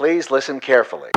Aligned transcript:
Please 0.00 0.34
listen 0.34 0.58
carefully. 0.58 1.10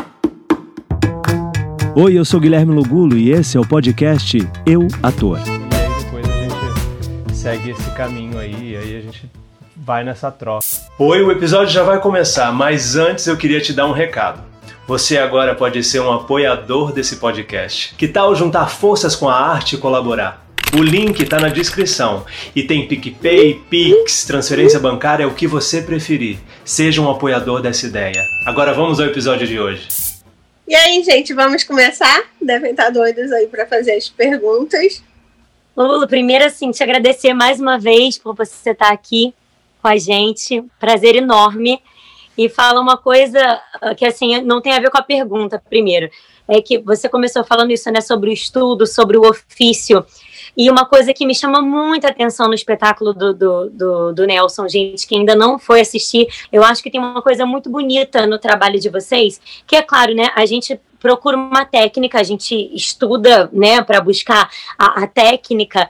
Oi, 1.96 2.20
eu 2.20 2.26
sou 2.26 2.38
Guilherme 2.38 2.76
Lugulo 2.76 3.16
e 3.16 3.32
esse 3.32 3.56
é 3.56 3.60
o 3.62 3.66
podcast 3.66 4.38
Eu 4.66 4.90
Ator. 5.02 5.38
E 5.38 5.42
aí 5.42 6.04
depois 6.04 6.26
a 6.28 7.24
gente 7.24 7.34
segue 7.34 7.70
esse 7.70 7.90
caminho 7.92 8.38
aí, 8.38 8.72
e 8.72 8.76
aí 8.76 8.98
a 8.98 9.02
gente 9.02 9.32
vai 9.74 10.04
nessa 10.04 10.30
troca. 10.30 10.66
Oi, 11.00 11.24
o 11.24 11.32
episódio 11.32 11.74
já 11.74 11.82
vai 11.82 12.02
começar, 12.02 12.52
mas 12.52 12.98
antes 12.98 13.26
eu 13.26 13.38
queria 13.38 13.62
te 13.62 13.72
dar 13.72 13.88
um 13.88 13.94
recado. 13.94 14.42
Você 14.86 15.18
agora 15.18 15.56
pode 15.56 15.82
ser 15.82 16.02
um 16.02 16.12
apoiador 16.12 16.92
desse 16.92 17.16
podcast. 17.16 17.96
Que 17.96 18.10
tal 18.10 18.36
juntar 18.36 18.68
forças 18.68 19.16
com 19.16 19.30
a 19.30 19.34
arte 19.34 19.78
e 19.78 19.80
colaborar? 19.80 20.43
O 20.76 20.82
link 20.82 21.22
está 21.22 21.40
na 21.40 21.50
descrição 21.50 22.26
e 22.56 22.64
tem 22.64 22.88
PicPay, 22.88 23.62
Pix, 23.70 24.26
transferência 24.26 24.80
bancária, 24.80 25.28
o 25.28 25.36
que 25.36 25.46
você 25.46 25.84
preferir. 25.84 26.40
Seja 26.66 27.00
um 27.00 27.12
apoiador 27.12 27.62
dessa 27.62 27.86
ideia. 27.86 28.26
Agora 28.44 28.74
vamos 28.74 29.00
ao 29.00 29.06
episódio 29.06 29.46
de 29.46 29.60
hoje. 29.60 29.88
E 30.68 30.74
aí, 30.74 31.04
gente, 31.04 31.32
vamos 31.32 31.64
começar? 31.64 32.24
Devem 32.42 32.72
estar 32.72 32.90
doidos 32.90 33.32
aí 33.32 33.46
para 33.46 33.68
fazer 33.68 33.92
as 33.92 34.10
perguntas. 34.10 35.04
Lulu, 35.78 36.08
primeiro 36.08 36.46
assim, 36.46 36.72
te 36.72 36.82
agradecer 36.82 37.36
mais 37.36 37.60
uma 37.60 37.78
vez 37.78 38.18
por 38.18 38.36
você 38.36 38.72
estar 38.72 38.92
aqui 38.92 39.32
com 39.80 39.88
a 39.88 39.98
gente. 39.98 40.64
Prazer 40.80 41.16
enorme. 41.16 41.80
E 42.36 42.50
fala 42.50 42.82
uma 42.82 42.98
coisa 42.98 43.62
que 43.96 44.06
assim 44.08 44.42
não 44.42 44.60
tem 44.60 44.74
a 44.74 44.80
ver 44.80 44.90
com 44.90 44.98
a 44.98 45.04
pergunta 45.04 45.62
primeiro. 45.70 46.10
É 46.48 46.60
que 46.64 46.80
você 46.80 47.08
começou 47.08 47.44
falando 47.44 47.70
isso, 47.70 47.92
né, 47.92 48.02
sobre 48.02 48.32
o 48.32 48.34
estudo, 48.34 48.88
sobre 48.88 49.18
o 49.18 49.22
ofício. 49.22 50.04
E 50.56 50.70
uma 50.70 50.86
coisa 50.86 51.14
que 51.14 51.26
me 51.26 51.34
chama 51.34 51.62
muita 51.62 52.10
atenção 52.10 52.48
no 52.48 52.54
espetáculo 52.54 53.14
do, 53.14 53.34
do, 53.34 53.70
do, 53.70 54.14
do, 54.14 54.26
Nelson, 54.26 54.68
gente, 54.68 55.08
que 55.08 55.16
ainda 55.16 55.36
não 55.36 55.58
foi 55.58 55.82
assistir, 55.82 56.28
eu 56.52 56.64
acho 56.64 56.82
que 56.84 56.92
tem 56.92 57.02
uma 57.02 57.22
coisa 57.22 57.46
muito 57.46 57.70
bonita 57.70 58.28
no 58.28 58.38
trabalho 58.38 58.80
de 58.80 58.90
vocês, 58.90 59.42
que 59.66 59.76
é 59.76 59.82
claro, 59.82 60.14
né? 60.14 60.30
A 60.36 60.46
gente 60.46 60.80
procura 61.00 61.36
uma 61.36 61.66
técnica, 61.66 62.20
a 62.20 62.24
gente 62.24 62.56
estuda, 62.74 63.50
né, 63.52 63.82
para 63.82 64.00
buscar 64.00 64.50
a, 64.78 65.04
a 65.04 65.08
técnica. 65.08 65.90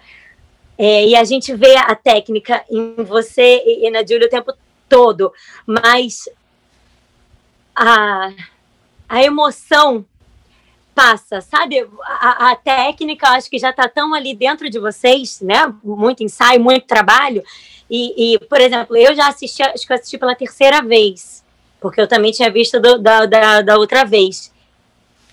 É, 0.78 1.06
e 1.06 1.16
a 1.16 1.24
gente 1.24 1.54
vê 1.54 1.76
a 1.76 1.94
técnica 1.94 2.64
em 2.72 2.96
você 3.04 3.62
e 3.66 3.90
na 3.92 4.00
Júlia 4.00 4.26
o 4.26 4.30
tempo 4.30 4.54
todo, 4.90 5.32
mas 5.68 6.28
a, 7.76 8.32
a 9.08 9.24
emoção 9.24 10.06
passa, 10.94 11.42
sabe? 11.42 11.88
A, 12.04 12.52
a 12.52 12.56
técnica, 12.56 13.30
acho 13.30 13.50
que 13.50 13.60
já 13.60 13.72
está 13.72 13.88
tão 13.88 14.14
ali 14.14 14.36
dentro 14.36 14.70
de 14.70 14.80
vocês, 14.80 15.42
né? 15.42 15.74
Muito 15.84 16.24
ensaio, 16.24 16.60
muito 16.60 16.86
trabalho. 16.86 17.44
E, 17.90 18.36
e, 18.36 18.40
por 18.40 18.62
exemplo, 18.62 18.96
eu 18.96 19.14
já 19.16 19.28
assisti, 19.28 19.62
acho 19.62 19.86
que 19.86 19.92
eu 19.92 19.98
assisti 19.98 20.18
pela 20.18 20.36
terceira 20.36 20.82
vez, 20.82 21.44
porque 21.80 22.02
eu 22.02 22.08
também 22.08 22.32
tinha 22.32 22.50
visto 22.50 22.80
do, 22.80 22.98
da, 22.98 23.26
da, 23.26 23.62
da, 23.62 23.78
outra 23.78 24.04
vez. 24.04 24.52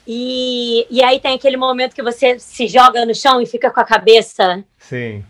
E, 0.06 0.86
e 0.90 1.02
aí 1.02 1.20
tem 1.20 1.34
aquele 1.34 1.56
momento 1.56 1.94
que 1.94 2.02
você 2.02 2.38
se 2.38 2.66
joga 2.66 3.06
no 3.06 3.14
chão 3.14 3.40
e 3.40 3.46
fica 3.46 3.70
com 3.70 3.80
a 3.80 3.84
cabeça. 3.84 4.64
Sim. 4.78 5.24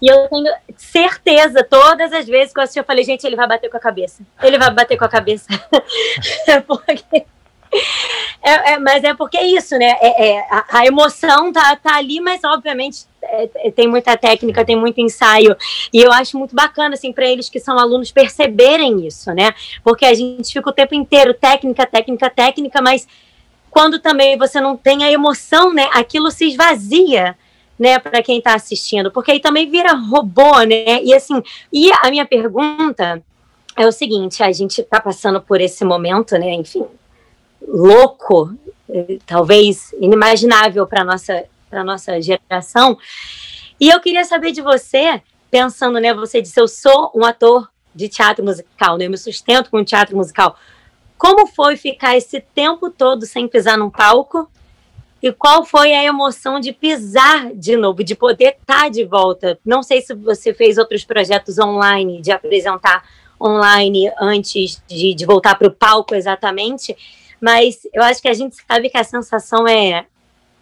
E 0.00 0.06
eu 0.06 0.28
tenho 0.28 0.52
certeza, 0.76 1.64
todas 1.64 2.12
as 2.12 2.26
vezes 2.26 2.52
que 2.52 2.60
eu 2.60 2.62
assisti, 2.62 2.78
eu 2.78 2.84
falei, 2.84 3.02
gente, 3.02 3.26
ele 3.26 3.34
vai 3.34 3.48
bater 3.48 3.68
com 3.68 3.76
a 3.76 3.80
cabeça. 3.80 4.22
Ele 4.40 4.58
vai 4.58 4.70
bater 4.70 4.96
com 4.96 5.04
a 5.04 5.08
cabeça. 5.08 5.48
porque 6.66 7.26
é, 8.42 8.72
é, 8.72 8.78
mas 8.78 9.04
é 9.04 9.14
porque 9.14 9.36
é 9.36 9.46
isso, 9.46 9.76
né? 9.76 9.96
É, 10.00 10.28
é 10.28 10.40
a, 10.50 10.80
a, 10.80 10.86
emoção 10.86 11.52
tá, 11.52 11.76
tá 11.76 11.96
ali, 11.96 12.20
mas 12.20 12.42
obviamente 12.44 13.06
é, 13.22 13.50
é, 13.56 13.70
tem 13.70 13.86
muita 13.88 14.16
técnica, 14.16 14.64
tem 14.64 14.76
muito 14.76 15.00
ensaio. 15.00 15.56
E 15.92 16.00
eu 16.00 16.12
acho 16.12 16.38
muito 16.38 16.54
bacana, 16.54 16.94
assim, 16.94 17.12
para 17.12 17.26
eles 17.26 17.48
que 17.48 17.60
são 17.60 17.78
alunos 17.78 18.10
perceberem 18.10 19.06
isso, 19.06 19.32
né? 19.32 19.52
Porque 19.84 20.04
a 20.04 20.14
gente 20.14 20.52
fica 20.52 20.70
o 20.70 20.72
tempo 20.72 20.94
inteiro 20.94 21.34
técnica, 21.34 21.86
técnica, 21.86 22.30
técnica, 22.30 22.82
mas 22.82 23.06
quando 23.70 23.98
também 23.98 24.36
você 24.38 24.60
não 24.60 24.76
tem 24.76 25.04
a 25.04 25.10
emoção, 25.10 25.72
né? 25.72 25.88
Aquilo 25.92 26.30
se 26.30 26.46
esvazia. 26.46 27.36
Né, 27.80 27.96
para 27.96 28.20
quem 28.24 28.38
está 28.38 28.56
assistindo, 28.56 29.08
porque 29.12 29.30
aí 29.30 29.38
também 29.38 29.70
vira 29.70 29.92
robô, 29.92 30.62
né? 30.62 31.00
E 31.00 31.14
assim, 31.14 31.40
e 31.72 31.88
a 32.02 32.10
minha 32.10 32.26
pergunta 32.26 33.22
é 33.76 33.86
o 33.86 33.92
seguinte: 33.92 34.42
a 34.42 34.50
gente 34.50 34.80
está 34.80 35.00
passando 35.00 35.40
por 35.40 35.60
esse 35.60 35.84
momento, 35.84 36.36
né? 36.36 36.54
Enfim, 36.54 36.84
louco, 37.66 38.54
eh, 38.88 39.18
talvez 39.26 39.92
inimaginável 40.00 40.86
para 40.86 41.04
nossa 41.04 41.44
para 41.68 41.84
nossa 41.84 42.20
geração. 42.20 42.98
E 43.80 43.88
eu 43.88 44.00
queria 44.00 44.24
saber 44.24 44.52
de 44.52 44.60
você, 44.60 45.22
pensando, 45.50 46.00
né, 46.00 46.12
você 46.12 46.42
disse 46.42 46.60
eu 46.60 46.66
sou 46.66 47.12
um 47.14 47.24
ator 47.24 47.68
de 47.94 48.08
teatro 48.08 48.44
musical, 48.44 48.96
né, 48.96 49.06
eu 49.06 49.10
me 49.10 49.18
sustento 49.18 49.70
com 49.70 49.84
teatro 49.84 50.16
musical. 50.16 50.56
Como 51.16 51.46
foi 51.46 51.76
ficar 51.76 52.16
esse 52.16 52.40
tempo 52.40 52.90
todo 52.90 53.26
sem 53.26 53.48
pisar 53.48 53.76
num 53.76 53.90
palco? 53.90 54.48
E 55.20 55.32
qual 55.32 55.64
foi 55.64 55.92
a 55.92 56.04
emoção 56.04 56.60
de 56.60 56.72
pisar 56.72 57.52
de 57.52 57.76
novo, 57.76 58.04
de 58.04 58.14
poder 58.14 58.56
estar 58.60 58.82
tá 58.82 58.88
de 58.88 59.04
volta? 59.04 59.58
Não 59.66 59.82
sei 59.82 60.00
se 60.00 60.14
você 60.14 60.54
fez 60.54 60.78
outros 60.78 61.04
projetos 61.04 61.58
online, 61.58 62.22
de 62.22 62.30
apresentar 62.30 63.02
online 63.40 64.12
antes 64.20 64.80
de, 64.86 65.14
de 65.14 65.26
voltar 65.26 65.56
para 65.56 65.66
o 65.66 65.72
palco 65.72 66.14
exatamente, 66.14 66.96
mas 67.40 67.86
eu 67.92 68.02
acho 68.02 68.20
que 68.20 68.28
a 68.28 68.34
gente 68.34 68.56
sabe 68.66 68.90
que 68.90 68.98
a 68.98 69.04
sensação 69.04 69.66
é, 69.66 70.06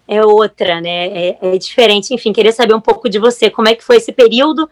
é 0.07 0.25
outra, 0.25 0.81
né? 0.81 1.07
É, 1.09 1.39
é, 1.41 1.59
diferente. 1.59 2.15
Enfim, 2.15 2.33
queria 2.33 2.53
saber 2.53 2.75
um 2.75 2.81
pouco 2.81 3.09
de 3.09 3.19
você. 3.19 3.51
Como 3.51 3.69
é 3.69 3.75
que 3.75 3.85
foi 3.85 3.97
esse 3.97 4.13
período 4.13 4.69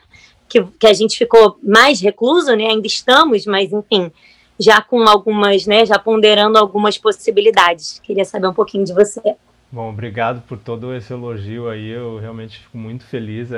que, 0.49 0.63
que 0.79 0.87
a 0.87 0.93
gente 0.93 1.17
ficou 1.17 1.59
mais 1.63 2.01
recluso, 2.01 2.55
né? 2.55 2.67
Ainda 2.67 2.87
estamos, 2.87 3.47
mas 3.47 3.73
enfim, 3.73 4.11
já 4.59 4.81
com 4.81 5.03
algumas, 5.09 5.67
né? 5.67 5.85
Já 5.85 5.99
ponderando 5.99 6.59
algumas 6.59 6.99
possibilidades. 6.99 8.01
Queria 8.03 8.25
saber 8.25 8.47
um 8.47 8.55
pouquinho 8.55 8.85
de 8.85 8.93
você. 8.93 9.37
Bom, 9.75 9.89
obrigado 9.89 10.41
por 10.43 10.57
todo 10.57 10.95
esse 10.95 11.13
elogio 11.13 11.69
aí. 11.69 11.89
Eu 11.89 12.19
realmente 12.19 12.61
fico 12.61 12.79
muito 12.79 13.05
feliz. 13.07 13.51
É, 13.51 13.57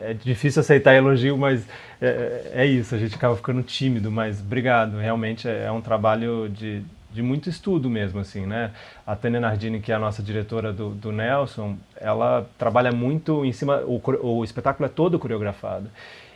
é, 0.00 0.10
é 0.10 0.14
difícil 0.14 0.60
aceitar 0.60 0.94
elogio, 0.94 1.36
mas 1.36 1.66
é, 2.00 2.52
é, 2.54 2.64
isso. 2.64 2.94
A 2.94 2.98
gente 2.98 3.16
acaba 3.16 3.34
ficando 3.34 3.60
tímido, 3.60 4.08
mas 4.08 4.38
obrigado. 4.38 4.98
Realmente 4.98 5.48
é, 5.48 5.64
é 5.64 5.72
um 5.72 5.80
trabalho 5.80 6.48
de, 6.48 6.80
de 7.16 7.22
muito 7.22 7.48
estudo 7.48 7.88
mesmo, 7.88 8.20
assim, 8.20 8.44
né? 8.44 8.72
A 9.06 9.16
Tânia 9.16 9.40
Nardini, 9.40 9.80
que 9.80 9.90
é 9.90 9.94
a 9.94 9.98
nossa 9.98 10.22
diretora 10.22 10.70
do, 10.70 10.90
do 10.90 11.10
Nelson, 11.10 11.76
ela 11.98 12.46
trabalha 12.58 12.92
muito 12.92 13.44
em 13.44 13.52
cima, 13.52 13.82
o, 13.86 14.00
o 14.22 14.44
espetáculo 14.44 14.86
é 14.86 14.88
todo 14.88 15.18
coreografado. 15.18 15.90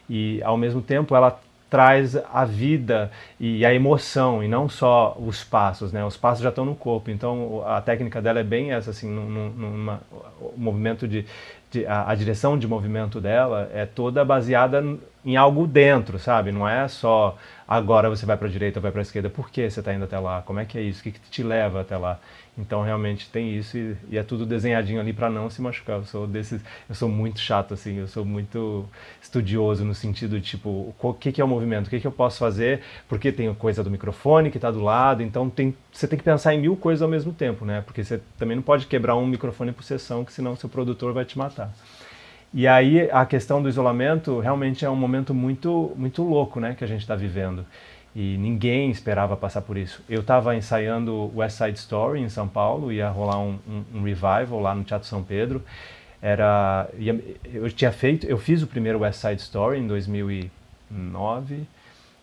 E, 0.09 0.43
ao 0.43 0.57
mesmo 0.57 0.81
tempo, 0.81 1.15
ela 1.15 1.39
traz 1.69 2.17
a 2.17 2.45
vida 2.45 3.13
e 3.39 3.65
a 3.65 3.73
emoção, 3.73 4.43
e 4.43 4.49
não 4.49 4.69
só 4.69 5.17
os 5.21 5.45
passos, 5.45 5.93
né? 5.93 6.05
Os 6.05 6.17
passos 6.17 6.43
já 6.43 6.49
estão 6.49 6.65
no 6.65 6.75
corpo, 6.75 7.11
então 7.11 7.63
a 7.65 7.81
técnica 7.81 8.21
dela 8.21 8.41
é 8.41 8.43
bem 8.43 8.73
essa, 8.73 8.91
assim, 8.91 9.09
num, 9.09 9.99
movimento 10.57 11.07
de, 11.07 11.25
de 11.71 11.87
a, 11.87 12.11
a, 12.11 12.15
direção 12.17 12.59
de 12.59 12.67
movimento 12.67 13.21
dela 13.21 13.71
é 13.73 13.87
toda 13.87 14.25
baseada 14.25 14.83
em 15.25 15.37
algo 15.37 15.67
dentro, 15.67 16.19
sabe? 16.19 16.51
Não 16.53 16.69
é 16.69 16.89
só 16.89 17.37
agora 17.69 18.09
você 18.11 18.27
vai 18.27 18.37
para 18.37 18.49
a 18.49 18.51
direita, 18.51 18.81
vai 18.81 18.91
para 18.91 19.01
a 19.01 19.03
esquerda, 19.03 19.31
por 19.31 19.49
que 19.51 19.71
você 19.71 19.81
está 19.81 19.95
indo 19.95 20.05
até 20.05 20.19
lá? 20.19 20.43
Como 20.43 20.59
é 20.59 20.65
que 20.65 20.77
é 20.77 20.83
isso? 20.83 21.01
O 21.01 21.03
que, 21.05 21.13
que 21.13 21.31
te 21.31 21.43
leva 21.43 21.81
até 21.81 21.97
lá? 21.97 22.19
Então 22.59 22.83
realmente 22.83 23.31
tem 23.31 23.57
isso 23.57 23.79
e, 23.79 23.97
e 24.11 24.19
é 24.19 24.23
tudo 24.23 24.45
desenhadinho 24.45 25.01
ali 25.01 25.13
para 25.13 25.31
não 25.31 25.49
se 25.49 25.63
machucar. 25.63 25.99
Eu 25.99 26.05
sou 26.05 26.27
desses, 26.27 26.61
eu 26.89 26.95
sou 26.95 27.09
muito 27.09 27.39
chato 27.39 27.73
assim, 27.75 27.99
eu 27.99 28.09
sou 28.09 28.25
muito 28.25 28.87
estudioso 29.23 29.85
no 29.85 29.95
sentido 29.95 30.41
de 30.41 30.47
tipo, 30.47 30.95
o 30.99 31.15
que, 31.15 31.33
que 31.33 31.41
é 31.41 31.45
o 31.45 31.49
movimento? 31.49 31.87
O 31.87 31.91
que, 31.91 32.01
que 32.01 32.07
eu 32.07 32.13
posso 32.13 32.39
fazer? 32.39 32.81
Porque 33.09 33.31
tem 33.31 33.53
coisa 33.55 33.85
do 33.85 33.91
microfone 33.91 34.51
que 34.51 34.59
está 34.59 34.71
do 34.71 34.81
lado, 34.81 35.23
então 35.23 35.49
tem, 35.49 35.75
você 35.93 36.09
tem 36.09 36.19
que 36.19 36.25
pensar 36.25 36.55
em 36.55 36.61
mil 36.61 36.77
coisas 36.77 37.03
ao 37.03 37.09
mesmo 37.09 37.33
tempo, 37.33 37.65
né? 37.65 37.83
Porque 37.83 38.03
você 38.03 38.21
também 38.39 38.57
não 38.57 38.63
pode 38.63 38.87
quebrar 38.87 39.17
um 39.17 39.27
microfone 39.27 39.73
por 39.73 39.85
sessão, 39.85 40.25
que 40.25 40.33
senão 40.33 40.57
seu 40.57 40.69
produtor 40.69 41.13
vai 41.13 41.25
te 41.25 41.39
matar. 41.39 41.73
E 42.53 42.67
aí 42.67 43.09
a 43.13 43.25
questão 43.25 43.63
do 43.63 43.69
isolamento 43.69 44.41
realmente 44.41 44.85
é 44.85 44.91
um 44.91 44.97
momento 44.97 45.33
muito, 45.33 45.93
muito 45.97 46.23
louco 46.23 46.59
né, 46.59 46.75
que 46.77 46.83
a 46.83 46.87
gente 46.87 47.01
está 47.01 47.15
vivendo. 47.15 47.65
E 48.15 48.37
ninguém 48.39 48.91
esperava 48.91 49.37
passar 49.37 49.63
por 49.63 49.77
isso. 49.77 50.03
Eu 50.09 50.21
estava 50.21 50.57
ensaiando 50.57 51.31
West 51.35 51.59
Side 51.59 51.79
Story 51.79 52.21
em 52.21 52.29
São 52.29 52.49
Paulo, 52.49 52.91
ia 52.91 53.09
rolar 53.09 53.39
um, 53.39 53.57
um, 53.69 53.99
um 53.99 54.03
revival 54.03 54.61
lá 54.61 54.75
no 54.75 54.83
Teatro 54.83 55.07
São 55.07 55.23
Pedro. 55.23 55.63
Era, 56.21 56.89
eu 57.45 57.71
tinha 57.71 57.93
feito, 57.93 58.27
eu 58.27 58.37
fiz 58.37 58.63
o 58.63 58.67
primeiro 58.67 58.99
West 58.99 59.21
Side 59.21 59.41
Story 59.41 59.79
em 59.79 59.87
2009 59.87 61.63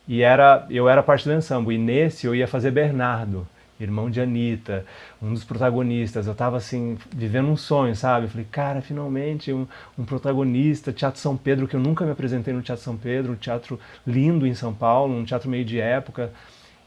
e 0.07 0.21
era, 0.21 0.65
eu 0.69 0.89
era 0.89 1.01
parte 1.01 1.27
do 1.27 1.33
ensemble. 1.33 1.75
E 1.75 1.77
nesse 1.77 2.27
eu 2.27 2.35
ia 2.35 2.47
fazer 2.47 2.71
Bernardo 2.71 3.47
irmão 3.79 4.09
de 4.09 4.19
Anitta, 4.19 4.85
um 5.21 5.33
dos 5.33 5.44
protagonistas. 5.44 6.27
Eu 6.27 6.35
tava 6.35 6.57
assim, 6.57 6.97
vivendo 7.15 7.50
um 7.50 7.57
sonho, 7.57 7.95
sabe? 7.95 8.25
Eu 8.25 8.29
falei, 8.29 8.47
cara, 8.51 8.81
finalmente 8.81 9.53
um, 9.53 9.68
um, 9.97 10.03
protagonista, 10.03 10.91
Teatro 10.91 11.19
São 11.19 11.38
Pedro, 11.38 11.68
que 11.68 11.75
eu 11.75 11.79
nunca 11.79 12.06
me 12.06 12.12
apresentei 12.12 12.53
no 12.53 12.62
Teatro 12.62 12.83
São 12.83 12.97
Pedro, 12.97 13.33
um 13.33 13.35
teatro 13.35 13.79
lindo 14.06 14.45
em 14.47 14.53
São 14.53 14.74
Paulo, 14.74 15.15
um 15.15 15.24
teatro 15.24 15.50
meio 15.50 15.65
de 15.65 15.79
época. 15.79 16.31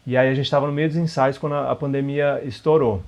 E 0.05 0.17
aí 0.17 0.29
a 0.29 0.33
gente 0.33 0.45
estava 0.45 0.67
no 0.67 0.73
meio 0.73 0.87
dos 0.87 0.97
ensaios 0.97 1.37
quando 1.37 1.53
a, 1.53 1.71
a 1.71 1.75
pandemia 1.75 2.41
estourou. 2.43 3.03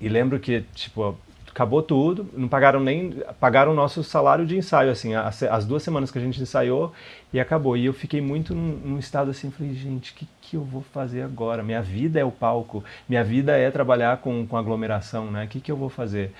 E 0.00 0.08
lembro 0.08 0.38
que, 0.38 0.62
tipo, 0.74 1.16
acabou 1.56 1.82
tudo, 1.82 2.28
não 2.36 2.48
pagaram 2.48 2.78
nem, 2.78 3.14
pagaram 3.40 3.72
o 3.72 3.74
nosso 3.74 4.04
salário 4.04 4.44
de 4.44 4.58
ensaio, 4.58 4.90
assim, 4.90 5.14
as, 5.14 5.42
as 5.42 5.64
duas 5.64 5.82
semanas 5.82 6.10
que 6.10 6.18
a 6.18 6.20
gente 6.20 6.40
ensaiou 6.40 6.92
e 7.32 7.40
acabou. 7.40 7.78
E 7.78 7.86
eu 7.86 7.94
fiquei 7.94 8.20
muito 8.20 8.54
num, 8.54 8.76
num 8.76 8.98
estado 8.98 9.30
assim, 9.30 9.50
falei, 9.50 9.72
gente, 9.72 10.12
o 10.12 10.14
que, 10.16 10.28
que 10.42 10.56
eu 10.58 10.62
vou 10.62 10.82
fazer 10.82 11.22
agora? 11.22 11.62
Minha 11.62 11.80
vida 11.80 12.20
é 12.20 12.24
o 12.24 12.30
palco, 12.30 12.84
minha 13.08 13.24
vida 13.24 13.56
é 13.56 13.70
trabalhar 13.70 14.18
com, 14.18 14.46
com 14.46 14.54
aglomeração, 14.58 15.30
né? 15.30 15.46
O 15.46 15.48
que, 15.48 15.58
que 15.58 15.72
eu 15.72 15.76
vou 15.78 15.88
fazer? 15.88 16.30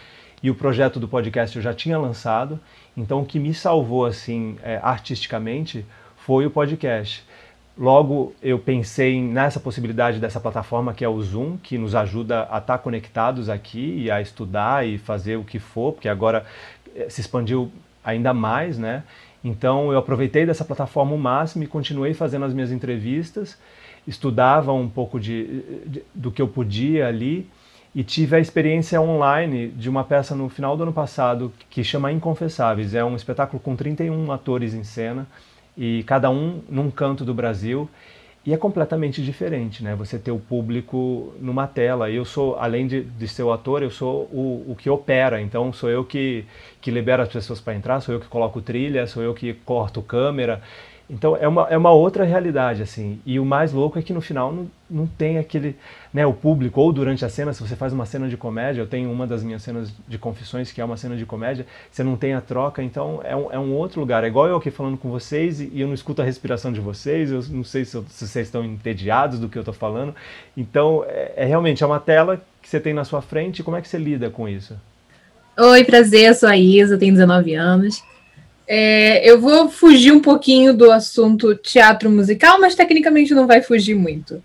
E 0.43 0.51
o 0.51 0.55
projeto 0.55 1.01
do 1.01 1.09
podcast 1.09 1.57
eu 1.57 1.63
já 1.63 1.73
tinha 1.73 1.97
lançado, 1.97 2.61
então 2.95 3.23
o 3.23 3.25
que 3.25 3.39
me 3.39 3.55
salvou, 3.55 4.05
assim, 4.05 4.59
é, 4.63 4.79
artisticamente, 4.83 5.87
foi 6.15 6.45
o 6.45 6.51
podcast. 6.51 7.25
Logo, 7.79 8.35
eu 8.43 8.59
pensei 8.59 9.21
nessa 9.21 9.61
possibilidade 9.61 10.19
dessa 10.19 10.41
plataforma 10.41 10.95
que 10.95 11.05
é 11.05 11.09
o 11.09 11.21
Zoom, 11.21 11.59
que 11.59 11.77
nos 11.77 11.95
ajuda 11.95 12.49
a 12.51 12.57
estar 12.57 12.79
conectados 12.79 13.51
aqui 13.51 13.99
e 13.99 14.11
a 14.11 14.19
estudar 14.19 14.87
e 14.87 14.97
fazer 14.97 15.37
o 15.37 15.45
que 15.45 15.59
for, 15.59 15.93
porque 15.93 16.09
agora 16.09 16.47
eh, 16.95 17.07
se 17.11 17.21
expandiu 17.21 17.71
ainda 18.03 18.33
mais, 18.33 18.79
né? 18.79 19.03
Então, 19.45 19.93
eu 19.93 19.99
aproveitei 19.99 20.47
dessa 20.47 20.65
plataforma 20.65 21.13
o 21.13 21.19
máximo 21.19 21.65
e 21.65 21.67
continuei 21.67 22.15
fazendo 22.15 22.47
as 22.47 22.55
minhas 22.55 22.73
entrevistas, 22.73 23.59
estudava 24.09 24.73
um 24.73 24.89
pouco 24.89 25.21
de, 25.21 25.63
de, 25.87 26.03
do 26.15 26.31
que 26.31 26.41
eu 26.41 26.49
podia 26.49 27.07
ali 27.07 27.47
e 27.95 28.03
tive 28.03 28.37
a 28.37 28.41
experiência 28.41 29.01
online 29.03 29.69
de 29.69 29.91
uma 29.91 30.03
peça 30.03 30.35
no 30.35 30.49
final 30.49 30.79
do 30.79 30.85
ano 30.85 30.93
passado 30.95 31.53
que 31.69 31.85
chama 31.85 32.11
Inconfessáveis. 32.11 32.95
É 32.95 33.05
um 33.05 33.17
espetáculo 33.17 33.61
com 33.61 33.77
31 33.77 34.33
atores 34.33 34.73
em 34.73 34.83
cena 34.83 35.27
e 35.77 36.03
cada 36.05 36.31
um 36.31 36.63
num 36.69 36.91
canto 36.91 37.25
do 37.25 37.35
Brasil. 37.35 37.89
E 38.45 38.55
é 38.55 38.57
completamente 38.57 39.21
diferente, 39.25 39.83
né? 39.83 39.97
Você 39.97 40.21
ter 40.21 40.31
o 40.31 40.39
público 40.39 41.35
numa 41.41 41.67
tela. 41.67 42.09
Eu 42.09 42.25
sou, 42.25 42.57
além 42.57 42.87
de, 42.87 43.03
de 43.03 43.27
ser 43.27 43.43
o 43.43 43.53
ator, 43.53 43.83
eu 43.83 43.91
sou 43.91 44.23
o, 44.33 44.65
o 44.69 44.77
que 44.79 44.89
opera. 44.89 45.41
Então, 45.41 45.73
sou 45.73 45.91
eu 45.91 46.05
que, 46.05 46.45
que 46.81 46.93
libera 46.93 47.25
as 47.25 47.29
pessoas 47.29 47.61
para 47.61 47.75
entrar, 47.75 48.01
sou 48.01 48.15
eu 48.15 48.21
que 48.21 48.29
coloco 48.29 48.63
trilha, 48.63 49.05
sou 49.09 49.21
eu 49.21 49.35
que 49.35 49.53
corto 49.53 50.01
câmera. 50.01 50.63
Então 51.09 51.37
é 51.37 51.47
uma, 51.47 51.69
é 51.71 51.77
uma 51.77 51.93
outra 51.93 52.25
realidade, 52.25 52.83
assim. 52.83 53.21
E 53.25 53.39
o 53.39 53.45
mais 53.45 53.73
louco 53.73 53.97
é 53.97 54.03
que 54.03 54.13
no 54.13 54.21
final 54.21 54.53
não, 54.53 54.69
não 54.91 55.07
tem 55.07 55.39
aquele. 55.39 55.77
Né, 56.13 56.27
o 56.27 56.33
público, 56.33 56.81
ou 56.81 56.93
durante 56.93 57.25
a 57.25 57.29
cena, 57.29 57.53
se 57.53 57.61
você 57.61 57.77
faz 57.77 57.93
uma 57.93 58.07
cena 58.07 58.29
de 58.29 58.37
comédia, 58.37 58.81
eu 58.81 58.87
tenho 58.87 59.13
uma 59.13 59.27
das 59.27 59.43
minhas 59.43 59.63
cenas 59.63 59.93
de 60.09 60.19
confissões 60.19 60.73
que 60.73 60.81
é 60.81 60.85
uma 60.85 60.97
cena 60.97 61.15
de 61.15 61.27
comédia, 61.27 61.67
você 61.91 62.03
não 62.03 62.17
tem 62.17 62.33
a 62.35 62.41
troca, 62.41 62.83
então 62.83 63.21
é 63.23 63.37
um, 63.37 63.53
é 63.53 63.59
um 63.59 63.73
outro 63.75 64.01
lugar. 64.01 64.25
É 64.25 64.27
igual 64.27 64.49
eu 64.49 64.57
aqui 64.57 64.71
falando 64.71 64.97
com 64.97 65.11
vocês 65.11 65.61
e, 65.61 65.71
eu 65.75 65.87
não 65.87 65.95
escuto 65.95 66.23
a 66.23 66.25
respiração 66.25 66.73
de 66.73 66.81
vocês, 66.81 67.31
eu 67.31 67.43
não 67.51 67.63
sei 67.63 67.85
se, 67.85 67.91
se 68.09 68.27
vocês 68.27 68.47
estão 68.49 68.65
entediados 68.65 69.39
do 69.39 69.49
que 69.49 69.57
eu 69.57 69.63
estou 69.63 69.75
falando. 69.75 70.15
Então 70.57 71.05
é, 71.07 71.35
é 71.37 71.45
realmente 71.45 71.85
é 71.85 71.87
uma 71.87 72.01
tela 72.01 72.43
que 72.61 72.69
você 72.69 72.81
tem 72.81 72.93
na 72.93 73.05
sua 73.05 73.23
frente, 73.23 73.63
como 73.63 73.77
é 73.77 73.83
que 73.83 73.89
você 73.89 73.99
lida 73.99 74.29
com 74.29 74.49
isso? 74.49 74.75
Oi, 75.59 75.85
prazer, 75.85 76.29
eu 76.29 76.35
sou 76.35 76.49
a 76.49 76.57
Isa, 76.57 76.99
tenho 76.99 77.13
19 77.13 77.55
anos. 77.55 78.03
É, 78.69 79.29
eu 79.29 79.41
vou 79.41 79.69
fugir 79.69 80.13
um 80.13 80.21
pouquinho 80.21 80.75
do 80.75 80.91
assunto 80.91 81.55
teatro 81.55 82.11
musical, 82.11 82.61
mas 82.61 82.75
tecnicamente 82.75 83.35
não 83.35 83.47
vai 83.47 83.63
fugir 83.63 83.95
muito. 83.95 84.43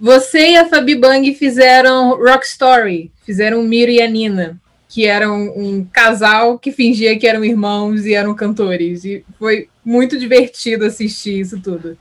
Você 0.00 0.50
e 0.50 0.56
a 0.56 0.66
Fabi 0.66 0.94
Bang 0.94 1.34
fizeram 1.34 2.16
Rock 2.16 2.46
Story, 2.46 3.10
fizeram 3.26 3.62
Miro 3.62 3.90
e 3.90 4.00
a 4.00 4.08
Nina, 4.08 4.58
que 4.88 5.04
eram 5.06 5.52
um 5.56 5.84
casal 5.84 6.58
que 6.58 6.72
fingia 6.72 7.18
que 7.18 7.26
eram 7.26 7.44
irmãos 7.44 8.06
e 8.06 8.14
eram 8.14 8.34
cantores. 8.34 9.04
E 9.04 9.24
foi 9.38 9.68
muito 9.84 10.16
divertido 10.16 10.86
assistir 10.86 11.40
isso 11.40 11.60
tudo. 11.60 11.98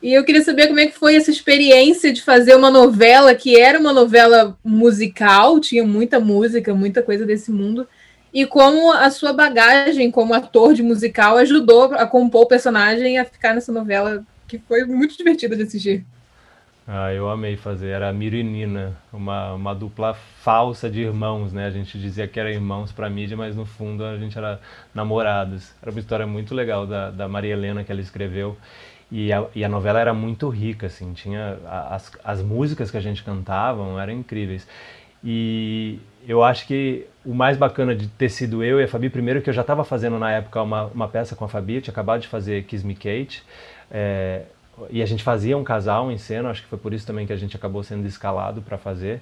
E 0.00 0.12
eu 0.12 0.22
queria 0.22 0.42
saber 0.42 0.68
como 0.68 0.80
é 0.80 0.86
que 0.86 0.98
foi 0.98 1.16
essa 1.16 1.30
experiência 1.30 2.12
de 2.12 2.22
fazer 2.22 2.54
uma 2.54 2.70
novela 2.70 3.34
que 3.34 3.58
era 3.58 3.78
uma 3.78 3.92
novela 3.92 4.56
musical, 4.62 5.58
tinha 5.58 5.82
muita 5.82 6.20
música, 6.20 6.74
muita 6.74 7.02
coisa 7.02 7.24
desse 7.24 7.50
mundo, 7.50 7.88
e 8.34 8.44
como 8.44 8.92
a 8.92 9.08
sua 9.12 9.32
bagagem 9.32 10.10
como 10.10 10.34
ator 10.34 10.74
de 10.74 10.82
musical 10.82 11.36
ajudou 11.36 11.94
a 11.94 12.04
compor 12.04 12.42
o 12.42 12.46
personagem 12.46 13.16
a 13.16 13.24
ficar 13.24 13.54
nessa 13.54 13.70
novela 13.70 14.24
que 14.48 14.58
foi 14.58 14.84
muito 14.84 15.16
divertida 15.16 15.56
de 15.56 15.62
assistir. 15.62 16.04
Ah, 16.86 17.14
eu 17.14 17.30
amei 17.30 17.56
fazer. 17.56 17.90
Era 17.90 18.12
Miro 18.12 18.36
e 18.36 18.42
Nina, 18.42 18.94
uma, 19.12 19.54
uma 19.54 19.74
dupla 19.74 20.12
falsa 20.12 20.90
de 20.90 21.00
irmãos, 21.00 21.52
né? 21.52 21.66
A 21.66 21.70
gente 21.70 21.98
dizia 21.98 22.26
que 22.26 22.38
era 22.38 22.52
irmãos 22.52 22.92
para 22.92 23.08
mídia, 23.08 23.36
mas 23.36 23.56
no 23.56 23.64
fundo 23.64 24.04
a 24.04 24.18
gente 24.18 24.36
era 24.36 24.60
namorados. 24.92 25.72
Era 25.80 25.92
uma 25.92 26.00
história 26.00 26.26
muito 26.26 26.54
legal 26.54 26.86
da, 26.86 27.10
da 27.10 27.28
Maria 27.28 27.54
Helena 27.54 27.84
que 27.84 27.92
ela 27.92 28.02
escreveu. 28.02 28.56
E 29.10 29.32
a, 29.32 29.46
e 29.54 29.64
a 29.64 29.68
novela 29.68 30.00
era 30.00 30.12
muito 30.12 30.48
rica, 30.48 30.88
assim. 30.88 31.14
Tinha 31.14 31.56
as, 31.88 32.12
as 32.22 32.42
músicas 32.42 32.90
que 32.90 32.96
a 32.96 33.00
gente 33.00 33.22
cantava 33.22 34.02
eram 34.02 34.12
incríveis. 34.12 34.66
E 35.22 36.00
eu 36.26 36.42
acho 36.42 36.66
que 36.66 37.06
o 37.24 37.34
mais 37.34 37.56
bacana 37.56 37.94
de 37.94 38.08
ter 38.08 38.28
sido 38.28 38.62
eu 38.62 38.80
e 38.80 38.84
a 38.84 38.88
Fabi, 38.88 39.08
primeiro 39.08 39.40
que 39.42 39.50
eu 39.50 39.54
já 39.54 39.62
estava 39.62 39.84
fazendo 39.84 40.18
na 40.18 40.30
época 40.30 40.62
uma, 40.62 40.84
uma 40.86 41.08
peça 41.08 41.34
com 41.34 41.44
a 41.44 41.48
Fabi, 41.48 41.76
eu 41.76 41.82
tinha 41.82 41.92
acabado 41.92 42.20
de 42.20 42.28
fazer 42.28 42.64
Kiss 42.64 42.86
Me 42.86 42.94
Kate, 42.94 43.42
é, 43.90 44.42
e 44.90 45.02
a 45.02 45.06
gente 45.06 45.22
fazia 45.22 45.56
um 45.56 45.64
casal 45.64 46.10
em 46.10 46.18
cena, 46.18 46.50
acho 46.50 46.62
que 46.62 46.68
foi 46.68 46.78
por 46.78 46.92
isso 46.92 47.06
também 47.06 47.26
que 47.26 47.32
a 47.32 47.36
gente 47.36 47.56
acabou 47.56 47.82
sendo 47.82 48.06
escalado 48.06 48.60
para 48.62 48.76
fazer. 48.76 49.20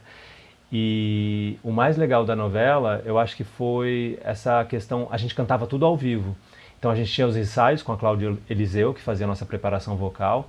E 0.73 1.59
o 1.63 1.71
mais 1.71 1.99
legal 1.99 2.25
da 2.25 2.35
novela, 2.35 3.03
eu 3.05 3.19
acho 3.19 3.37
que 3.37 3.45
foi 3.45 4.19
essa 4.25 4.65
questão, 4.65 5.07
a 5.11 5.19
gente 5.19 5.35
cantava 5.35 5.67
tudo 5.67 5.85
ao 5.85 5.97
vivo. 5.97 6.35
Então 6.79 6.91
a 6.91 6.95
gente 6.95 7.13
tinha 7.13 7.27
os 7.27 7.37
ensaios 7.37 7.83
com 7.83 7.93
a 7.93 7.97
Cláudia 7.97 8.37
Eliseu, 8.49 8.95
que 8.95 9.01
fazia 9.01 9.27
a 9.27 9.29
nossa 9.29 9.45
preparação 9.45 9.97
vocal, 9.97 10.49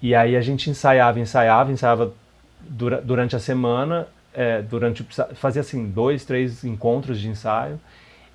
e 0.00 0.14
aí 0.14 0.36
a 0.36 0.40
gente 0.40 0.70
ensaiava, 0.70 1.20
ensaiava, 1.20 1.70
ensaiava 1.70 2.12
dura, 2.60 3.00
durante 3.00 3.36
a 3.36 3.38
semana 3.38 4.08
é, 4.36 4.60
durante 4.60 5.02
fazia 5.34 5.62
assim 5.62 5.88
dois, 5.88 6.24
três 6.24 6.62
encontros 6.62 7.18
de 7.18 7.28
ensaio 7.28 7.80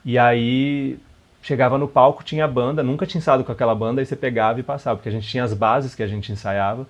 e 0.04 0.18
aí 0.18 0.98
chegava 1.44 1.78
no 1.78 1.88
palco 1.88 2.24
tinha 2.24 2.46
a 2.46 2.48
banda, 2.48 2.82
nunca 2.82 3.06
tinha 3.06 3.20
ensaiado 3.20 3.44
com 3.44 3.52
aquela 3.52 3.76
banda, 3.76 4.02
aí 4.02 4.06
você 4.06 4.16
pegava 4.16 4.60
e 4.60 4.64
passava, 4.64 4.98
porque 4.98 5.10
a 5.10 5.12
gente 5.12 5.28
tinha 5.28 5.44
as 5.44 5.54
bases 5.54 5.94
que 5.94 6.04
a 6.04 6.08
gente 6.08 6.32
ensaiava 6.32 6.88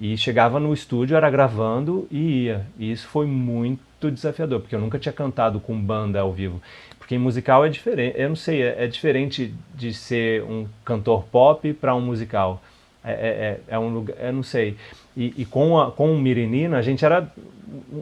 e 0.00 0.16
chegava 0.16 0.58
no 0.58 0.72
estúdio, 0.72 1.16
era 1.16 1.28
gravando 1.28 2.06
e 2.10 2.44
ia. 2.44 2.66
E 2.78 2.90
isso 2.90 3.06
foi 3.08 3.26
muito 3.26 4.10
desafiador, 4.10 4.60
porque 4.60 4.74
eu 4.74 4.80
nunca 4.80 4.98
tinha 4.98 5.12
cantado 5.12 5.60
com 5.60 5.78
banda 5.78 6.20
ao 6.20 6.32
vivo. 6.32 6.62
Porque 6.98 7.14
em 7.16 7.18
musical 7.18 7.64
é 7.64 7.68
diferente, 7.68 8.18
eu 8.18 8.28
não 8.28 8.36
sei, 8.36 8.62
é, 8.62 8.84
é 8.84 8.86
diferente 8.86 9.52
de 9.74 9.92
ser 9.92 10.42
um 10.44 10.66
cantor 10.84 11.24
pop 11.24 11.72
para 11.74 11.94
um 11.94 12.00
musical. 12.00 12.62
É, 13.04 13.12
é, 13.12 13.14
é, 13.14 13.60
é 13.68 13.78
um 13.78 13.88
lugar, 13.88 14.16
eu 14.20 14.32
não 14.32 14.42
sei. 14.42 14.76
E, 15.18 15.34
e, 15.38 15.44
com, 15.44 15.76
a, 15.80 15.90
com 15.90 16.12
o 16.12 16.16
Mirenina, 16.16 16.78
a 16.78 16.82
gente 16.82 17.04
era 17.04 17.28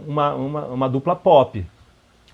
uma, 0.07 0.35
uma, 0.35 0.67
uma, 0.67 0.87
dupla 0.87 1.17
pop, 1.17 1.65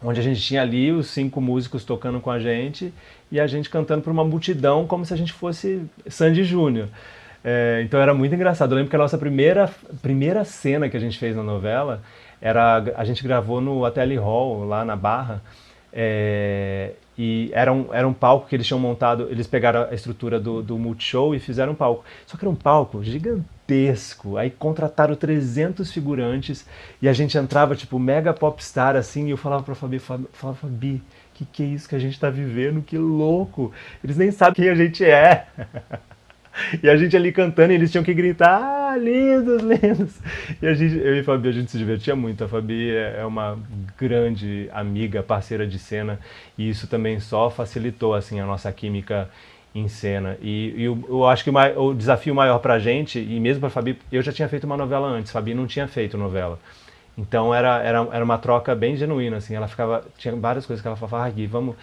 onde 0.03 0.19
a 0.19 0.23
gente 0.25 0.41
tinha 0.41 0.61
ali 0.61 0.91
os 0.91 1.07
cinco 1.07 1.41
músicos 1.41 1.85
tocando 1.85 2.19
com 2.19 2.33
a 2.33 2.41
gente 2.41 2.93
e 3.31 3.39
a 3.39 3.47
gente 3.47 3.71
cantando 3.71 4.03
para 4.03 4.13
uma 4.13 4.25
multidão 4.25 4.85
como 4.85 5.07
se 5.07 5.15
a 5.15 5.17
gente 5.17 5.33
fosse 5.33 5.85
Sandy 6.09 6.43
Júnior. 6.43 6.89
É, 7.45 7.81
então 7.85 8.01
era 8.01 8.13
muito 8.13 8.35
engraçado. 8.35 8.73
Eu 8.73 8.77
lembro 8.77 8.91
que 8.91 8.97
a 8.97 8.99
nossa 8.99 9.17
primeira, 9.17 9.71
primeira 10.03 10.45
cena 10.45 10.89
que 10.89 10.97
a 10.97 11.01
gente 11.01 11.17
fez 11.17 11.37
na 11.37 11.45
novela 11.45 12.03
era 12.41 12.83
a 12.97 13.05
gente 13.05 13.23
gravou 13.23 13.61
no 13.61 13.85
Ateli 13.85 14.17
Hall, 14.17 14.65
lá 14.65 14.85
na 14.85 14.97
Barra. 14.97 15.41
É, 15.93 16.95
e 17.17 17.51
era 17.53 17.73
um, 17.73 17.87
era 17.93 18.09
um 18.09 18.13
palco 18.13 18.49
que 18.49 18.57
eles 18.57 18.67
tinham 18.67 18.81
montado, 18.81 19.29
eles 19.31 19.47
pegaram 19.47 19.83
a 19.89 19.95
estrutura 19.95 20.41
do, 20.41 20.61
do 20.61 20.77
Multishow 20.77 21.37
e 21.37 21.39
fizeram 21.39 21.73
um 21.73 21.77
palco. 21.77 22.05
Só 22.27 22.37
que 22.37 22.45
era 22.45 22.51
um 22.51 22.57
palco 22.57 23.05
gigantesco. 23.73 24.37
Aí 24.37 24.51
contrataram 24.51 25.15
300 25.15 25.91
figurantes 25.91 26.67
e 27.01 27.09
a 27.09 27.13
gente 27.13 27.37
entrava 27.39 27.75
tipo 27.75 27.99
mega 27.99 28.33
popstar 28.33 28.97
assim. 28.97 29.27
E 29.29 29.31
eu 29.31 29.37
falava 29.37 29.63
pra 29.63 29.75
Fabi, 29.75 29.99
falava, 29.99 30.55
Fabi, 30.55 31.03
que 31.35 31.45
que 31.45 31.63
é 31.63 31.67
isso 31.67 31.89
que 31.89 31.95
a 31.95 31.99
gente 31.99 32.19
tá 32.21 32.31
vivendo? 32.31 32.83
Que 32.83 32.99
louco! 32.99 33.73
Eles 34.05 34.17
nem 34.17 34.31
sabem 34.31 34.55
quem 34.55 34.69
a 34.69 34.75
gente 34.75 35.05
é. 35.05 35.47
E 36.83 36.87
a 36.87 36.95
gente 36.99 37.17
ali 37.17 37.33
cantando 37.33 37.73
e 37.73 37.77
eles 37.77 37.91
tinham 37.91 38.05
que 38.05 38.13
gritar, 38.13 38.61
ah, 38.61 38.95
lindos, 38.95 39.63
lindos. 39.63 40.21
E 40.61 40.67
a 40.67 40.75
gente, 40.75 40.99
eu 40.99 41.17
e 41.17 41.21
a 41.21 41.25
Fabi, 41.25 41.49
a 41.49 41.53
gente 41.53 41.71
se 41.71 41.79
divertia 41.79 42.15
muito. 42.15 42.45
A 42.45 42.49
Fabi 42.49 42.91
é, 42.91 43.21
é 43.21 43.25
uma 43.25 43.59
grande 43.97 44.69
amiga, 44.71 45.23
parceira 45.23 45.67
de 45.67 45.79
cena, 45.79 46.21
e 46.59 46.69
isso 46.69 46.87
também 46.87 47.19
só 47.21 47.49
facilitou 47.49 48.15
assim 48.15 48.39
a 48.39 48.45
nossa 48.45 48.71
química 48.71 49.31
em 49.75 49.89
cena. 49.89 50.37
E, 50.41 50.75
e 50.77 50.85
eu, 50.85 50.99
eu, 51.09 51.27
acho 51.27 51.45
que 51.45 51.51
o, 51.51 51.83
o 51.89 51.95
desafio 51.95 52.35
maior 52.35 52.59
pra 52.59 52.79
gente, 52.79 53.19
e 53.19 53.41
mesmo 53.41 53.61
pra 53.61 53.71
Fabi, 53.71 53.99
eu 54.11 54.23
já 54.23 54.33
tinha 54.33 54.49
feito 54.49 54.65
uma 54.65 54.77
novela 54.77 55.09
antes, 55.09 55.33
Fabi 55.33 55.55
não 55.55 55.67
tinha 55.67 55.89
feito 55.89 56.19
novela. 56.19 56.59
Então 57.17 57.55
era, 57.55 57.83
era, 57.83 58.09
era 58.13 58.25
uma 58.25 58.39
troca 58.39 58.75
bem 58.75 58.97
genuína, 58.97 59.37
assim, 59.37 59.55
ela 59.55 59.69
ficava, 59.69 60.05
tinha 60.17 60.35
várias 60.37 60.65
coisas 60.67 60.81
que 60.81 60.89
ela 60.89 60.97
falava, 60.97 61.27
ah, 61.27 61.31
Gui, 61.31 61.47
vamos 61.47 61.77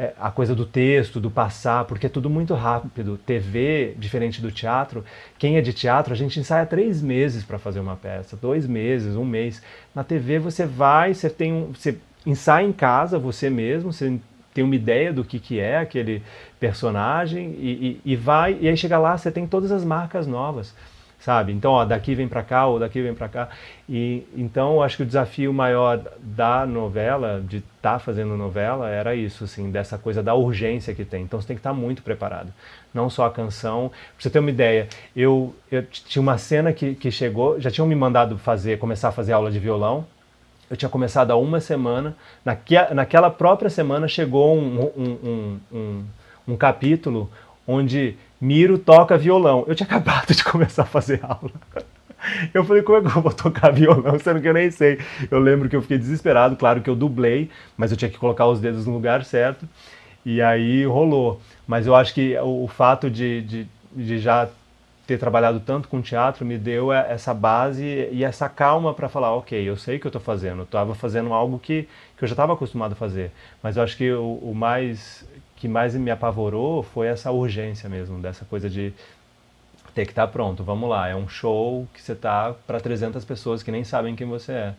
é, 0.00 0.14
a 0.18 0.30
coisa 0.30 0.54
do 0.54 0.64
texto, 0.64 1.20
do 1.20 1.30
passar, 1.30 1.84
porque 1.84 2.06
é 2.06 2.08
tudo 2.08 2.30
muito 2.30 2.54
rápido. 2.54 3.18
TV, 3.18 3.94
diferente 3.98 4.40
do 4.40 4.50
teatro, 4.50 5.04
quem 5.38 5.58
é 5.58 5.60
de 5.60 5.74
teatro, 5.74 6.14
a 6.14 6.16
gente 6.16 6.40
ensaia 6.40 6.64
três 6.64 7.02
meses 7.02 7.44
para 7.44 7.58
fazer 7.58 7.80
uma 7.80 7.96
peça, 7.96 8.34
dois 8.34 8.66
meses, 8.66 9.14
um 9.14 9.26
mês. 9.26 9.62
Na 9.94 10.02
TV 10.02 10.38
você 10.38 10.64
vai, 10.64 11.12
você 11.12 11.28
tem 11.28 11.52
um, 11.52 11.74
você 11.74 11.98
ensaia 12.24 12.66
em 12.66 12.72
casa 12.72 13.18
você 13.18 13.50
mesmo, 13.50 13.92
você 13.92 14.18
tem 14.52 14.64
uma 14.64 14.74
ideia 14.74 15.12
do 15.12 15.24
que, 15.24 15.38
que 15.38 15.60
é 15.60 15.78
aquele 15.78 16.22
personagem 16.58 17.54
e, 17.58 18.00
e, 18.04 18.12
e 18.12 18.16
vai, 18.16 18.58
e 18.60 18.68
aí 18.68 18.76
chega 18.76 18.98
lá, 18.98 19.16
você 19.16 19.30
tem 19.30 19.46
todas 19.46 19.70
as 19.72 19.84
marcas 19.84 20.26
novas. 20.26 20.74
sabe? 21.20 21.52
Então, 21.52 21.72
ó, 21.72 21.84
daqui 21.84 22.14
vem 22.14 22.26
para 22.26 22.42
cá 22.42 22.66
ou 22.66 22.78
daqui 22.78 23.00
vem 23.02 23.14
para 23.14 23.28
cá. 23.28 23.48
E 23.88 24.26
então, 24.34 24.82
acho 24.82 24.96
que 24.96 25.02
o 25.02 25.06
desafio 25.06 25.52
maior 25.52 26.02
da 26.18 26.66
novela, 26.66 27.42
de 27.46 27.58
estar 27.58 27.92
tá 27.92 27.98
fazendo 27.98 28.36
novela, 28.36 28.88
era 28.88 29.14
isso, 29.14 29.44
assim, 29.44 29.70
dessa 29.70 29.98
coisa 29.98 30.22
da 30.22 30.34
urgência 30.34 30.94
que 30.94 31.04
tem. 31.04 31.22
Então, 31.22 31.40
você 31.40 31.46
tem 31.46 31.56
que 31.56 31.60
estar 31.60 31.70
tá 31.70 31.76
muito 31.76 32.02
preparado. 32.02 32.52
Não 32.92 33.08
só 33.10 33.26
a 33.26 33.30
canção. 33.30 33.90
Pra 33.90 33.98
você 34.18 34.30
ter 34.30 34.38
uma 34.38 34.50
ideia, 34.50 34.88
eu, 35.14 35.54
eu 35.70 35.84
tinha 35.86 36.22
uma 36.22 36.38
cena 36.38 36.72
que, 36.72 36.94
que 36.94 37.10
chegou, 37.10 37.60
já 37.60 37.70
tinham 37.70 37.86
me 37.86 37.94
mandado 37.94 38.38
fazer, 38.38 38.78
começar 38.78 39.08
a 39.08 39.12
fazer 39.12 39.32
aula 39.32 39.50
de 39.50 39.58
violão. 39.58 40.06
Eu 40.70 40.76
tinha 40.76 40.88
começado 40.88 41.32
há 41.32 41.36
uma 41.36 41.60
semana. 41.60 42.16
Naque, 42.44 42.76
naquela 42.94 43.28
própria 43.28 43.68
semana 43.68 44.06
chegou 44.06 44.56
um, 44.56 44.90
um, 44.96 45.58
um, 45.72 46.04
um, 46.46 46.56
capítulo 46.56 47.28
onde 47.66 48.16
Miro 48.40 48.78
toca 48.78 49.18
violão. 49.18 49.64
Eu 49.66 49.74
tinha 49.74 49.86
acabado 49.90 50.32
de 50.32 50.44
começar 50.44 50.82
a 50.82 50.86
fazer 50.86 51.20
aula. 51.24 51.50
Eu 52.54 52.64
falei, 52.64 52.82
como 52.82 52.98
é 52.98 53.00
que 53.00 53.16
eu 53.16 53.22
vou 53.22 53.32
tocar 53.32 53.72
violão, 53.72 54.18
sendo 54.18 54.40
que 54.40 54.48
eu 54.48 54.54
nem 54.54 54.70
sei. 54.70 55.00
Eu 55.30 55.40
lembro 55.40 55.68
que 55.68 55.74
eu 55.74 55.82
fiquei 55.82 55.98
desesperado, 55.98 56.54
claro 56.54 56.82
que 56.82 56.88
eu 56.88 56.94
dublei, 56.94 57.50
mas 57.76 57.90
eu 57.90 57.96
tinha 57.96 58.10
que 58.10 58.18
colocar 58.18 58.46
os 58.46 58.60
dedos 58.60 58.86
no 58.86 58.92
lugar 58.92 59.24
certo. 59.24 59.66
E 60.24 60.40
aí 60.40 60.84
rolou. 60.84 61.40
Mas 61.66 61.86
eu 61.86 61.96
acho 61.96 62.14
que 62.14 62.36
o, 62.38 62.64
o 62.64 62.68
fato 62.68 63.10
de, 63.10 63.42
de, 63.42 63.66
de, 63.96 64.18
já 64.18 64.48
ter 65.10 65.18
trabalhado 65.18 65.58
tanto 65.58 65.88
com 65.88 66.00
teatro 66.00 66.46
me 66.46 66.56
deu 66.56 66.92
essa 66.92 67.34
base 67.34 68.08
e 68.12 68.22
essa 68.22 68.48
calma 68.48 68.94
para 68.94 69.08
falar, 69.08 69.34
ok, 69.34 69.60
eu 69.60 69.76
sei 69.76 69.96
o 69.96 70.00
que 70.00 70.06
eu 70.06 70.10
estou 70.10 70.22
fazendo. 70.22 70.62
Estava 70.62 70.94
fazendo 70.94 71.32
algo 71.32 71.58
que, 71.58 71.88
que 72.16 72.22
eu 72.22 72.28
já 72.28 72.34
estava 72.34 72.52
acostumado 72.52 72.92
a 72.92 72.94
fazer. 72.94 73.32
Mas 73.60 73.76
eu 73.76 73.82
acho 73.82 73.96
que 73.96 74.12
o, 74.12 74.34
o 74.34 74.54
mais 74.54 75.28
que 75.56 75.66
mais 75.66 75.96
me 75.96 76.12
apavorou 76.12 76.84
foi 76.84 77.08
essa 77.08 77.32
urgência 77.32 77.88
mesmo, 77.88 78.20
dessa 78.20 78.44
coisa 78.44 78.70
de 78.70 78.92
ter 79.96 80.04
que 80.04 80.12
estar 80.12 80.28
tá 80.28 80.32
pronto. 80.32 80.62
Vamos 80.62 80.88
lá, 80.88 81.08
é 81.08 81.16
um 81.16 81.28
show 81.28 81.88
que 81.92 82.00
você 82.00 82.14
tá 82.14 82.54
para 82.64 82.78
300 82.78 83.24
pessoas 83.24 83.64
que 83.64 83.72
nem 83.72 83.82
sabem 83.82 84.14
quem 84.14 84.28
você 84.28 84.52
é, 84.52 84.74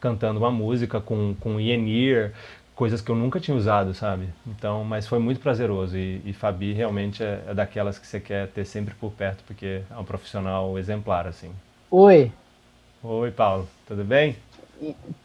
cantando 0.00 0.40
uma 0.40 0.50
música 0.50 1.00
com 1.00 1.36
com 1.38 1.60
Yenir, 1.60 2.32
coisas 2.76 3.00
que 3.00 3.10
eu 3.10 3.16
nunca 3.16 3.40
tinha 3.40 3.56
usado, 3.56 3.94
sabe? 3.94 4.28
Então, 4.46 4.84
mas 4.84 5.08
foi 5.08 5.18
muito 5.18 5.40
prazeroso 5.40 5.96
e, 5.96 6.20
e 6.24 6.32
Fabi 6.32 6.72
realmente 6.74 7.24
é, 7.24 7.42
é 7.48 7.54
daquelas 7.54 7.98
que 7.98 8.06
você 8.06 8.20
quer 8.20 8.46
ter 8.48 8.66
sempre 8.66 8.94
por 8.94 9.10
perto 9.10 9.42
porque 9.46 9.80
é 9.90 9.96
um 9.98 10.04
profissional 10.04 10.78
exemplar 10.78 11.26
assim. 11.26 11.50
Oi. 11.90 12.30
Oi, 13.02 13.30
Paulo. 13.30 13.66
Tudo 13.88 14.04
bem? 14.04 14.36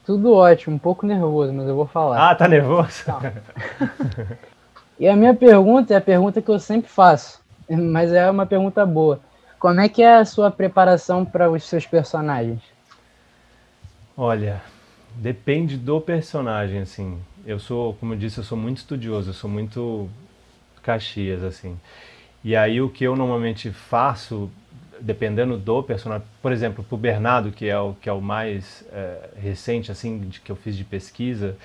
Tudo 0.06 0.34
ótimo, 0.34 0.78
um 0.78 0.80
pouco 0.80 1.06
nervoso, 1.06 1.52
mas 1.52 1.68
eu 1.68 1.76
vou 1.76 1.86
falar. 1.86 2.32
Ah, 2.32 2.34
tá 2.34 2.48
nervoso? 2.48 3.04
E 4.98 5.08
a 5.08 5.16
minha 5.16 5.34
pergunta 5.34 5.96
é 5.96 5.98
a 5.98 6.02
pergunta 6.02 6.44
que 6.44 6.50
eu 6.50 6.60
sempre 6.60 6.88
faço, 6.88 7.42
mas 7.68 8.14
é 8.14 8.30
uma 8.30 8.46
pergunta 8.46 8.86
boa. 8.86 9.20
Como 9.58 9.80
é 9.82 9.90
que 9.90 10.04
é 10.04 10.18
a 10.18 10.26
sua 10.26 10.52
preparação 10.52 11.26
para 11.26 11.50
os 11.50 11.64
seus 11.64 11.88
personagens? 11.88 12.62
Olha, 14.16 14.62
depende 15.16 15.76
do 15.76 16.00
personagem, 16.00 16.82
assim. 16.82 17.20
Eu 17.46 17.60
sou, 17.60 17.94
como 17.96 18.14
eu 18.14 18.18
disse, 18.18 18.38
eu 18.38 18.44
sou 18.44 18.58
muito 18.58 18.78
estudioso, 18.78 19.30
eu 19.30 19.34
sou 19.34 19.50
muito 19.50 20.10
Caxias, 20.82 21.44
assim. 21.44 21.78
E 22.44 22.56
aí 22.56 22.82
o 22.82 22.90
que 22.90 23.04
eu 23.04 23.16
normalmente 23.16 23.72
faço, 23.72 24.50
dependendo 25.00 25.58
do 25.58 25.84
personagem, 25.84 26.26
por 26.42 26.52
exemplo, 26.52 26.84
para 26.84 26.96
o 26.96 26.98
Bernardo, 26.98 27.52
que 27.52 27.68
é 27.68 27.80
o 27.80 27.94
que 27.94 28.10
é 28.10 28.14
o 28.14 28.22
mais 28.22 28.84
é, 28.92 29.30
recente, 29.38 29.92
assim, 29.92 30.20
de, 30.20 30.40
que 30.40 30.52
eu 30.52 30.56
fiz 30.56 30.76
de 30.76 30.84
pesquisa, 30.84 31.56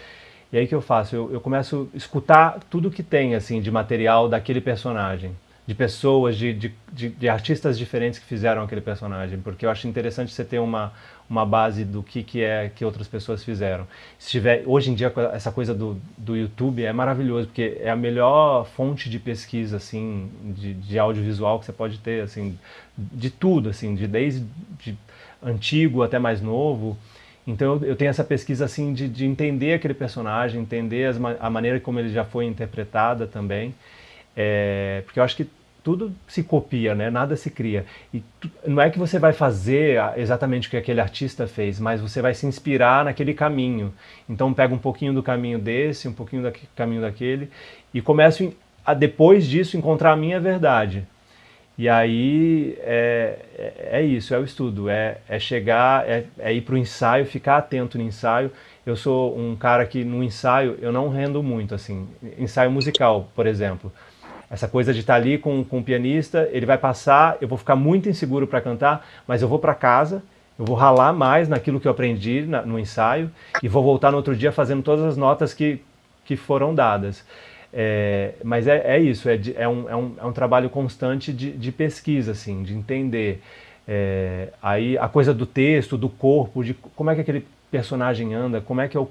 e 0.52 0.58
aí 0.58 0.66
que 0.66 0.74
eu 0.74 0.80
faço? 0.80 1.16
Eu, 1.16 1.32
eu 1.32 1.40
começo 1.40 1.88
a 1.92 1.96
escutar 1.96 2.60
tudo 2.70 2.90
que 2.90 3.02
tem 3.02 3.34
assim 3.34 3.60
de 3.60 3.70
material 3.70 4.28
daquele 4.28 4.60
personagem, 4.60 5.32
de 5.66 5.74
pessoas, 5.74 6.36
de, 6.36 6.52
de, 6.52 6.74
de, 6.92 7.08
de, 7.08 7.28
artistas 7.28 7.76
diferentes 7.76 8.18
que 8.18 8.26
fizeram 8.26 8.62
aquele 8.62 8.80
personagem, 8.80 9.40
porque 9.40 9.66
eu 9.66 9.70
acho 9.70 9.88
interessante 9.88 10.32
você 10.32 10.44
ter 10.44 10.60
uma, 10.60 10.92
uma 11.28 11.44
base 11.44 11.84
do 11.84 12.02
que, 12.02 12.22
que 12.22 12.42
é 12.42 12.70
que 12.74 12.84
outras 12.84 13.08
pessoas 13.08 13.42
fizeram. 13.42 13.86
Se 14.18 14.30
tiver, 14.30 14.62
hoje 14.66 14.90
em 14.90 14.94
dia 14.94 15.12
essa 15.32 15.50
coisa 15.50 15.74
do, 15.74 16.00
do 16.16 16.36
YouTube 16.36 16.84
é 16.84 16.92
maravilhoso, 16.92 17.48
porque 17.48 17.78
é 17.80 17.90
a 17.90 17.96
melhor 17.96 18.64
fonte 18.64 19.10
de 19.10 19.18
pesquisa 19.18 19.76
assim 19.76 20.30
de, 20.42 20.74
de 20.74 20.98
audiovisual 20.98 21.58
que 21.58 21.66
você 21.66 21.72
pode 21.72 21.98
ter 21.98 22.22
assim 22.22 22.58
de 22.96 23.30
tudo 23.30 23.68
assim, 23.68 23.94
de 23.94 24.06
desde 24.06 24.46
de 24.78 24.96
antigo 25.42 26.02
até 26.02 26.18
mais 26.18 26.40
novo. 26.40 26.96
Então 27.46 27.80
eu, 27.82 27.94
tenho 27.94 28.08
essa 28.08 28.24
pesquisa 28.24 28.64
assim 28.64 28.92
de, 28.92 29.08
de 29.08 29.24
entender 29.24 29.74
aquele 29.74 29.94
personagem, 29.94 30.60
entender 30.60 31.06
as, 31.06 31.16
a 31.40 31.48
maneira 31.48 31.78
como 31.78 31.98
ele 32.00 32.08
já 32.12 32.24
foi 32.24 32.44
interpretada 32.44 33.26
também, 33.26 33.74
é, 34.36 35.02
porque 35.06 35.20
eu 35.20 35.24
acho 35.24 35.36
que 35.36 35.48
tudo 35.86 36.12
se 36.26 36.42
copia, 36.42 36.96
né? 36.96 37.10
Nada 37.10 37.36
se 37.36 37.48
cria. 37.48 37.86
E 38.12 38.20
tu, 38.40 38.50
não 38.66 38.82
é 38.82 38.90
que 38.90 38.98
você 38.98 39.20
vai 39.20 39.32
fazer 39.32 40.00
exatamente 40.16 40.66
o 40.66 40.70
que 40.72 40.76
aquele 40.76 41.00
artista 41.00 41.46
fez, 41.46 41.78
mas 41.78 42.00
você 42.00 42.20
vai 42.20 42.34
se 42.34 42.44
inspirar 42.44 43.04
naquele 43.04 43.32
caminho. 43.32 43.94
Então 44.28 44.52
pega 44.52 44.74
um 44.74 44.78
pouquinho 44.78 45.14
do 45.14 45.22
caminho 45.22 45.60
desse, 45.60 46.08
um 46.08 46.12
pouquinho 46.12 46.42
do 46.42 46.52
caminho 46.74 47.02
daquele 47.02 47.48
e 47.94 48.02
começo 48.02 48.52
a 48.84 48.94
depois 48.94 49.46
disso 49.46 49.76
encontrar 49.76 50.10
a 50.10 50.16
minha 50.16 50.40
verdade. 50.40 51.06
E 51.78 51.88
aí 51.88 52.76
é, 52.80 53.38
é, 53.56 53.88
é, 54.00 54.02
isso, 54.02 54.34
é 54.34 54.38
o 54.40 54.44
estudo, 54.44 54.88
é, 54.90 55.18
é 55.28 55.38
chegar, 55.38 56.04
é, 56.08 56.24
é 56.40 56.52
ir 56.52 56.62
para 56.62 56.74
o 56.74 56.78
ensaio, 56.78 57.24
ficar 57.26 57.58
atento 57.58 57.96
no 57.96 58.02
ensaio. 58.02 58.50
Eu 58.84 58.96
sou 58.96 59.38
um 59.38 59.54
cara 59.54 59.86
que 59.86 60.02
no 60.02 60.20
ensaio 60.20 60.76
eu 60.82 60.90
não 60.90 61.08
rendo 61.10 61.44
muito, 61.44 61.76
assim, 61.76 62.08
ensaio 62.36 62.72
musical, 62.72 63.30
por 63.36 63.46
exemplo. 63.46 63.92
Essa 64.50 64.68
coisa 64.68 64.92
de 64.92 65.00
estar 65.00 65.14
ali 65.14 65.38
com, 65.38 65.64
com 65.64 65.78
o 65.78 65.82
pianista, 65.82 66.48
ele 66.52 66.66
vai 66.66 66.78
passar, 66.78 67.36
eu 67.40 67.48
vou 67.48 67.58
ficar 67.58 67.74
muito 67.74 68.08
inseguro 68.08 68.46
para 68.46 68.60
cantar, 68.60 69.06
mas 69.26 69.42
eu 69.42 69.48
vou 69.48 69.58
para 69.58 69.74
casa, 69.74 70.22
eu 70.58 70.64
vou 70.64 70.76
ralar 70.76 71.12
mais 71.12 71.48
naquilo 71.48 71.80
que 71.80 71.88
eu 71.88 71.92
aprendi 71.92 72.42
na, 72.42 72.62
no 72.62 72.78
ensaio 72.78 73.30
e 73.62 73.68
vou 73.68 73.82
voltar 73.82 74.10
no 74.10 74.16
outro 74.16 74.36
dia 74.36 74.52
fazendo 74.52 74.82
todas 74.82 75.04
as 75.04 75.16
notas 75.16 75.52
que, 75.52 75.80
que 76.24 76.36
foram 76.36 76.74
dadas. 76.74 77.24
É, 77.72 78.34
mas 78.42 78.66
é, 78.66 78.96
é 78.96 78.98
isso, 78.98 79.28
é, 79.28 79.38
é, 79.56 79.68
um, 79.68 79.90
é, 79.90 79.96
um, 79.96 80.14
é 80.18 80.24
um 80.24 80.32
trabalho 80.32 80.70
constante 80.70 81.32
de, 81.32 81.50
de 81.52 81.72
pesquisa, 81.72 82.32
assim, 82.32 82.62
de 82.62 82.72
entender. 82.72 83.42
É, 83.86 84.48
aí 84.62 84.96
a 84.96 85.08
coisa 85.08 85.34
do 85.34 85.44
texto, 85.44 85.98
do 85.98 86.08
corpo, 86.08 86.64
de 86.64 86.72
como 86.72 87.10
é 87.10 87.14
que 87.14 87.20
aquele 87.20 87.46
personagem 87.70 88.32
anda, 88.32 88.60
como 88.60 88.80
é 88.80 88.88
que 88.88 88.96
é, 88.96 89.00
o, 89.00 89.08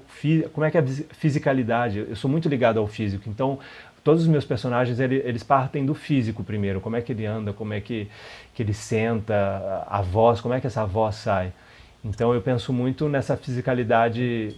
como 0.52 0.64
é, 0.64 0.70
que 0.70 0.78
é 0.78 0.80
a 0.80 0.84
fisicalidade. 1.14 2.06
Eu 2.08 2.16
sou 2.16 2.30
muito 2.30 2.48
ligado 2.48 2.80
ao 2.80 2.86
físico, 2.86 3.28
então 3.28 3.58
todos 4.06 4.22
os 4.22 4.28
meus 4.28 4.44
personagens 4.44 5.00
eles, 5.00 5.42
partem 5.42 5.84
do 5.84 5.92
físico 5.92 6.44
primeiro, 6.44 6.80
como 6.80 6.94
é 6.94 7.00
que 7.00 7.10
ele 7.10 7.26
anda, 7.26 7.52
como 7.52 7.74
é 7.74 7.80
que, 7.80 8.06
que 8.54 8.62
ele 8.62 8.72
senta, 8.72 9.84
a 9.84 10.00
voz, 10.00 10.40
como 10.40 10.54
é 10.54 10.60
que 10.60 10.66
essa 10.68 10.86
voz 10.86 11.16
sai. 11.16 11.52
Então 12.04 12.32
eu 12.32 12.40
penso 12.40 12.72
muito 12.72 13.08
nessa 13.08 13.36
fisicalidade 13.36 14.54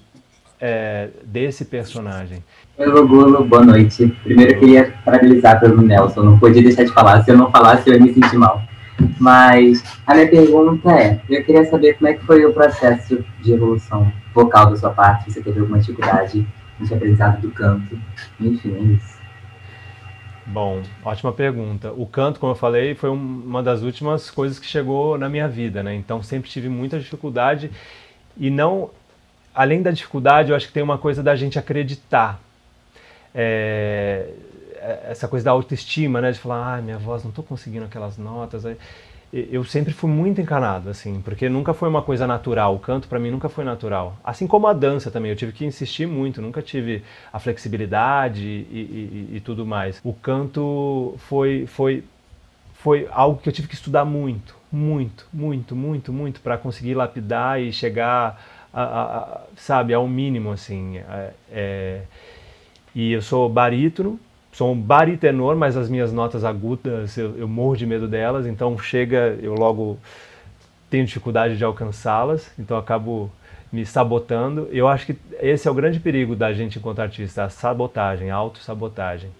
é, 0.61 1.09
desse 1.25 1.65
personagem. 1.65 2.45
Oi, 2.77 2.87
Logulo, 2.89 3.43
boa 3.43 3.65
noite. 3.65 4.09
Primeiro 4.23 4.53
eu 4.53 4.61
queria 4.61 4.95
parabenizar 5.03 5.59
pelo 5.59 5.81
Nelson, 5.81 6.25
não 6.25 6.39
podia 6.39 6.63
deixar 6.63 6.85
de 6.85 6.93
falar, 6.93 7.25
se 7.25 7.31
eu 7.31 7.39
não 7.39 7.51
falasse 7.51 7.89
eu 7.89 7.95
ia 7.95 8.03
me 8.03 8.13
sentir 8.13 8.37
mal. 8.37 8.63
Mas 9.19 9.83
a 10.07 10.13
minha 10.13 10.29
pergunta 10.29 10.91
é, 10.93 11.23
eu 11.27 11.43
queria 11.43 11.65
saber 11.65 11.95
como 11.95 12.09
é 12.09 12.13
que 12.13 12.27
foi 12.27 12.45
o 12.45 12.53
processo 12.53 13.25
de 13.41 13.53
evolução 13.55 14.13
vocal 14.35 14.69
da 14.69 14.77
sua 14.77 14.91
parte, 14.91 15.25
se 15.25 15.33
você 15.33 15.41
teve 15.41 15.61
alguma 15.61 15.79
dificuldade 15.79 16.47
no 16.79 16.95
aprendizado 16.95 17.41
do 17.41 17.51
canto, 17.51 17.99
enfim, 18.39 18.77
é 18.77 18.83
isso. 18.93 19.18
Bom, 20.51 20.83
ótima 21.05 21.31
pergunta. 21.31 21.93
O 21.93 22.07
canto, 22.07 22.41
como 22.41 22.53
eu 22.53 22.57
falei, 22.57 22.95
foi 22.95 23.11
uma 23.11 23.63
das 23.63 23.83
últimas 23.83 24.31
coisas 24.31 24.59
que 24.59 24.67
chegou 24.67 25.19
na 25.19 25.29
minha 25.29 25.47
vida, 25.47 25.83
né? 25.83 25.95
Então 25.95 26.23
sempre 26.23 26.49
tive 26.49 26.71
muita 26.71 26.99
dificuldade 26.99 27.71
e 28.35 28.49
não 28.49 28.91
além 29.55 29.83
da 29.83 29.91
dificuldade, 29.91 30.51
eu 30.51 30.57
acho 30.57 30.69
que 30.69 30.73
tem 30.73 30.83
uma 30.83 30.97
coisa 30.97 31.23
da 31.23 31.37
gente 31.37 31.59
acreditar. 31.59 32.41
É, 33.35 34.31
é 34.77 35.09
essa 35.11 35.29
coisa 35.29 35.45
da 35.45 35.51
autoestima, 35.51 36.21
né? 36.21 36.33
De 36.33 36.39
falar, 36.39 36.77
ah, 36.77 36.81
minha 36.81 36.97
voz, 36.97 37.23
não 37.25 37.31
estou 37.31 37.45
conseguindo 37.45 37.85
aquelas 37.85 38.17
notas. 38.17 38.65
Eu 39.31 39.63
sempre 39.63 39.93
fui 39.93 40.11
muito 40.11 40.41
encanado, 40.41 40.89
assim, 40.89 41.21
porque 41.21 41.51
nunca 41.51 41.75
foi 41.75 41.87
uma 41.89 42.01
coisa 42.01 42.27
natural. 42.27 42.75
O 42.75 42.79
canto 42.79 43.09
para 43.09 43.19
mim 43.19 43.31
nunca 43.31 43.49
foi 43.49 43.63
natural. 43.63 44.17
Assim 44.25 44.47
como 44.47 44.67
a 44.67 44.73
dança 44.73 45.11
também, 45.11 45.31
eu 45.31 45.37
tive 45.37 45.53
que 45.53 45.67
insistir 45.67 46.07
muito, 46.07 46.41
nunca 46.41 46.63
tive 46.63 47.03
a 47.31 47.39
flexibilidade 47.39 48.43
e, 48.43 49.29
e, 49.33 49.37
e 49.37 49.41
tudo 49.41 49.67
mais. 49.67 50.01
O 50.03 50.15
canto 50.15 51.15
foi, 51.19 51.67
foi, 51.67 52.05
foi 52.73 53.07
algo 53.11 53.39
que 53.39 53.51
eu 53.51 53.53
tive 53.53 53.69
que 53.69 53.75
estudar 53.75 54.07
muito, 54.07 54.57
muito, 54.73 55.27
muito, 55.31 55.77
muito, 55.77 56.11
muito 56.11 56.41
para 56.41 56.57
conseguir 56.57 56.95
lapidar 56.95 57.61
e 57.61 57.71
chegar 57.71 58.43
a, 58.73 58.83
a, 58.83 59.41
sabe, 59.57 59.93
ao 59.93 60.09
mínimo, 60.09 60.53
assim. 60.53 60.97
É, 60.97 61.33
é, 61.51 62.03
e 62.95 63.13
eu 63.13 63.21
sou 63.21 63.47
barítono, 63.47 64.19
sou 64.59 64.73
um 64.73 64.81
baritenor, 64.81 65.55
mas 65.55 65.77
as 65.77 65.89
minhas 65.89 66.13
notas 66.13 66.45
agudas, 66.45 67.17
eu, 67.17 67.39
eu 67.39 67.47
morro 67.47 67.77
de 67.77 67.87
medo 67.87 68.09
delas, 68.09 68.45
então 68.45 68.77
chega, 68.77 69.39
eu 69.41 69.55
logo 69.55 69.97
tenho 70.91 71.07
dificuldade 71.07 71.57
de 71.57 71.63
alcançá-las, 71.63 72.51
então 72.59 72.77
acabo 72.77 73.31
me 73.71 73.87
sabotando. 73.87 74.69
Eu 74.73 74.89
acho 74.89 75.07
que 75.07 75.17
esse 75.41 75.69
é 75.69 75.71
o 75.71 75.75
grande 75.75 76.01
perigo 76.01 76.35
da 76.35 76.53
gente 76.53 76.77
enquanto 76.77 76.99
artista, 76.99 77.45
a 77.45 77.49
sabotagem, 77.49 78.33
a 78.33 78.35
autossabotagem. 78.35 79.31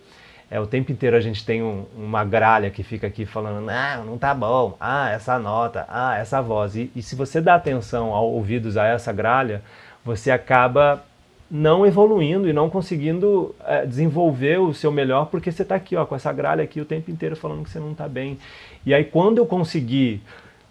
é, 0.49 0.61
o 0.61 0.69
tempo 0.69 0.93
inteiro 0.93 1.17
a 1.17 1.21
gente 1.21 1.45
tem 1.45 1.65
um, 1.65 1.85
uma 1.97 2.25
gralha 2.25 2.71
que 2.71 2.85
fica 2.85 3.09
aqui 3.09 3.27
falando, 3.27 3.61
não, 3.61 4.05
não 4.05 4.19
tá 4.19 4.33
bom, 4.33 4.77
ah, 4.79 5.11
essa 5.11 5.37
nota, 5.37 5.85
ah, 5.89 6.17
essa 6.17 6.41
voz. 6.41 6.77
E, 6.77 6.93
e 6.95 7.03
se 7.03 7.17
você 7.17 7.41
dá 7.41 7.57
atenção 7.57 8.15
ao 8.15 8.31
ouvidos 8.31 8.77
a 8.77 8.87
essa 8.87 9.13
gralha, 9.13 9.65
você 10.05 10.31
acaba 10.31 11.03
não 11.51 11.87
evoluindo 11.87 12.49
e 12.49 12.53
não 12.53 12.69
conseguindo 12.69 13.55
é, 13.65 13.87
desenvolver 13.87 14.61
o 14.61 14.75
seu 14.75 14.93
melhor 14.93 15.27
porque 15.27 15.51
você 15.51 15.63
está 15.63 15.75
aqui 15.75 15.97
ó, 15.97 16.05
com 16.05 16.15
essa 16.15 16.33
gralha 16.33 16.63
aqui 16.63 16.81
o 16.81 16.85
tempo 16.85 17.11
inteiro 17.11 17.37
falando 17.37 17.65
que 17.65 17.71
você 17.71 17.81
não 17.81 17.93
está 17.93 18.09
bem. 18.09 18.39
E 18.85 18.93
aí 18.93 19.05
quando 19.05 19.39
eu 19.39 19.47
consegui 19.47 20.21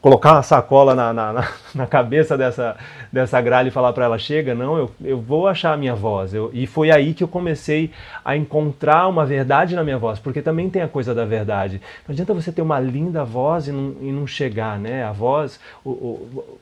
colocar 0.02 0.34
uma 0.34 0.44
sacola 0.44 0.94
na, 0.94 1.12
na, 1.12 1.50
na, 1.74 1.88
cabeça 1.88 2.38
dessa, 2.38 2.78
dessa 3.12 3.42
gralha 3.42 3.68
e 3.68 3.72
falar 3.72 3.92
para 3.94 4.06
ela, 4.06 4.18
chega, 4.18 4.54
não, 4.54 4.78
eu, 4.78 4.92
eu 5.04 5.20
vou 5.20 5.48
achar 5.48 5.74
a 5.74 5.78
minha 5.78 5.96
voz. 5.96 6.34
Eu, 6.34 6.50
e 6.54 6.68
foi 6.68 6.92
aí 6.92 7.14
que 7.14 7.24
eu 7.24 7.28
comecei 7.28 7.92
a 8.24 8.38
encontrar 8.38 9.08
uma 9.08 9.26
verdade 9.26 9.76
na 9.76 9.84
minha 9.84 9.98
voz, 9.98 10.20
porque 10.20 10.42
também 10.42 10.70
tem 10.70 10.82
a 10.82 10.88
coisa 10.88 11.14
da 11.14 11.26
verdade. 11.26 11.82
Não 12.08 12.14
adianta 12.14 12.34
você 12.34 12.52
ter 12.52 12.62
uma 12.62 12.80
linda 12.80 13.26
voz 13.26 13.68
e 13.68 13.72
não, 13.72 13.96
e 14.02 14.12
não 14.12 14.28
chegar, 14.28 14.80
né? 14.80 15.04
A 15.04 15.12
voz... 15.12 15.60
O, 15.84 15.90
o, 15.90 16.60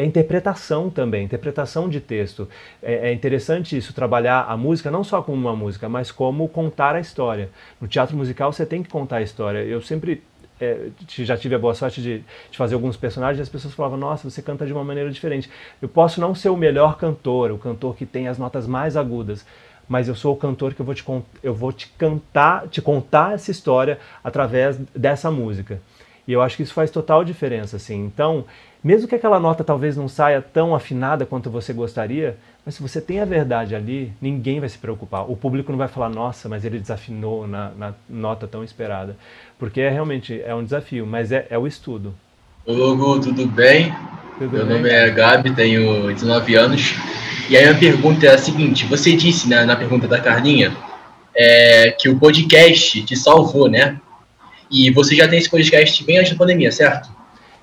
é 0.00 0.04
interpretação 0.04 0.88
também, 0.88 1.24
interpretação 1.24 1.86
de 1.86 2.00
texto. 2.00 2.48
É, 2.82 3.10
é, 3.10 3.12
interessante 3.12 3.76
isso, 3.76 3.92
trabalhar 3.92 4.46
a 4.48 4.56
música 4.56 4.90
não 4.90 5.04
só 5.04 5.20
como 5.20 5.36
uma 5.36 5.54
música, 5.54 5.90
mas 5.90 6.10
como 6.10 6.48
contar 6.48 6.94
a 6.94 7.00
história. 7.00 7.50
No 7.78 7.86
teatro 7.86 8.16
musical 8.16 8.50
você 8.50 8.64
tem 8.64 8.82
que 8.82 8.88
contar 8.88 9.16
a 9.16 9.22
história. 9.22 9.58
Eu 9.58 9.82
sempre 9.82 10.22
é, 10.58 10.88
já 11.06 11.36
tive 11.36 11.54
a 11.54 11.58
boa 11.58 11.74
sorte 11.74 12.00
de, 12.00 12.24
de, 12.50 12.56
fazer 12.56 12.76
alguns 12.76 12.96
personagens 12.96 13.38
e 13.38 13.42
as 13.42 13.48
pessoas 13.50 13.74
falavam, 13.74 13.98
nossa, 13.98 14.28
você 14.28 14.40
canta 14.40 14.64
de 14.64 14.72
uma 14.72 14.82
maneira 14.82 15.10
diferente. 15.10 15.50
Eu 15.82 15.88
posso 15.88 16.18
não 16.18 16.34
ser 16.34 16.48
o 16.48 16.56
melhor 16.56 16.96
cantor, 16.96 17.50
o 17.50 17.58
cantor 17.58 17.94
que 17.94 18.06
tem 18.06 18.26
as 18.26 18.38
notas 18.38 18.66
mais 18.66 18.96
agudas, 18.96 19.44
mas 19.86 20.08
eu 20.08 20.14
sou 20.14 20.32
o 20.32 20.36
cantor 20.36 20.72
que 20.72 20.80
eu 20.80 20.86
vou 20.86 20.94
te, 20.94 21.04
eu 21.42 21.52
vou 21.52 21.72
te 21.72 21.88
cantar, 21.98 22.68
te 22.68 22.80
contar 22.80 23.34
essa 23.34 23.50
história 23.50 23.98
através 24.24 24.78
dessa 24.96 25.30
música. 25.30 25.78
E 26.26 26.32
eu 26.32 26.40
acho 26.40 26.56
que 26.56 26.62
isso 26.62 26.72
faz 26.72 26.90
total 26.90 27.22
diferença, 27.24 27.76
assim. 27.76 28.04
Então, 28.04 28.44
mesmo 28.82 29.06
que 29.06 29.14
aquela 29.14 29.38
nota 29.38 29.62
talvez 29.62 29.96
não 29.96 30.08
saia 30.08 30.40
tão 30.40 30.74
afinada 30.74 31.26
quanto 31.26 31.50
você 31.50 31.72
gostaria, 31.72 32.36
mas 32.64 32.74
se 32.74 32.82
você 32.82 33.00
tem 33.00 33.20
a 33.20 33.24
verdade 33.24 33.74
ali, 33.74 34.12
ninguém 34.20 34.60
vai 34.60 34.68
se 34.68 34.78
preocupar. 34.78 35.30
O 35.30 35.36
público 35.36 35.70
não 35.70 35.78
vai 35.78 35.88
falar, 35.88 36.08
nossa, 36.08 36.48
mas 36.48 36.64
ele 36.64 36.78
desafinou 36.78 37.46
na, 37.46 37.70
na 37.76 37.94
nota 38.08 38.46
tão 38.46 38.64
esperada. 38.64 39.16
Porque 39.58 39.80
é 39.80 39.90
realmente 39.90 40.40
é 40.42 40.54
um 40.54 40.64
desafio, 40.64 41.06
mas 41.06 41.30
é, 41.32 41.46
é 41.50 41.58
o 41.58 41.66
estudo. 41.66 42.14
Ô, 42.64 42.72
Logo, 42.72 43.20
tudo 43.20 43.46
bem? 43.46 43.94
Tudo 44.38 44.52
Meu 44.56 44.66
bem? 44.66 44.76
nome 44.76 44.88
é 44.88 45.10
Gabi, 45.10 45.54
tenho 45.54 46.06
19 46.06 46.54
anos. 46.54 46.94
E 47.50 47.56
aí 47.56 47.68
a 47.68 47.74
pergunta 47.74 48.26
é 48.26 48.34
a 48.34 48.38
seguinte: 48.38 48.86
você 48.86 49.14
disse 49.14 49.48
né, 49.48 49.64
na 49.64 49.76
pergunta 49.76 50.06
da 50.06 50.20
Carlinha 50.20 50.74
é, 51.34 51.90
que 51.98 52.08
o 52.08 52.18
podcast 52.18 53.02
te 53.02 53.16
salvou, 53.16 53.68
né? 53.68 53.98
E 54.70 54.90
você 54.90 55.16
já 55.16 55.26
tem 55.26 55.38
esse 55.38 55.50
podcast 55.50 56.04
bem 56.04 56.18
antes 56.18 56.32
da 56.32 56.38
pandemia, 56.38 56.70
certo? 56.70 57.10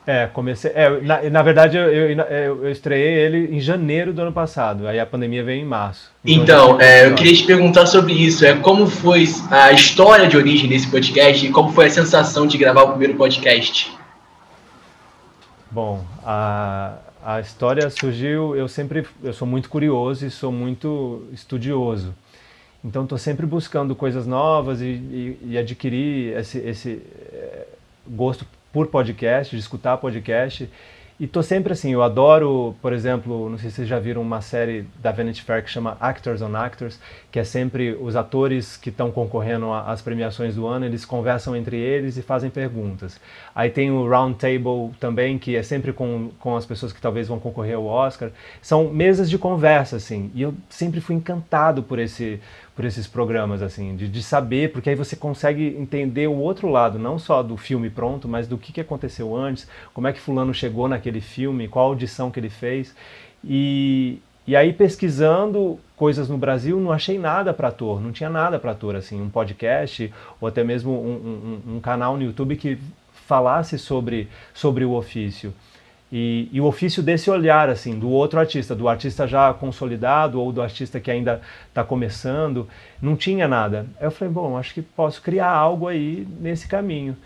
É, 0.07 0.25
comecei. 0.25 0.71
É, 0.73 1.01
na, 1.01 1.29
na 1.29 1.43
verdade, 1.43 1.75
eu, 1.75 1.83
eu, 1.83 2.17
eu, 2.23 2.71
estreiei 2.71 3.13
ele 3.13 3.57
em 3.57 3.59
janeiro 3.59 4.13
do 4.13 4.21
ano 4.21 4.31
passado. 4.31 4.87
Aí 4.87 4.97
a 5.01 5.05
pandemia 5.05 5.43
veio 5.43 5.61
em 5.61 5.65
março. 5.65 6.09
Então, 6.23 6.75
então 6.75 6.81
é, 6.81 7.07
eu 7.07 7.13
queria 7.13 7.35
te 7.35 7.43
perguntar 7.43 7.85
sobre 7.87 8.13
isso. 8.13 8.45
É 8.45 8.55
como 8.55 8.87
foi 8.87 9.25
a 9.51 9.73
história 9.73 10.25
de 10.25 10.37
origem 10.37 10.69
desse 10.69 10.89
podcast 10.89 11.45
e 11.45 11.51
como 11.51 11.73
foi 11.73 11.87
a 11.87 11.89
sensação 11.89 12.47
de 12.47 12.57
gravar 12.57 12.83
o 12.83 12.89
primeiro 12.91 13.15
podcast? 13.15 13.91
Bom, 15.69 16.05
a, 16.23 16.93
a 17.21 17.41
história 17.41 17.89
surgiu. 17.89 18.55
Eu 18.55 18.69
sempre, 18.69 19.05
eu 19.21 19.33
sou 19.33 19.45
muito 19.45 19.67
curioso 19.67 20.25
e 20.25 20.31
sou 20.31 20.53
muito 20.53 21.27
estudioso. 21.33 22.15
Então, 22.81 23.03
estou 23.03 23.17
sempre 23.17 23.45
buscando 23.45 23.93
coisas 23.93 24.25
novas 24.25 24.79
e, 24.79 24.85
e, 24.85 25.37
e 25.47 25.57
adquirir 25.57 26.37
esse, 26.37 26.59
esse 26.59 27.01
é, 27.33 27.67
gosto 28.07 28.45
por 28.77 28.85
podcast, 28.85 29.55
de 29.55 29.59
escutar 29.59 29.97
podcast. 29.97 30.69
E 31.19 31.25
tô 31.25 31.41
sempre 31.41 31.73
assim, 31.73 31.93
eu 31.93 32.03
adoro, 32.03 32.75
por 32.79 32.93
exemplo, 32.93 33.49
não 33.49 33.57
sei 33.57 33.71
se 33.71 33.77
vocês 33.77 33.87
já 33.87 33.97
viram 33.97 34.21
uma 34.21 34.39
série 34.39 34.85
da 35.01 35.11
Vanity 35.11 35.41
Fair 35.41 35.63
que 35.63 35.69
chama 35.71 35.97
Actors 35.99 36.43
on 36.43 36.55
Actors, 36.55 36.99
que 37.31 37.39
é 37.39 37.43
sempre 37.43 37.97
os 37.99 38.15
atores 38.15 38.77
que 38.77 38.89
estão 38.89 39.09
concorrendo 39.09 39.73
às 39.73 39.99
premiações 39.99 40.53
do 40.53 40.67
ano, 40.67 40.85
eles 40.85 41.05
conversam 41.05 41.55
entre 41.55 41.75
eles 41.75 42.17
e 42.17 42.21
fazem 42.21 42.51
perguntas. 42.51 43.19
Aí 43.55 43.71
tem 43.71 43.89
o 43.89 44.07
Round 44.07 44.37
Table 44.37 44.91
também, 44.99 45.39
que 45.39 45.55
é 45.55 45.63
sempre 45.63 45.91
com, 45.91 46.29
com 46.39 46.55
as 46.55 46.67
pessoas 46.67 46.93
que 46.93 47.01
talvez 47.01 47.27
vão 47.27 47.39
concorrer 47.39 47.77
ao 47.77 47.85
Oscar. 47.87 48.29
São 48.61 48.91
mesas 48.91 49.27
de 49.27 49.39
conversa, 49.39 49.95
assim, 49.95 50.29
e 50.35 50.43
eu 50.43 50.53
sempre 50.69 51.01
fui 51.01 51.15
encantado 51.15 51.81
por 51.81 51.97
esse 51.97 52.39
por 52.77 52.85
esses 52.85 53.07
programas, 53.07 53.63
assim, 53.63 53.95
de, 53.95 54.07
de 54.07 54.21
saber, 54.21 54.71
porque 54.71 54.91
aí 54.91 54.95
você 54.95 55.15
consegue 55.15 55.75
entender 55.79 56.27
o 56.27 56.37
outro 56.37 56.69
lado, 56.69 56.99
não 56.99 57.17
só 57.17 57.41
do 57.41 57.57
filme 57.57 57.89
pronto, 57.89 58.27
mas 58.27 58.47
do 58.47 58.55
que, 58.55 58.71
que 58.71 58.79
aconteceu 58.79 59.35
antes, 59.35 59.67
como 59.95 60.07
é 60.07 60.13
que 60.13 60.19
fulano 60.19 60.53
chegou 60.53 60.87
naquele 60.87 61.19
filme, 61.19 61.67
qual 61.67 61.87
audição 61.87 62.29
que 62.29 62.39
ele 62.39 62.51
fez. 62.51 62.95
E, 63.43 64.19
e 64.45 64.55
aí 64.55 64.71
pesquisando 64.71 65.79
coisas 65.95 66.29
no 66.29 66.37
Brasil, 66.37 66.79
não 66.79 66.91
achei 66.91 67.17
nada 67.17 67.51
para 67.51 67.69
ator, 67.69 67.99
não 67.99 68.11
tinha 68.11 68.29
nada 68.29 68.59
para 68.59 68.73
ator, 68.73 68.95
assim, 68.95 69.19
um 69.19 69.29
podcast 69.29 70.13
ou 70.39 70.47
até 70.47 70.63
mesmo 70.63 70.91
um, 70.91 71.61
um, 71.67 71.77
um 71.77 71.79
canal 71.79 72.15
no 72.15 72.21
YouTube 72.21 72.57
que 72.57 72.77
falasse 73.25 73.79
sobre, 73.79 74.29
sobre 74.53 74.85
o 74.85 74.91
ofício. 74.91 75.51
E, 76.11 76.47
e, 76.53 76.61
o 76.61 76.65
ofício 76.65 77.03
desse 77.03 77.29
olhar, 77.29 77.69
assim, 77.69 77.99
do 77.99 78.09
outro 78.09 78.39
artista, 78.39 78.73
do 78.73 78.87
artista 78.87 79.27
já 79.27 79.53
consolidado 79.53 80.39
ou 80.39 80.53
do 80.53 80.61
artista 80.61 81.01
que 81.01 81.11
ainda 81.11 81.41
está 81.67 81.83
começando, 81.83 82.67
não 83.01 83.15
tinha 83.15 83.47
nada. 83.47 83.85
Aí 83.99 84.07
eu 84.07 84.11
falei, 84.11 84.33
bom, 84.33 84.57
acho 84.57 84.73
que 84.73 84.81
posso 84.81 85.21
criar 85.21 85.49
algo 85.51 85.87
aí 85.87 86.25
nesse 86.39 86.67
caminho. 86.67 87.17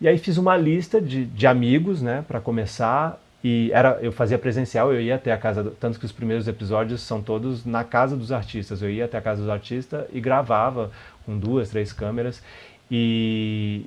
E 0.00 0.08
aí 0.08 0.16
fiz 0.16 0.38
uma 0.38 0.56
lista 0.56 1.00
de, 1.00 1.26
de 1.26 1.46
amigos, 1.46 2.00
né, 2.00 2.24
para 2.26 2.40
começar. 2.40 3.20
E 3.44 3.70
era, 3.72 3.98
eu 4.00 4.12
fazia 4.12 4.38
presencial, 4.38 4.92
eu 4.92 5.00
ia 5.00 5.16
até 5.16 5.30
a 5.32 5.36
casa, 5.36 5.72
tanto 5.78 5.98
que 5.98 6.06
os 6.06 6.12
primeiros 6.12 6.48
episódios 6.48 7.02
são 7.02 7.20
todos 7.20 7.66
na 7.66 7.84
casa 7.84 8.16
dos 8.16 8.32
artistas. 8.32 8.80
Eu 8.80 8.90
ia 8.90 9.04
até 9.04 9.18
a 9.18 9.22
casa 9.22 9.42
dos 9.42 9.50
artistas 9.50 10.06
e 10.10 10.20
gravava 10.20 10.90
com 11.26 11.38
duas, 11.38 11.68
três 11.68 11.92
câmeras 11.92 12.42
e, 12.90 13.84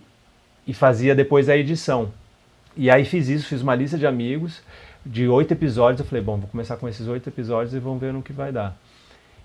e 0.68 0.74
fazia 0.74 1.16
depois 1.16 1.50
a 1.50 1.58
edição. 1.58 2.12
E 2.78 2.90
aí 2.90 3.06
fiz 3.06 3.30
isso, 3.30 3.48
fiz 3.48 3.62
uma 3.62 3.76
lista 3.76 3.98
de 3.98 4.06
amigos 4.06 4.62
de 5.06 5.28
oito 5.28 5.52
episódios. 5.54 6.00
Eu 6.00 6.06
falei, 6.06 6.24
bom, 6.24 6.38
vou 6.38 6.50
começar 6.50 6.78
com 6.78 6.88
esses 6.90 7.08
oito 7.08 7.30
episódios 7.30 7.74
e 7.74 7.80
vamos 7.80 8.00
ver 8.00 8.12
no 8.12 8.22
que 8.22 8.34
vai 8.34 8.52
dar. 8.52 8.76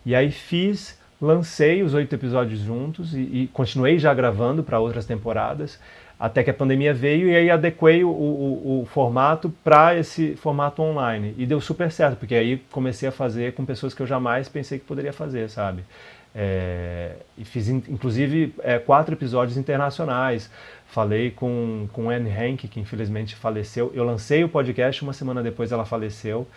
E 0.05 0.14
aí 0.14 0.31
fiz, 0.31 0.99
lancei 1.21 1.83
os 1.83 1.95
oito 1.95 2.14
episódios 2.14 2.61
juntos 2.61 3.14
e, 3.14 3.21
e 3.21 3.51
continuei 3.53 3.99
já 3.99 4.12
gravando 4.14 4.62
para 4.62 4.81
outras 4.81 5.05
temporadas, 5.05 5.79
até 6.19 6.43
que 6.43 6.51
a 6.51 6.55
pandemia 6.55 6.93
veio 6.93 7.29
e 7.29 7.37
aí 7.37 7.51
adequei 7.51 8.03
o, 8.03 8.11
o, 8.11 8.83
o 8.83 8.87
formato 8.87 9.53
para 9.62 9.97
esse 9.97 10.35
formato 10.37 10.83
online. 10.83 11.35
E 11.38 11.47
deu 11.47 11.61
super 11.61 11.93
certo, 11.93 12.19
porque 12.19 12.35
aí 12.35 12.62
comecei 12.71 13.09
a 13.09 13.12
fazer 13.12 13.55
com 13.55 13.64
pessoas 13.64 13.95
que 13.95 14.03
eu 14.03 14.07
jamais 14.07 14.49
pensei 14.49 14.79
que 14.79 14.85
poderia 14.85 15.12
fazer, 15.12 15.49
sabe? 15.49 15.85
É, 16.33 17.16
e 17.37 17.45
fiz 17.45 17.69
inclusive 17.69 18.55
é, 18.61 18.79
quatro 18.79 19.14
episódios 19.14 19.57
internacionais. 19.57 20.51
Falei 20.90 21.31
com, 21.31 21.88
com 21.92 22.11
Anne 22.11 22.31
Hank, 22.31 22.66
que 22.66 22.81
infelizmente 22.81 23.37
faleceu. 23.37 23.92
Eu 23.94 24.03
lancei 24.03 24.42
o 24.42 24.48
podcast, 24.48 25.03
uma 25.03 25.12
semana 25.12 25.40
depois 25.40 25.70
ela 25.70 25.85
faleceu. 25.85 26.48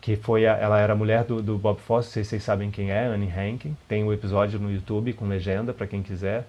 Que 0.00 0.16
foi 0.16 0.46
a, 0.46 0.56
ela 0.56 0.80
era 0.80 0.96
mulher 0.96 1.24
do, 1.24 1.40
do 1.40 1.56
Bob 1.56 1.80
Fosse, 1.80 2.10
se 2.10 2.24
vocês 2.24 2.42
sabem 2.42 2.72
quem 2.72 2.90
é, 2.90 3.06
Anne 3.06 3.30
Hank. 3.30 3.72
Tem 3.86 4.02
o 4.02 4.08
um 4.08 4.12
episódio 4.12 4.58
no 4.58 4.72
YouTube 4.72 5.12
com 5.12 5.28
legenda 5.28 5.72
para 5.72 5.86
quem 5.86 6.02
quiser. 6.02 6.44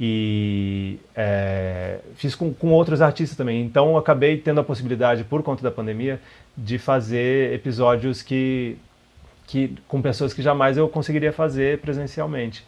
E 0.00 0.98
é, 1.14 1.98
fiz 2.16 2.34
com, 2.34 2.52
com 2.54 2.72
outros 2.72 3.02
artistas 3.02 3.36
também. 3.36 3.62
Então 3.62 3.98
acabei 3.98 4.38
tendo 4.38 4.60
a 4.60 4.64
possibilidade, 4.64 5.22
por 5.22 5.42
conta 5.42 5.62
da 5.62 5.70
pandemia, 5.70 6.18
de 6.56 6.78
fazer 6.78 7.52
episódios 7.52 8.22
que, 8.22 8.78
que 9.46 9.76
com 9.86 10.00
pessoas 10.00 10.32
que 10.32 10.40
jamais 10.40 10.78
eu 10.78 10.88
conseguiria 10.88 11.32
fazer 11.32 11.78
presencialmente. 11.80 12.64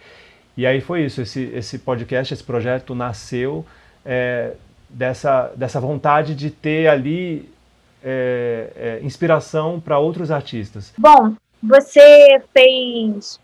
E 0.54 0.66
aí 0.66 0.82
foi 0.82 1.04
isso, 1.06 1.22
esse, 1.22 1.44
esse 1.54 1.78
podcast, 1.78 2.34
esse 2.34 2.44
projeto 2.44 2.94
nasceu 2.94 3.64
é, 4.06 4.52
dessa, 4.88 5.52
dessa 5.56 5.80
vontade 5.80 6.34
de 6.34 6.50
ter 6.50 6.86
ali 6.88 7.48
é, 8.02 8.70
é, 8.76 9.00
inspiração 9.02 9.80
para 9.80 9.98
outros 9.98 10.30
artistas? 10.30 10.94
Bom, 10.96 11.34
você 11.62 12.40
fez 12.54 13.40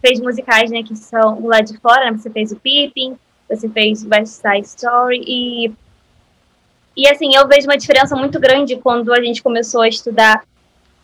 fez 0.00 0.18
musicais, 0.18 0.70
né, 0.70 0.82
que 0.82 0.96
são 0.96 1.46
lá 1.46 1.60
de 1.60 1.76
fora, 1.76 2.10
né? 2.10 2.16
você 2.16 2.30
fez 2.30 2.50
o 2.52 2.56
Pippin, 2.56 3.18
você 3.46 3.68
fez 3.68 4.02
West 4.06 4.28
Side 4.28 4.66
Story 4.66 5.22
e 5.26 5.72
e 6.96 7.08
assim, 7.08 7.34
eu 7.34 7.46
vejo 7.46 7.66
uma 7.66 7.76
diferença 7.76 8.16
muito 8.16 8.40
grande 8.40 8.76
quando 8.76 9.12
a 9.12 9.22
gente 9.22 9.42
começou 9.42 9.82
a 9.82 9.88
estudar, 9.88 10.42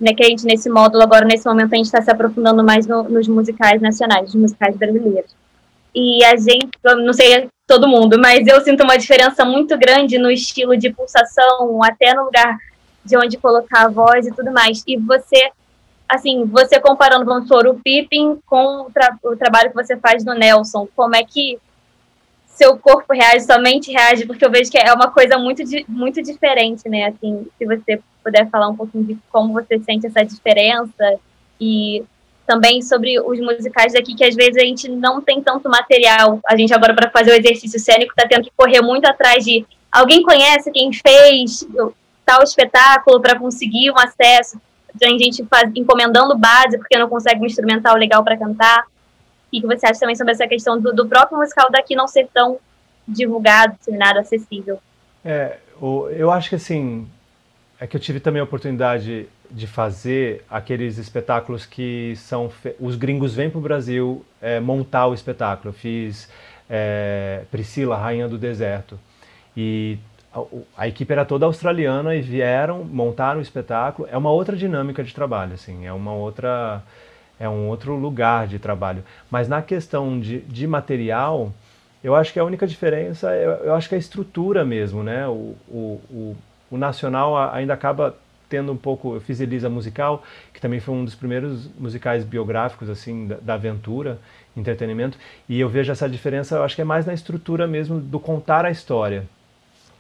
né, 0.01 0.13
que 0.13 0.23
a 0.23 0.29
gente 0.29 0.45
nesse 0.45 0.69
módulo 0.69 1.03
agora, 1.03 1.25
nesse 1.25 1.47
momento, 1.47 1.73
a 1.73 1.77
gente 1.77 1.87
está 1.87 2.03
se 2.03 2.11
aprofundando 2.11 2.63
mais 2.65 2.87
no, 2.87 3.05
nos 3.05 3.29
musicais 3.29 3.81
nacionais, 3.81 4.25
nos 4.25 4.35
musicais 4.35 4.77
brasileiros. 4.77 5.35
E 5.95 6.25
a 6.25 6.37
gente, 6.37 6.71
não 6.85 7.13
sei 7.13 7.49
todo 7.67 7.89
mundo, 7.89 8.19
mas 8.19 8.47
eu 8.47 8.61
sinto 8.61 8.85
uma 8.85 8.97
diferença 8.97 9.45
muito 9.45 9.77
grande 9.77 10.19
no 10.19 10.31
estilo 10.31 10.77
de 10.77 10.93
pulsação, 10.93 11.83
até 11.83 12.15
no 12.15 12.25
lugar 12.25 12.59
de 13.05 13.17
onde 13.17 13.37
colocar 13.37 13.87
a 13.87 13.89
voz 13.89 14.27
e 14.27 14.33
tudo 14.33 14.53
mais. 14.53 14.83
E 14.87 14.97
você 14.97 15.51
assim, 16.09 16.45
você 16.45 16.81
comparando, 16.81 17.25
vamos 17.25 17.49
supor, 17.49 17.67
o 17.67 17.75
Pippin 17.75 18.39
com 18.47 18.83
o, 18.83 18.91
tra 18.91 19.19
o 19.25 19.37
trabalho 19.37 19.71
que 19.71 19.75
você 19.75 19.97
faz 19.97 20.25
no 20.25 20.35
Nelson, 20.35 20.87
como 20.95 21.17
é 21.17 21.25
que 21.25 21.59
seu 22.47 22.79
corpo 22.79 23.13
reage, 23.13 23.45
sua 23.45 23.59
mente 23.59 23.93
reage, 23.93 24.25
porque 24.25 24.45
eu 24.45 24.51
vejo 24.51 24.71
que 24.71 24.79
é 24.79 24.93
uma 24.93 25.11
coisa 25.11 25.37
muito, 25.37 25.63
muito 25.89 26.23
diferente, 26.23 26.89
né? 26.89 27.07
Assim, 27.07 27.47
se 27.59 27.67
você 27.67 28.01
puder 28.23 28.49
falar 28.49 28.69
um 28.69 28.77
pouquinho 28.77 29.05
de 29.05 29.19
como 29.31 29.53
você 29.53 29.79
sente 29.81 30.07
essa 30.07 30.25
diferença 30.25 31.19
e 31.61 32.03
também 32.47 32.81
sobre 32.81 33.21
os 33.21 33.39
musicais 33.41 33.93
daqui, 33.93 34.15
que 34.15 34.25
às 34.25 34.35
vezes 34.35 34.57
a 34.57 34.65
gente 34.65 34.89
não 34.89 35.21
tem 35.21 35.43
tanto 35.43 35.69
material. 35.69 36.41
A 36.47 36.57
gente 36.57 36.73
agora, 36.73 36.95
para 36.95 37.11
fazer 37.11 37.33
o 37.33 37.35
exercício 37.35 37.79
cênico, 37.79 38.13
está 38.13 38.29
tendo 38.29 38.45
que 38.45 38.53
correr 38.57 38.81
muito 38.81 39.05
atrás 39.07 39.45
de 39.45 39.67
alguém 39.91 40.23
conhece 40.23 40.71
quem 40.71 40.93
fez 40.93 41.67
tal 42.25 42.43
espetáculo 42.43 43.21
para 43.21 43.39
conseguir 43.39 43.91
um 43.91 43.99
acesso. 43.99 44.61
Tem 44.99 45.19
gente 45.19 45.45
faz, 45.45 45.71
encomendando 45.75 46.37
base 46.37 46.79
porque 46.79 46.97
não 46.97 47.09
consegue 47.09 47.41
um 47.41 47.47
instrumental 47.47 47.97
legal 47.97 48.25
para 48.25 48.37
cantar. 48.37 48.85
O 49.53 49.61
que 49.61 49.67
você 49.67 49.87
acha 49.87 50.01
também 50.01 50.17
sobre 50.17 50.33
essa 50.33 50.47
questão 50.47 50.81
do, 50.81 50.93
do 50.93 51.07
próprio 51.07 51.39
musical 51.39 51.71
daqui 51.71 51.95
não 51.95 52.09
ser 52.09 52.29
tão 52.33 52.59
divulgado, 53.07 53.77
disseminado, 53.79 54.19
acessível? 54.19 54.79
É, 55.25 55.59
eu 55.81 56.31
acho 56.31 56.49
que 56.49 56.55
assim, 56.57 57.09
é 57.79 57.87
que 57.87 57.97
eu 57.97 58.01
tive 58.01 58.21
também 58.21 58.41
a 58.41 58.45
oportunidade 58.45 59.29
de 59.51 59.67
fazer 59.67 60.45
aqueles 60.51 60.99
espetáculos 60.99 61.67
que 61.67 62.15
são. 62.17 62.51
Os 62.81 62.97
gringos 62.97 63.35
vêm 63.35 63.51
para 63.51 63.59
o 63.59 63.63
Brasil 63.63 64.25
é, 64.41 64.61
montar 64.61 65.07
o 65.07 65.15
espetáculo. 65.15 65.71
Eu 65.71 65.73
fiz 65.73 66.31
é, 66.69 67.43
Priscila, 67.51 67.97
Rainha 67.97 68.29
do 68.29 68.39
Deserto. 68.39 68.99
E 69.57 69.99
a, 70.33 70.83
a, 70.83 70.89
equipe 70.89 71.13
era 71.13 71.25
toda 71.25 71.47
australiana 71.47 72.15
e 72.15 72.21
vieram, 72.21 72.85
montaram 72.85 73.39
o 73.39 73.43
espetáculo. 73.43 74.09
É 74.11 74.17
uma 74.17 74.31
outra 74.31 74.57
dinâmica 74.57 75.03
de 75.03 75.15
trabalho, 75.15 75.55
assim, 75.55 75.87
é 75.87 75.93
uma 75.93 76.13
outra. 76.13 76.83
É 77.39 77.47
um 77.47 77.69
outro 77.69 77.95
lugar 77.95 78.47
de 78.47 78.59
trabalho. 78.59 79.05
Mas 79.31 79.47
na 79.47 79.61
questão 79.61 80.19
de, 80.19 80.41
de 80.41 80.67
material, 80.67 81.53
eu 82.03 82.15
acho 82.15 82.33
que 82.33 82.39
a 82.39 82.45
única 82.45 82.67
diferença, 82.67 83.35
eu, 83.35 83.51
eu 83.65 83.75
acho 83.75 83.91
que 83.91 83.95
é 83.95 83.99
a 83.99 83.99
estrutura 83.99 84.65
mesmo, 84.65 85.03
né? 85.03 85.29
O, 85.29 85.55
o, 85.69 86.01
o, 86.11 86.37
o 86.71 86.79
nacional 86.79 87.37
ainda 87.53 87.75
acaba 87.75 88.17
tendo 88.49 88.73
um 88.73 88.77
pouco, 88.77 89.15
eu 89.15 89.21
fiz 89.21 89.41
Elisa 89.41 89.69
Musical, 89.69 90.23
que 90.53 90.61
também 90.61 90.81
foi 90.81 90.95
um 90.95 91.05
dos 91.05 91.15
primeiros 91.15 91.69
musicais 91.79 92.25
biográficos 92.25 92.89
assim 92.89 93.27
da, 93.27 93.37
da, 93.37 93.55
aventura, 93.55 94.19
entretenimento, 94.57 95.19
e 95.49 95.61
eu 95.61 95.69
vejo 95.69 95.93
essa 95.93 96.09
diferença, 96.09 96.57
eu 96.57 96.63
acho 96.63 96.75
que 96.77 96.83
é 96.83 96.85
mais 96.85 97.07
na 97.07 97.15
estrutura 97.15 97.67
mesmo 97.67 98.01
do 98.01 98.19
contar 98.19 98.65
a 98.65 98.71
história, 98.71 99.25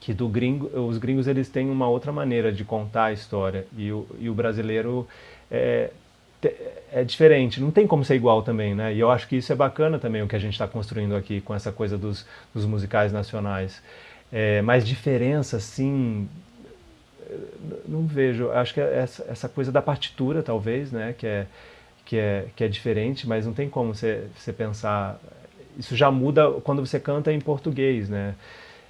que 0.00 0.14
do 0.14 0.28
gringo, 0.28 0.66
os 0.88 0.98
gringos 0.98 1.26
eles 1.26 1.48
têm 1.48 1.68
uma 1.68 1.88
outra 1.88 2.12
maneira 2.12 2.52
de 2.52 2.64
contar 2.64 3.06
a 3.06 3.12
história 3.12 3.66
e 3.76 3.90
o, 3.90 4.06
e 4.18 4.30
o 4.30 4.34
brasileiro 4.34 5.06
é, 5.50 5.90
é 6.92 7.04
diferente, 7.04 7.60
não 7.60 7.70
tem 7.70 7.86
como 7.86 8.04
ser 8.04 8.14
igual 8.14 8.42
também, 8.42 8.74
né? 8.74 8.94
E 8.94 9.00
eu 9.00 9.10
acho 9.10 9.26
que 9.26 9.36
isso 9.36 9.52
é 9.52 9.56
bacana 9.56 9.98
também 9.98 10.22
o 10.22 10.28
que 10.28 10.36
a 10.36 10.38
gente 10.38 10.52
está 10.52 10.68
construindo 10.68 11.16
aqui 11.16 11.40
com 11.40 11.54
essa 11.54 11.72
coisa 11.72 11.98
dos, 11.98 12.26
dos 12.54 12.64
musicais 12.64 13.12
nacionais. 13.12 13.82
É, 14.32 14.60
mas 14.62 14.86
diferença, 14.86 15.56
assim, 15.56 16.28
não 17.86 18.06
vejo. 18.06 18.50
Acho 18.50 18.74
que 18.74 18.80
é 18.80 18.98
essa, 18.98 19.24
essa 19.28 19.48
coisa 19.48 19.72
da 19.72 19.82
partitura, 19.82 20.42
talvez, 20.42 20.92
né, 20.92 21.14
que 21.16 21.26
é, 21.26 21.46
que 22.04 22.16
é, 22.16 22.46
que 22.54 22.64
é 22.64 22.68
diferente, 22.68 23.26
mas 23.26 23.46
não 23.46 23.52
tem 23.52 23.68
como 23.68 23.94
você, 23.94 24.26
você 24.36 24.52
pensar. 24.52 25.18
Isso 25.78 25.94
já 25.94 26.10
muda 26.10 26.50
quando 26.62 26.84
você 26.84 26.98
canta 26.98 27.32
em 27.32 27.40
português, 27.40 28.08
né? 28.08 28.34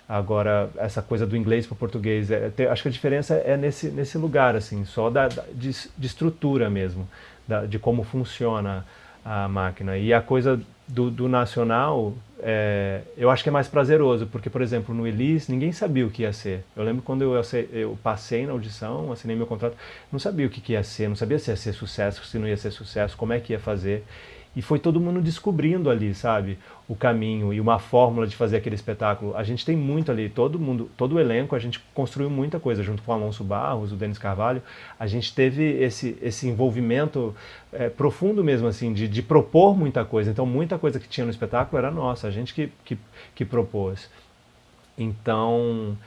Agora, 0.08 0.70
essa 0.76 1.02
coisa 1.02 1.26
do 1.26 1.36
inglês 1.36 1.66
para 1.66 1.74
o 1.74 1.76
português, 1.76 2.30
é, 2.30 2.52
acho 2.70 2.82
que 2.82 2.88
a 2.88 2.92
diferença 2.92 3.34
é 3.34 3.56
nesse, 3.56 3.88
nesse 3.88 4.16
lugar, 4.16 4.54
assim, 4.54 4.84
só 4.84 5.10
da, 5.10 5.26
da 5.26 5.42
de, 5.52 5.72
de, 5.98 6.06
estrutura 6.06 6.70
mesmo, 6.70 7.08
da, 7.46 7.66
de 7.66 7.76
como 7.76 8.04
funciona 8.04 8.86
a 9.24 9.48
máquina. 9.48 9.98
E 9.98 10.14
a 10.14 10.22
coisa 10.22 10.60
do, 10.86 11.10
do 11.10 11.28
nacional, 11.28 12.14
é, 12.40 13.00
eu 13.16 13.30
acho 13.30 13.42
que 13.42 13.48
é 13.48 13.52
mais 13.52 13.66
prazeroso, 13.68 14.26
porque, 14.26 14.50
por 14.50 14.60
exemplo, 14.60 14.94
no 14.94 15.06
Elis, 15.06 15.48
ninguém 15.48 15.72
sabia 15.72 16.06
o 16.06 16.10
que 16.10 16.22
ia 16.22 16.32
ser. 16.32 16.64
Eu 16.76 16.84
lembro 16.84 17.02
quando 17.02 17.22
eu, 17.22 17.40
eu 17.72 17.98
passei 18.02 18.46
na 18.46 18.52
audição, 18.52 19.10
assinei 19.12 19.36
meu 19.36 19.46
contrato, 19.46 19.76
não 20.12 20.18
sabia 20.18 20.46
o 20.46 20.50
que, 20.50 20.60
que 20.60 20.72
ia 20.72 20.82
ser, 20.82 21.08
não 21.08 21.16
sabia 21.16 21.38
se 21.38 21.50
ia 21.50 21.56
ser 21.56 21.72
sucesso, 21.72 22.24
se 22.24 22.38
não 22.38 22.46
ia 22.46 22.56
ser 22.56 22.70
sucesso, 22.70 23.16
como 23.16 23.32
é 23.32 23.40
que 23.40 23.52
ia 23.52 23.58
fazer. 23.58 24.04
E 24.56 24.62
foi 24.62 24.78
todo 24.78 24.98
mundo 24.98 25.20
descobrindo 25.20 25.90
ali, 25.90 26.14
sabe, 26.14 26.58
o 26.88 26.96
caminho 26.96 27.52
e 27.52 27.60
uma 27.60 27.78
fórmula 27.78 28.26
de 28.26 28.34
fazer 28.34 28.56
aquele 28.56 28.74
espetáculo. 28.74 29.36
A 29.36 29.42
gente 29.42 29.66
tem 29.66 29.76
muito 29.76 30.10
ali, 30.10 30.30
todo 30.30 30.58
mundo, 30.58 30.90
todo 30.96 31.16
o 31.16 31.20
elenco, 31.20 31.54
a 31.54 31.58
gente 31.58 31.78
construiu 31.92 32.30
muita 32.30 32.58
coisa 32.58 32.82
junto 32.82 33.02
com 33.02 33.12
o 33.12 33.14
Alonso 33.14 33.44
Barros, 33.44 33.92
o 33.92 33.96
Denis 33.96 34.16
Carvalho. 34.16 34.62
A 34.98 35.06
gente 35.06 35.34
teve 35.34 35.62
esse, 35.62 36.16
esse 36.22 36.48
envolvimento 36.48 37.36
é, 37.70 37.90
profundo 37.90 38.42
mesmo, 38.42 38.66
assim, 38.66 38.94
de, 38.94 39.06
de 39.06 39.22
propor 39.22 39.76
muita 39.76 40.06
coisa. 40.06 40.30
Então, 40.30 40.46
muita 40.46 40.78
coisa 40.78 40.98
que 40.98 41.06
tinha 41.06 41.26
no 41.26 41.30
espetáculo 41.30 41.76
era 41.76 41.90
nossa, 41.90 42.26
a 42.26 42.30
gente 42.30 42.54
que, 42.54 42.72
que, 42.82 42.96
que 43.34 43.44
propôs. 43.44 44.08
Então, 44.96 45.98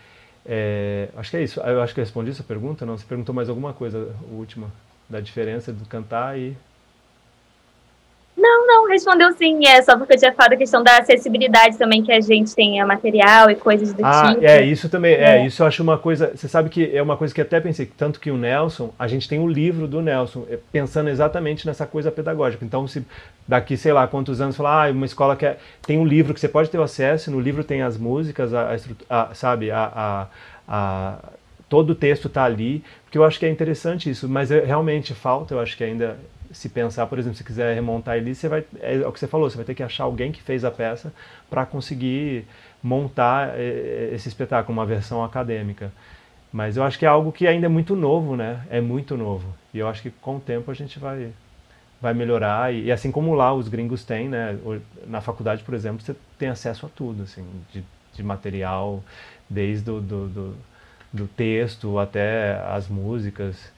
é, 0.44 1.10
acho 1.16 1.30
que 1.30 1.38
é 1.38 1.44
isso. 1.44 1.60
Eu 1.60 1.84
acho 1.84 1.94
que 1.94 2.00
eu 2.00 2.04
respondi 2.04 2.32
essa 2.32 2.44
pergunta, 2.44 2.84
não? 2.84 2.98
Você 2.98 3.06
perguntou 3.06 3.36
mais 3.36 3.48
alguma 3.48 3.74
coisa, 3.74 4.16
última, 4.32 4.72
da 5.08 5.20
diferença 5.20 5.72
do 5.72 5.86
cantar 5.86 6.40
e 6.40 6.58
não, 8.40 8.68
não, 8.68 8.88
respondeu 8.88 9.32
sim. 9.34 9.68
É 9.68 9.82
só 9.82 9.98
porque 9.98 10.14
eu 10.14 10.18
tinha 10.18 10.34
falado 10.34 10.54
a 10.54 10.58
questão 10.58 10.84
da 10.84 10.98
acessibilidade 10.98 11.78
também, 11.78 12.02
que 12.02 12.12
a 12.12 12.22
gente 12.22 12.56
tem 12.56 12.80
a 12.82 12.86
material 12.86 13.50
e 13.50 13.56
coisas 13.56 13.94
do 13.94 14.06
ah, 14.06 14.30
tipo. 14.30 14.46
É, 14.46 14.64
isso 14.64 14.90
também. 14.90 15.14
É. 15.14 15.38
é. 15.38 15.46
isso 15.46 15.62
eu 15.62 15.68
acho 15.68 15.84
uma 15.84 15.98
coisa. 15.98 16.32
Você 16.36 16.48
sabe 16.48 16.70
que 16.70 16.96
é 16.96 17.02
uma 17.02 17.18
coisa 17.18 17.34
que 17.34 17.42
até 17.42 17.60
pensei, 17.60 17.86
tanto 17.86 18.20
que 18.20 18.32
o 18.32 18.38
Nelson, 18.38 18.94
a 18.98 19.08
gente 19.08 19.28
tem 19.28 19.40
o 19.40 19.44
um 19.44 19.48
livro 19.48 19.88
do 19.88 20.02
Nelson, 20.02 20.46
é, 20.50 20.58
pensando 20.72 21.10
exatamente 21.10 21.68
nessa 21.68 21.86
coisa 21.86 22.12
pedagógica. 22.12 22.64
Então, 22.64 22.88
se 22.88 23.06
daqui, 23.48 23.76
sei 23.76 23.94
lá, 23.94 24.08
quantos 24.08 24.40
anos 24.42 24.56
falar, 24.56 24.88
ah, 24.88 24.92
uma 24.92 25.06
escola 25.06 25.36
que 25.36 25.52
tem 25.86 25.98
um 25.98 26.06
livro 26.06 26.34
que 26.34 26.40
você 26.40 26.48
pode 26.48 26.70
ter 26.70 26.80
acesso, 26.80 27.32
no 27.32 27.40
livro 27.40 27.64
tem 27.64 27.82
as 27.82 27.98
músicas, 27.98 28.54
a, 28.54 28.76
a, 29.10 29.22
a 29.22 29.34
sabe, 29.34 29.72
a, 29.72 30.28
a 30.68 31.18
todo 31.70 31.92
o 31.92 31.96
texto 31.96 32.28
está 32.28 32.44
ali, 32.44 32.84
porque 33.06 33.18
eu 33.18 33.24
acho 33.24 33.40
que 33.40 33.46
é 33.46 33.50
interessante 33.50 34.10
isso, 34.10 34.28
mas 34.28 34.52
é, 34.52 34.64
realmente 34.64 35.14
falta, 35.14 35.54
eu 35.54 35.60
acho 35.60 35.78
que 35.78 35.84
ainda 35.84 36.18
se 36.52 36.70
pensar, 36.70 37.06
por 37.08 37.20
exemplo, 37.20 37.38
se 37.38 37.44
quiser 37.44 37.76
remontar 37.76 38.18
ele, 38.18 38.34
você 38.34 38.48
vai, 38.48 38.64
é 38.82 39.06
o 39.08 39.12
que 39.12 39.20
você 39.20 39.28
falou, 39.28 39.50
você 39.50 39.58
vai 39.58 39.66
ter 39.66 39.76
que 39.76 39.84
achar 39.84 40.06
alguém 40.06 40.32
que 40.32 40.42
fez 40.42 40.66
a 40.66 40.72
peça 40.72 41.14
para 41.50 41.66
conseguir 41.66 42.46
montar 42.82 43.58
é, 43.58 43.62
é, 43.62 44.10
esse 44.14 44.28
espetáculo, 44.28 44.78
uma 44.78 44.86
versão 44.86 45.24
acadêmica. 45.24 45.92
Mas 46.52 46.78
eu 46.78 46.84
acho 46.84 46.98
que 46.98 47.06
é 47.06 47.10
algo 47.10 47.32
que 47.32 47.46
ainda 47.46 47.68
é 47.68 47.70
muito 47.70 47.96
novo, 47.96 48.36
né? 48.36 48.66
É 48.72 48.82
muito 48.82 49.16
novo. 49.16 49.54
E 49.74 49.78
eu 49.78 49.88
acho 49.88 50.02
que 50.02 50.10
com 50.10 50.38
o 50.38 50.40
tempo 50.40 50.72
a 50.72 50.74
gente 50.74 50.98
vai, 50.98 51.32
vai 52.02 52.14
melhorar. 52.14 52.74
E, 52.74 52.86
e 52.86 52.92
assim 52.92 53.12
como 53.12 53.36
lá 53.36 53.54
os 53.54 53.68
gringos 53.68 54.04
têm, 54.04 54.28
né? 54.28 54.58
Na 55.06 55.22
faculdade, 55.22 55.64
por 55.64 55.76
exemplo, 55.76 56.02
você 56.02 56.16
tem 56.40 56.50
acesso 56.50 56.88
a 56.88 56.90
tudo, 56.90 57.24
assim, 57.24 57.46
de, 57.72 57.84
de 58.14 58.24
material, 58.24 59.04
desde 59.48 59.92
o 59.92 60.02
do, 60.02 60.28
do, 60.28 60.56
do 61.14 61.28
texto 61.28 62.00
até 62.00 62.60
as 62.68 62.88
músicas. 62.88 63.72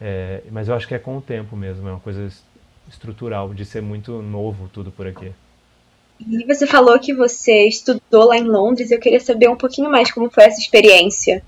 É, 0.00 0.42
mas 0.50 0.68
eu 0.68 0.74
acho 0.74 0.86
que 0.86 0.94
é 0.94 0.98
com 0.98 1.16
o 1.16 1.20
tempo 1.20 1.56
mesmo, 1.56 1.88
é 1.88 1.92
uma 1.92 2.00
coisa 2.00 2.30
estrutural, 2.88 3.52
de 3.54 3.64
ser 3.64 3.82
muito 3.82 4.22
novo 4.22 4.68
tudo 4.72 4.90
por 4.90 5.06
aqui. 5.06 5.32
E 6.20 6.44
você 6.46 6.66
falou 6.66 6.98
que 6.98 7.12
você 7.12 7.66
estudou 7.66 8.26
lá 8.26 8.38
em 8.38 8.44
Londres, 8.44 8.90
eu 8.90 8.98
queria 8.98 9.20
saber 9.20 9.48
um 9.48 9.56
pouquinho 9.56 9.90
mais 9.90 10.10
como 10.10 10.30
foi 10.30 10.44
essa 10.44 10.60
experiência. 10.60 11.42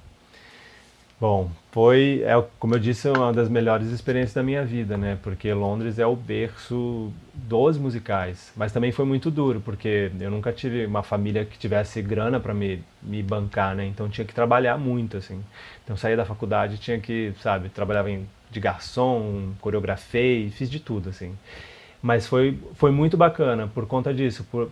Bom, 1.20 1.50
foi, 1.72 2.22
é, 2.24 2.40
como 2.60 2.76
eu 2.76 2.78
disse, 2.78 3.08
uma 3.08 3.32
das 3.32 3.48
melhores 3.48 3.88
experiências 3.88 4.34
da 4.34 4.42
minha 4.42 4.64
vida, 4.64 4.96
né? 4.96 5.18
Porque 5.20 5.52
Londres 5.52 5.98
é 5.98 6.06
o 6.06 6.14
berço 6.14 7.12
dos 7.34 7.76
musicais. 7.76 8.52
Mas 8.56 8.70
também 8.70 8.92
foi 8.92 9.04
muito 9.04 9.28
duro, 9.28 9.60
porque 9.60 10.12
eu 10.20 10.30
nunca 10.30 10.52
tive 10.52 10.86
uma 10.86 11.02
família 11.02 11.44
que 11.44 11.58
tivesse 11.58 12.00
grana 12.02 12.38
para 12.38 12.54
me, 12.54 12.84
me 13.02 13.20
bancar, 13.20 13.74
né? 13.74 13.84
Então 13.84 14.08
tinha 14.08 14.24
que 14.24 14.34
trabalhar 14.34 14.78
muito, 14.78 15.16
assim. 15.16 15.42
Então 15.82 15.96
saía 15.96 16.16
da 16.16 16.24
faculdade, 16.24 16.78
tinha 16.78 17.00
que, 17.00 17.32
sabe, 17.42 17.68
trabalhava 17.68 18.10
em 18.10 18.28
de 18.50 18.60
garçom, 18.60 19.52
coreografei, 19.60 20.50
fiz 20.50 20.70
de 20.70 20.80
tudo, 20.80 21.10
assim. 21.10 21.34
Mas 22.00 22.26
foi, 22.26 22.58
foi 22.74 22.90
muito 22.90 23.16
bacana 23.16 23.66
por 23.66 23.86
conta 23.86 24.14
disso. 24.14 24.46
Por... 24.50 24.70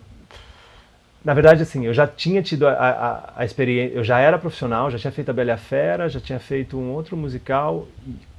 Na 1.23 1.33
verdade, 1.33 1.61
assim, 1.61 1.85
eu 1.85 1.93
já 1.93 2.07
tinha 2.07 2.41
tido 2.41 2.67
a, 2.67 2.71
a, 2.73 3.33
a 3.41 3.45
experiência, 3.45 3.95
eu 3.95 4.03
já 4.03 4.19
era 4.19 4.37
profissional, 4.37 4.89
já 4.89 4.97
tinha 4.97 5.11
feito 5.11 5.29
a 5.29 5.33
Bela 5.33 5.57
Fera, 5.57 6.07
já 6.07 6.19
tinha 6.19 6.39
feito 6.39 6.77
um 6.77 6.91
outro 6.91 7.17
musical, 7.17 7.87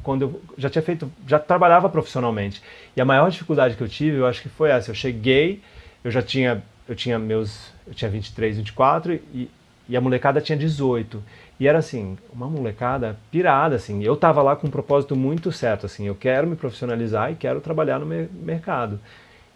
quando 0.03 0.23
eu 0.23 0.43
já 0.57 0.71
tinha 0.71 0.83
feito, 0.83 1.11
já 1.27 1.39
trabalhava 1.39 1.89
profissionalmente. 1.89 2.63
E 2.97 3.01
a 3.01 3.05
maior 3.05 3.31
dificuldade 3.31 3.77
que 3.77 3.83
eu 3.83 3.89
tive, 3.89 4.17
eu 4.17 4.27
acho 4.27 4.41
que 4.41 4.49
foi 4.49 4.71
essa. 4.71 4.91
Eu 4.91 4.95
cheguei, 4.95 5.61
eu 6.03 6.11
já 6.11 6.23
tinha, 6.23 6.63
eu 6.89 6.97
tinha 6.97 7.19
meus, 7.19 7.71
eu 7.87 7.93
tinha 7.93 8.11
23, 8.11 8.57
24 8.57 9.21
e, 9.35 9.51
e 9.89 9.97
a 9.97 10.01
molecada 10.01 10.41
tinha 10.41 10.57
18. 10.57 11.23
E 11.61 11.67
era 11.67 11.79
assim, 11.79 12.17
uma 12.33 12.47
molecada 12.47 13.17
pirada, 13.31 13.75
assim. 13.75 14.03
Eu 14.03 14.17
tava 14.17 14.43
lá 14.43 14.55
com 14.55 14.69
um 14.69 14.71
propósito 14.71 15.17
muito 15.17 15.51
certo, 15.51 15.87
assim. 15.87 16.07
Eu 16.07 16.15
quero 16.15 16.47
me 16.47 16.57
profissionalizar 16.57 17.33
e 17.33 17.35
quero 17.35 17.61
trabalhar 17.61 17.99
no 17.99 18.07
mercado. 18.07 19.01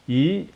E 0.09 0.49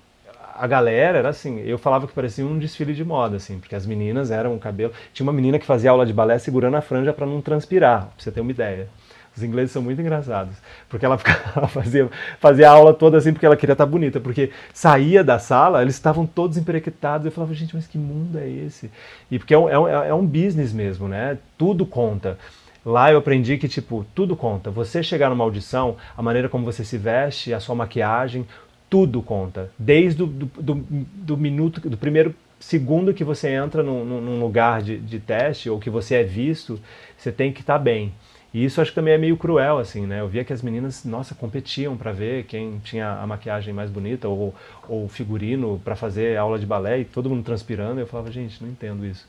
a 0.58 0.66
galera 0.66 1.18
era 1.18 1.28
assim, 1.28 1.60
eu 1.60 1.78
falava 1.78 2.06
que 2.06 2.12
parecia 2.12 2.44
um 2.44 2.58
desfile 2.58 2.94
de 2.94 3.04
moda, 3.04 3.36
assim, 3.36 3.58
porque 3.58 3.74
as 3.74 3.86
meninas 3.86 4.30
eram 4.30 4.54
o 4.54 4.58
cabelo. 4.58 4.92
Tinha 5.12 5.24
uma 5.24 5.32
menina 5.32 5.58
que 5.58 5.66
fazia 5.66 5.90
aula 5.90 6.06
de 6.06 6.12
balé 6.12 6.38
segurando 6.38 6.76
a 6.76 6.80
franja 6.80 7.12
para 7.12 7.26
não 7.26 7.40
transpirar, 7.40 8.06
pra 8.06 8.12
você 8.18 8.32
ter 8.32 8.40
uma 8.40 8.50
ideia. 8.50 8.88
Os 9.36 9.42
ingleses 9.42 9.70
são 9.70 9.82
muito 9.82 10.00
engraçados, 10.00 10.56
porque 10.88 11.04
ela, 11.04 11.16
ficava, 11.18 11.68
fazia, 11.68 12.08
fazia 12.40 12.70
a 12.70 12.72
aula 12.72 12.94
toda 12.94 13.18
assim 13.18 13.32
porque 13.32 13.44
ela 13.44 13.56
queria 13.56 13.74
estar 13.74 13.86
bonita, 13.86 14.18
porque 14.18 14.50
saía 14.72 15.22
da 15.22 15.38
sala, 15.38 15.82
eles 15.82 15.94
estavam 15.94 16.26
todos 16.26 16.56
emperequetados, 16.56 17.26
eu 17.26 17.32
falava, 17.32 17.52
gente, 17.54 17.74
mas 17.74 17.86
que 17.86 17.98
mundo 17.98 18.38
é 18.38 18.48
esse? 18.48 18.90
E 19.30 19.38
porque 19.38 19.52
é 19.52 19.58
um, 19.58 19.68
é 19.68 19.78
um, 19.78 19.88
é 19.88 20.14
um 20.14 20.26
business 20.26 20.72
mesmo, 20.72 21.06
né? 21.06 21.38
Tudo 21.58 21.84
conta. 21.84 22.38
Lá 22.84 23.10
eu 23.10 23.18
aprendi 23.18 23.58
que, 23.58 23.66
tipo, 23.66 24.06
tudo 24.14 24.36
conta. 24.36 24.70
Você 24.70 25.02
chegar 25.02 25.28
numa 25.28 25.42
audição, 25.42 25.96
a 26.16 26.22
maneira 26.22 26.48
como 26.48 26.64
você 26.64 26.84
se 26.84 26.96
veste, 26.96 27.52
a 27.52 27.58
sua 27.58 27.74
maquiagem, 27.74 28.46
tudo 28.88 29.20
conta. 29.20 29.70
Desde 29.76 30.22
o 30.22 30.26
do, 30.26 30.46
do, 30.46 30.86
do 30.88 31.36
minuto, 31.36 31.80
do 31.90 31.96
primeiro 31.96 32.32
segundo 32.58 33.12
que 33.12 33.24
você 33.24 33.48
entra 33.50 33.82
num, 33.82 34.04
num 34.04 34.40
lugar 34.40 34.82
de, 34.82 34.98
de, 34.98 35.18
teste 35.18 35.68
ou 35.68 35.78
que 35.78 35.90
você 35.90 36.16
é 36.16 36.22
visto, 36.22 36.80
você 37.16 37.30
tem 37.30 37.52
que 37.52 37.60
estar 37.60 37.74
tá 37.74 37.78
bem. 37.78 38.12
E 38.56 38.64
isso 38.64 38.80
acho 38.80 38.90
que 38.90 38.94
também 38.94 39.12
é 39.12 39.18
meio 39.18 39.36
cruel, 39.36 39.76
assim, 39.76 40.06
né? 40.06 40.20
Eu 40.22 40.28
via 40.28 40.42
que 40.42 40.50
as 40.50 40.62
meninas, 40.62 41.04
nossa, 41.04 41.34
competiam 41.34 41.94
para 41.94 42.10
ver 42.10 42.44
quem 42.44 42.78
tinha 42.78 43.06
a 43.06 43.26
maquiagem 43.26 43.74
mais 43.74 43.90
bonita 43.90 44.28
ou 44.28 44.54
o 44.88 45.08
figurino 45.08 45.78
para 45.84 45.94
fazer 45.94 46.38
aula 46.38 46.58
de 46.58 46.64
balé 46.64 47.00
e 47.00 47.04
todo 47.04 47.28
mundo 47.28 47.44
transpirando. 47.44 48.00
Eu 48.00 48.06
falava, 48.06 48.32
gente, 48.32 48.62
não 48.64 48.70
entendo 48.70 49.04
isso. 49.04 49.28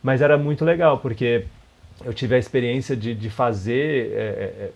Mas 0.00 0.22
era 0.22 0.38
muito 0.38 0.64
legal, 0.64 0.98
porque 0.98 1.46
eu 2.04 2.14
tive 2.14 2.36
a 2.36 2.38
experiência 2.38 2.96
de, 2.96 3.12
de 3.12 3.28
fazer 3.28 4.12
é, 4.12 4.18
é, 4.18 4.70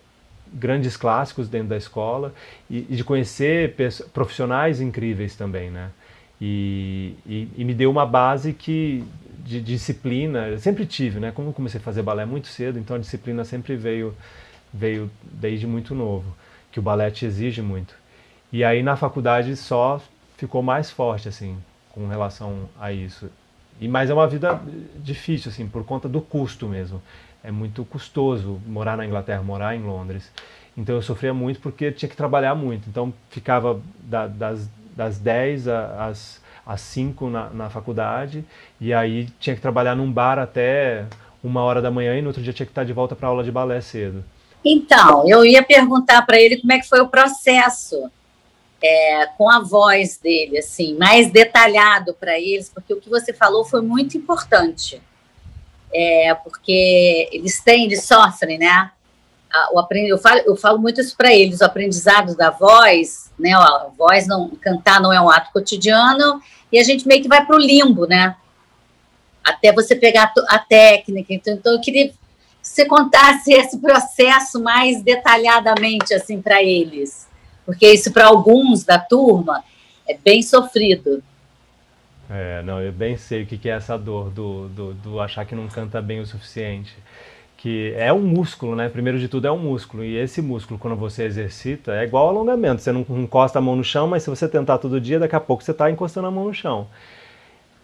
grandes 0.51 0.97
clássicos 0.97 1.47
dentro 1.47 1.69
da 1.69 1.77
escola 1.77 2.33
e, 2.69 2.79
e 2.89 2.97
de 2.97 3.03
conhecer 3.05 3.75
profissionais 4.13 4.81
incríveis 4.81 5.37
também, 5.37 5.71
né? 5.71 5.89
E, 6.47 7.15
e, 7.25 7.49
e, 7.57 7.65
me 7.65 7.73
deu 7.73 7.89
uma 7.89 8.05
base 8.05 8.53
que 8.53 9.03
de, 9.43 9.59
de 9.59 9.73
disciplina 9.73 10.47
eu 10.47 10.59
sempre 10.59 10.85
tive, 10.85 11.19
né? 11.19 11.31
Como 11.31 11.51
comecei 11.51 11.79
a 11.81 11.83
fazer 11.83 12.03
balé 12.03 12.23
muito 12.23 12.47
cedo, 12.47 12.77
então 12.77 12.95
a 12.95 12.99
disciplina 12.99 13.43
sempre 13.43 13.75
veio 13.75 14.15
veio 14.71 15.09
desde 15.23 15.65
muito 15.65 15.95
novo, 15.95 16.35
que 16.71 16.77
o 16.77 16.83
balé 16.83 17.09
te 17.09 17.25
exige 17.25 17.63
muito. 17.63 17.95
E 18.53 18.63
aí 18.63 18.83
na 18.83 18.95
faculdade 18.95 19.55
só 19.55 19.99
ficou 20.37 20.61
mais 20.61 20.91
forte 20.91 21.27
assim 21.27 21.57
com 21.89 22.07
relação 22.07 22.69
a 22.79 22.93
isso. 22.93 23.27
E 23.81 23.87
mas 23.87 24.11
é 24.11 24.13
uma 24.13 24.27
vida 24.27 24.61
difícil 24.97 25.49
assim 25.49 25.67
por 25.67 25.83
conta 25.83 26.07
do 26.07 26.21
custo 26.21 26.67
mesmo. 26.67 27.01
É 27.43 27.49
muito 27.49 27.83
custoso 27.85 28.61
morar 28.67 28.95
na 28.95 29.03
Inglaterra, 29.03 29.41
morar 29.41 29.75
em 29.75 29.81
Londres. 29.81 30.31
Então 30.77 30.93
eu 30.93 31.01
sofria 31.01 31.33
muito 31.33 31.59
porque 31.59 31.91
tinha 31.91 32.07
que 32.07 32.15
trabalhar 32.15 32.53
muito. 32.53 32.87
Então 32.87 33.11
ficava 33.31 33.81
da, 34.03 34.27
das, 34.27 34.69
das 34.95 35.19
10 35.19 35.67
às, 35.67 36.41
às 36.65 36.81
5 36.81 37.29
na, 37.29 37.49
na 37.49 37.69
faculdade 37.69 38.45
e 38.79 38.93
aí 38.93 39.27
tinha 39.39 39.55
que 39.55 39.61
trabalhar 39.61 39.95
num 39.95 40.11
bar 40.11 40.39
até 40.39 41.05
uma 41.43 41.61
hora 41.61 41.81
da 41.81 41.91
manhã 41.91 42.17
e 42.17 42.21
no 42.21 42.27
outro 42.27 42.41
dia 42.41 42.53
tinha 42.53 42.65
que 42.65 42.71
estar 42.71 42.83
de 42.83 42.93
volta 42.93 43.15
para 43.15 43.27
aula 43.27 43.43
de 43.43 43.51
balé 43.51 43.81
cedo. 43.81 44.23
Então, 44.63 45.27
eu 45.27 45.45
ia 45.45 45.61
perguntar 45.61 46.25
para 46.25 46.39
ele 46.39 46.57
como 46.57 46.73
é 46.73 46.79
que 46.79 46.89
foi 46.89 46.99
o 46.99 47.07
processo 47.07 48.09
é, 48.81 49.27
com 49.37 49.49
a 49.49 49.59
voz 49.59 50.17
dele, 50.17 50.57
assim, 50.57 50.95
mais 50.95 51.31
detalhado 51.31 52.15
para 52.15 52.39
eles, 52.39 52.69
porque 52.69 52.93
o 52.93 52.99
que 52.99 53.09
você 53.09 53.31
falou 53.31 53.63
foi 53.63 53.81
muito 53.81 54.17
importante. 54.17 55.01
É, 55.93 56.33
porque 56.33 57.29
eles 57.31 57.61
têm, 57.61 57.85
eles 57.85 58.03
sofrem, 58.03 58.57
né? 58.57 58.91
Eu, 60.09 60.17
falo, 60.17 60.39
eu 60.39 60.55
falo 60.55 60.79
muito 60.79 61.01
isso 61.01 61.15
para 61.15 61.33
eles, 61.33 61.61
o 61.61 61.65
aprendizado 61.65 62.35
da 62.35 62.49
voz, 62.49 63.31
né? 63.37 63.53
A 63.53 63.87
voz 63.97 64.27
não 64.27 64.49
cantar 64.61 65.01
não 65.01 65.11
é 65.11 65.19
um 65.19 65.29
ato 65.29 65.51
cotidiano 65.51 66.41
e 66.71 66.79
a 66.79 66.83
gente 66.83 67.07
meio 67.07 67.21
que 67.21 67.27
vai 67.27 67.45
para 67.45 67.55
o 67.55 67.59
limbo, 67.59 68.05
né? 68.05 68.35
Até 69.43 69.71
você 69.71 69.95
pegar 69.95 70.33
a 70.47 70.59
técnica. 70.59 71.33
Então, 71.33 71.53
então 71.53 71.73
eu 71.73 71.81
queria 71.81 72.09
que 72.09 72.15
você 72.61 72.85
contasse 72.85 73.53
esse 73.53 73.77
processo 73.77 74.61
mais 74.61 75.01
detalhadamente 75.03 76.13
assim 76.13 76.41
para 76.41 76.63
eles 76.63 77.25
porque 77.65 77.91
isso 77.91 78.13
para 78.13 78.27
alguns 78.27 78.83
da 78.83 78.99
turma 78.99 79.63
é 80.07 80.15
bem 80.15 80.41
sofrido. 80.41 81.23
É, 82.29 82.61
não, 82.63 82.81
eu 82.81 82.91
bem 82.91 83.17
sei 83.17 83.43
o 83.43 83.45
que 83.45 83.69
é 83.69 83.73
essa 83.73 83.97
dor 83.97 84.29
do, 84.29 84.67
do, 84.69 84.93
do, 84.93 85.19
achar 85.19 85.45
que 85.45 85.55
não 85.55 85.67
canta 85.67 86.01
bem 86.01 86.19
o 86.19 86.25
suficiente. 86.25 86.95
Que 87.65 87.95
é 87.97 88.13
um 88.13 88.21
músculo, 88.21 88.75
né? 88.75 88.89
Primeiro 88.89 89.17
de 89.17 89.27
tudo 89.27 89.47
é 89.47 89.51
um 89.51 89.57
músculo. 89.57 90.03
E 90.03 90.15
esse 90.17 90.39
músculo, 90.39 90.79
quando 90.79 90.95
você 90.95 91.23
exercita, 91.23 91.95
é 91.95 92.03
igual 92.03 92.29
alongamento. 92.29 92.79
Você 92.79 92.91
não 92.91 93.03
encosta 93.09 93.57
a 93.57 93.61
mão 93.63 93.75
no 93.75 93.83
chão, 93.83 94.07
mas 94.07 94.21
se 94.21 94.29
você 94.29 94.47
tentar 94.47 94.77
todo 94.77 95.01
dia, 95.01 95.17
daqui 95.17 95.35
a 95.35 95.39
pouco 95.39 95.63
você 95.63 95.71
está 95.71 95.89
encostando 95.89 96.27
a 96.27 96.31
mão 96.31 96.45
no 96.45 96.53
chão. 96.53 96.87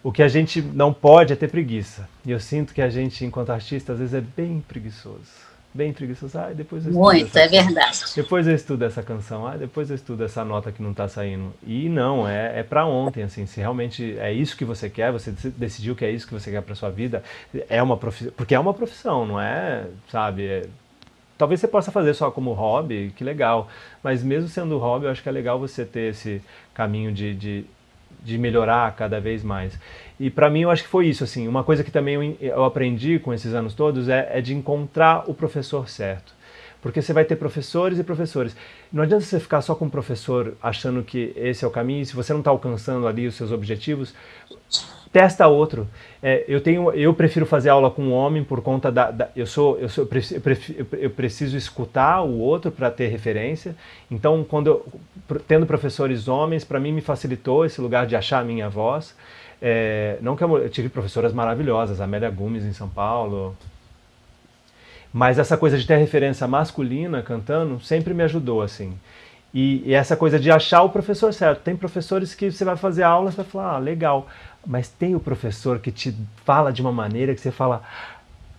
O 0.03 0.11
que 0.11 0.21
a 0.21 0.27
gente 0.27 0.61
não 0.61 0.93
pode 0.93 1.33
é 1.33 1.35
ter 1.35 1.47
preguiça. 1.47 2.07
E 2.23 2.29
eu 2.29 2.39
sinto 2.39 2.75
que 2.75 2.81
a 2.83 2.91
gente, 2.91 3.25
enquanto 3.25 3.49
artista, 3.49 3.93
às 3.93 3.97
vezes 3.97 4.13
é 4.13 4.21
bem 4.21 4.63
preguiçoso 4.67 5.50
bem 5.73 5.93
preguiçoso. 5.93 6.37
Ah, 6.37 6.51
depois 6.53 6.85
eu 6.85 6.93
Muito, 6.93 7.35
é 7.37 7.47
verdade. 7.47 8.01
Depois 8.15 8.47
eu 8.47 8.53
estudo 8.53 8.83
essa 8.83 9.01
canção. 9.01 9.47
Ah, 9.47 9.57
depois 9.57 9.89
eu 9.89 9.95
estudo 9.95 10.23
essa 10.23 10.43
nota 10.43 10.71
que 10.71 10.81
não 10.81 10.91
está 10.91 11.07
saindo. 11.07 11.53
E 11.65 11.89
não, 11.89 12.27
é, 12.27 12.59
é 12.59 12.63
para 12.63 12.85
ontem, 12.85 13.23
assim. 13.23 13.45
Se 13.45 13.59
realmente 13.59 14.17
é 14.19 14.31
isso 14.31 14.57
que 14.57 14.65
você 14.65 14.89
quer, 14.89 15.11
você 15.11 15.31
decidiu 15.57 15.95
que 15.95 16.05
é 16.05 16.11
isso 16.11 16.27
que 16.27 16.33
você 16.33 16.51
quer 16.51 16.61
para 16.61 16.75
sua 16.75 16.89
vida, 16.89 17.23
é 17.69 17.81
uma 17.81 17.97
profissão. 17.97 18.33
Porque 18.35 18.55
é 18.55 18.59
uma 18.59 18.73
profissão, 18.73 19.25
não 19.25 19.39
é, 19.39 19.85
sabe? 20.09 20.45
É, 20.45 20.65
talvez 21.37 21.59
você 21.59 21.67
possa 21.67 21.91
fazer 21.91 22.13
só 22.13 22.29
como 22.29 22.53
hobby, 22.53 23.13
que 23.15 23.23
legal. 23.23 23.67
Mas 24.03 24.23
mesmo 24.23 24.47
sendo 24.47 24.77
hobby, 24.77 25.05
eu 25.05 25.11
acho 25.11 25.23
que 25.23 25.29
é 25.29 25.31
legal 25.31 25.59
você 25.59 25.85
ter 25.85 26.11
esse 26.11 26.41
caminho 26.73 27.11
de, 27.11 27.33
de, 27.33 27.65
de 28.21 28.37
melhorar 28.37 28.95
cada 28.95 29.19
vez 29.19 29.43
mais. 29.43 29.77
E 30.19 30.29
para 30.29 30.49
mim 30.49 30.61
eu 30.61 30.69
acho 30.69 30.83
que 30.83 30.89
foi 30.89 31.07
isso, 31.07 31.23
assim, 31.23 31.47
uma 31.47 31.63
coisa 31.63 31.83
que 31.83 31.91
também 31.91 32.37
eu, 32.39 32.49
eu 32.49 32.63
aprendi 32.63 33.17
com 33.19 33.33
esses 33.33 33.53
anos 33.53 33.73
todos 33.73 34.07
é, 34.07 34.29
é, 34.31 34.41
de 34.41 34.53
encontrar 34.53 35.29
o 35.29 35.33
professor 35.33 35.89
certo. 35.89 36.33
Porque 36.81 37.01
você 37.01 37.13
vai 37.13 37.23
ter 37.23 37.35
professores 37.35 37.99
e 37.99 38.03
professores. 38.03 38.55
Não 38.91 39.03
adianta 39.03 39.23
você 39.23 39.39
ficar 39.39 39.61
só 39.61 39.75
com 39.75 39.85
o 39.85 39.89
professor 39.89 40.55
achando 40.61 41.03
que 41.03 41.31
esse 41.35 41.63
é 41.63 41.67
o 41.67 41.71
caminho, 41.71 42.05
se 42.05 42.15
você 42.15 42.33
não 42.33 42.39
está 42.39 42.51
alcançando 42.51 43.07
ali 43.07 43.27
os 43.27 43.35
seus 43.35 43.51
objetivos, 43.51 44.13
testa 45.11 45.47
outro. 45.47 45.87
É, 46.23 46.45
eu 46.47 46.61
tenho, 46.61 46.91
eu 46.93 47.13
prefiro 47.13 47.45
fazer 47.45 47.69
aula 47.69 47.91
com 47.91 48.03
um 48.03 48.13
homem 48.13 48.43
por 48.43 48.61
conta 48.61 48.91
da, 48.91 49.11
da 49.11 49.29
eu 49.35 49.45
sou, 49.45 49.77
eu 49.77 49.89
sou, 49.89 50.03
eu 50.03 50.07
preciso, 50.41 50.87
eu 50.93 51.09
preciso 51.09 51.57
escutar 51.57 52.21
o 52.21 52.39
outro 52.39 52.71
para 52.71 52.89
ter 52.89 53.07
referência. 53.07 53.75
Então, 54.09 54.43
quando 54.43 54.67
eu, 54.67 54.85
tendo 55.47 55.65
professores 55.65 56.27
homens, 56.27 56.63
para 56.63 56.79
mim 56.79 56.91
me 56.91 57.01
facilitou 57.01 57.65
esse 57.65 57.81
lugar 57.81 58.07
de 58.07 58.15
achar 58.15 58.39
a 58.39 58.43
minha 58.43 58.69
voz. 58.69 59.15
É, 59.61 60.17
não 60.21 60.35
que 60.35 60.43
eu, 60.43 60.57
eu 60.57 60.69
tive 60.69 60.89
professoras 60.89 61.33
maravilhosas, 61.33 62.01
Amélia 62.01 62.29
Gomes 62.31 62.63
em 62.63 62.73
São 62.73 62.89
Paulo, 62.89 63.55
mas 65.13 65.37
essa 65.37 65.57
coisa 65.57 65.77
de 65.77 65.85
ter 65.85 65.97
referência 65.97 66.47
masculina 66.47 67.21
cantando 67.21 67.79
sempre 67.81 68.13
me 68.13 68.23
ajudou, 68.23 68.61
assim. 68.61 68.97
E, 69.53 69.83
e, 69.85 69.93
essa 69.93 70.15
coisa 70.15 70.39
de 70.39 70.49
achar 70.49 70.81
o 70.83 70.89
professor 70.89 71.33
certo. 71.33 71.61
Tem 71.61 71.75
professores 71.75 72.33
que 72.33 72.49
você 72.51 72.63
vai 72.63 72.77
fazer 72.77 73.03
aula 73.03 73.31
e 73.31 73.35
vai 73.35 73.45
falar, 73.45 73.75
ah, 73.75 73.79
legal. 73.79 74.27
Mas 74.65 74.87
tem 74.87 75.15
o 75.15 75.19
professor 75.19 75.79
que 75.79 75.91
te 75.91 76.15
fala 76.45 76.71
de 76.71 76.81
uma 76.81 76.91
maneira 76.91 77.35
que 77.35 77.41
você 77.41 77.51
fala, 77.51 77.83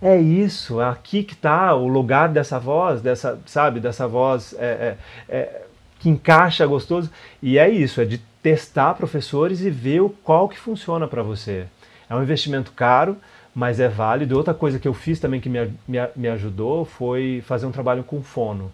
é 0.03 0.21
isso, 0.21 0.81
é 0.81 0.89
aqui 0.89 1.23
que 1.23 1.33
está 1.33 1.75
o 1.75 1.87
lugar 1.87 2.29
dessa 2.29 2.59
voz, 2.59 3.01
dessa, 3.01 3.39
sabe, 3.47 3.79
dessa 3.79 4.09
voz 4.09 4.53
é, 4.59 4.65
é, 4.65 4.97
é, 5.29 5.63
que 6.01 6.11
encaixa 6.11 6.67
gostoso. 6.67 7.09
E 7.41 7.57
é 7.57 7.71
isso, 7.71 8.01
é 8.01 8.05
de 8.05 8.19
testar 8.43 8.95
professores 8.95 9.61
e 9.61 9.71
ver 9.71 10.03
qual 10.25 10.49
que 10.49 10.59
funciona 10.59 11.07
para 11.07 11.23
você. 11.23 11.67
É 12.11 12.15
um 12.15 12.23
investimento 12.23 12.73
caro, 12.73 13.17
mas 13.55 13.81
é 13.81 13.89
válido. 13.89 14.37
Outra 14.37 14.55
coisa 14.55 14.79
que 14.79 14.89
eu 14.89 14.95
fiz 14.95 15.21
também 15.21 15.41
que 15.41 15.49
me, 15.49 15.73
me, 15.87 15.99
me 16.17 16.29
ajudou 16.29 16.85
foi 16.85 17.43
fazer 17.47 17.67
um 17.67 17.73
trabalho 17.73 18.03
com 18.03 18.23
fono. 18.23 18.73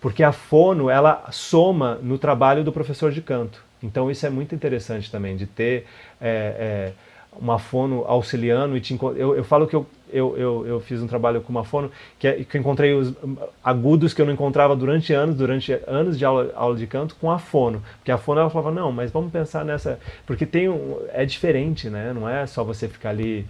Porque 0.00 0.22
a 0.22 0.32
fono, 0.32 0.88
ela 0.88 1.26
soma 1.30 1.96
no 2.02 2.18
trabalho 2.18 2.62
do 2.62 2.72
professor 2.72 3.10
de 3.10 3.20
canto. 3.20 3.62
Então 3.82 4.10
isso 4.10 4.26
é 4.26 4.30
muito 4.30 4.54
interessante 4.54 5.10
também, 5.10 5.36
de 5.36 5.46
ter 5.46 5.86
é, 6.20 6.92
é, 6.92 6.92
uma 7.38 7.58
fono 7.58 8.04
auxiliando 8.06 8.76
e 8.76 8.80
te 8.80 8.98
eu, 9.16 9.36
eu 9.36 9.44
falo 9.44 9.66
que 9.66 9.76
eu, 9.76 9.86
eu, 10.10 10.36
eu, 10.36 10.66
eu, 10.66 10.80
fiz 10.80 11.00
um 11.00 11.06
trabalho 11.06 11.40
com 11.40 11.50
uma 11.50 11.64
fono 11.64 11.90
que, 12.18 12.26
é, 12.26 12.44
que 12.44 12.56
eu 12.56 12.60
encontrei 12.60 12.94
os 12.94 13.14
agudos 13.62 14.12
que 14.12 14.20
eu 14.20 14.26
não 14.26 14.32
encontrava 14.32 14.74
durante 14.74 15.12
anos, 15.12 15.36
durante 15.36 15.72
anos 15.86 16.18
de 16.18 16.24
aula, 16.24 16.52
aula 16.56 16.76
de 16.76 16.86
canto 16.86 17.14
com 17.16 17.30
a 17.30 17.38
fono. 17.38 17.82
Porque 17.98 18.10
a 18.10 18.18
fono 18.18 18.40
ela 18.40 18.50
falava, 18.50 18.72
não, 18.72 18.90
mas 18.90 19.10
vamos 19.10 19.30
pensar 19.30 19.64
nessa. 19.64 20.00
Porque 20.26 20.46
tem 20.46 20.68
um, 20.68 20.98
é 21.12 21.24
diferente, 21.24 21.88
né? 21.88 22.12
Não 22.12 22.28
é 22.28 22.46
só 22.46 22.64
você 22.64 22.88
ficar 22.88 23.10
ali 23.10 23.46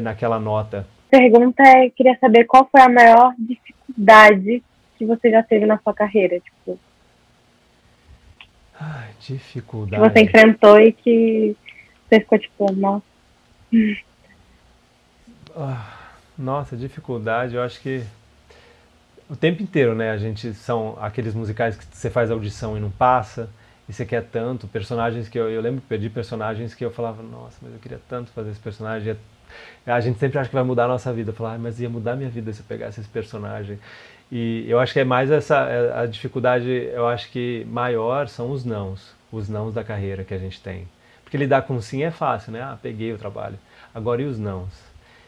naquela 0.00 0.38
nota. 0.38 0.86
Pergunta 1.10 1.62
é, 1.62 1.90
queria 1.90 2.18
saber 2.18 2.44
qual 2.44 2.68
foi 2.70 2.80
a 2.80 2.88
maior 2.88 3.34
dificuldade 3.38 4.62
que 4.96 5.04
você 5.04 5.30
já 5.30 5.42
teve 5.42 5.66
na 5.66 5.78
sua 5.78 5.94
carreira, 5.94 6.40
tipo. 6.40 6.78
Ai, 8.80 9.10
dificuldade. 9.20 10.02
Que 10.02 10.10
você 10.10 10.20
enfrentou 10.24 10.80
e 10.80 10.92
que 10.92 11.56
você 12.08 12.20
ficou 12.20 12.38
tipo, 12.38 12.72
nossa. 12.72 13.04
Ah, 15.56 15.92
nossa, 16.36 16.76
dificuldade, 16.76 17.54
eu 17.54 17.62
acho 17.62 17.80
que 17.80 18.04
o 19.28 19.36
tempo 19.36 19.62
inteiro, 19.62 19.94
né? 19.94 20.10
A 20.10 20.16
gente 20.16 20.52
são 20.52 20.98
aqueles 21.00 21.34
musicais 21.34 21.76
que 21.76 21.84
você 21.84 22.10
faz 22.10 22.30
audição 22.30 22.76
e 22.76 22.80
não 22.80 22.90
passa, 22.90 23.48
e 23.88 23.92
você 23.92 24.04
quer 24.04 24.24
tanto, 24.24 24.66
personagens 24.66 25.28
que 25.28 25.38
eu, 25.38 25.50
eu 25.50 25.60
lembro 25.60 25.80
que 25.80 25.86
perdi 25.86 26.10
personagens 26.10 26.74
que 26.74 26.84
eu 26.84 26.90
falava, 26.90 27.22
nossa, 27.22 27.56
mas 27.62 27.72
eu 27.72 27.78
queria 27.78 28.00
tanto 28.08 28.30
fazer 28.32 28.50
esse 28.50 28.60
personagem. 28.60 29.16
A 29.86 30.00
gente 30.00 30.18
sempre 30.18 30.38
acha 30.38 30.48
que 30.48 30.54
vai 30.54 30.64
mudar 30.64 30.84
a 30.84 30.88
nossa 30.88 31.12
vida. 31.12 31.32
Falar, 31.32 31.54
ah, 31.54 31.58
mas 31.58 31.80
ia 31.80 31.88
mudar 31.88 32.16
minha 32.16 32.30
vida 32.30 32.52
se 32.52 32.60
eu 32.60 32.66
pegasse 32.66 33.00
esse 33.00 33.08
personagem. 33.08 33.78
E 34.32 34.64
eu 34.68 34.80
acho 34.80 34.92
que 34.92 35.00
é 35.00 35.04
mais 35.04 35.30
essa 35.30 36.00
a 36.00 36.06
dificuldade, 36.06 36.68
eu 36.68 37.06
acho 37.06 37.30
que 37.30 37.66
maior 37.70 38.26
são 38.28 38.50
os 38.50 38.64
nãos, 38.64 39.14
os 39.30 39.48
nãos 39.48 39.74
da 39.74 39.84
carreira 39.84 40.24
que 40.24 40.34
a 40.34 40.38
gente 40.38 40.60
tem. 40.60 40.88
Porque 41.22 41.36
lidar 41.36 41.62
com 41.62 41.80
sim 41.80 42.02
é 42.02 42.10
fácil, 42.10 42.52
né? 42.52 42.62
Ah, 42.62 42.78
peguei 42.80 43.12
o 43.12 43.18
trabalho. 43.18 43.58
Agora 43.94 44.22
e 44.22 44.24
os 44.24 44.38
nãos? 44.38 44.72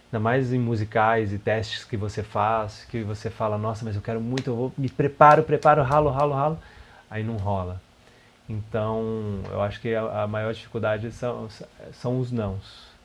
Ainda 0.06 0.20
mais 0.20 0.52
em 0.52 0.58
musicais 0.58 1.32
e 1.32 1.38
testes 1.38 1.84
que 1.84 1.96
você 1.96 2.22
faz, 2.22 2.86
que 2.90 3.02
você 3.02 3.28
fala, 3.28 3.58
nossa, 3.58 3.84
mas 3.84 3.96
eu 3.96 4.02
quero 4.02 4.20
muito, 4.20 4.50
eu 4.50 4.56
vou, 4.56 4.72
me 4.78 4.88
preparo, 4.88 5.42
preparo, 5.42 5.82
ralo, 5.82 6.10
ralo, 6.10 6.32
ralo, 6.32 6.58
aí 7.10 7.24
não 7.24 7.36
rola. 7.36 7.80
Então, 8.48 9.40
eu 9.50 9.60
acho 9.60 9.80
que 9.80 9.94
a, 9.94 10.22
a 10.22 10.26
maior 10.26 10.54
dificuldade 10.54 11.10
são, 11.10 11.48
são 11.92 12.20
os 12.20 12.30
nãos. 12.30 12.95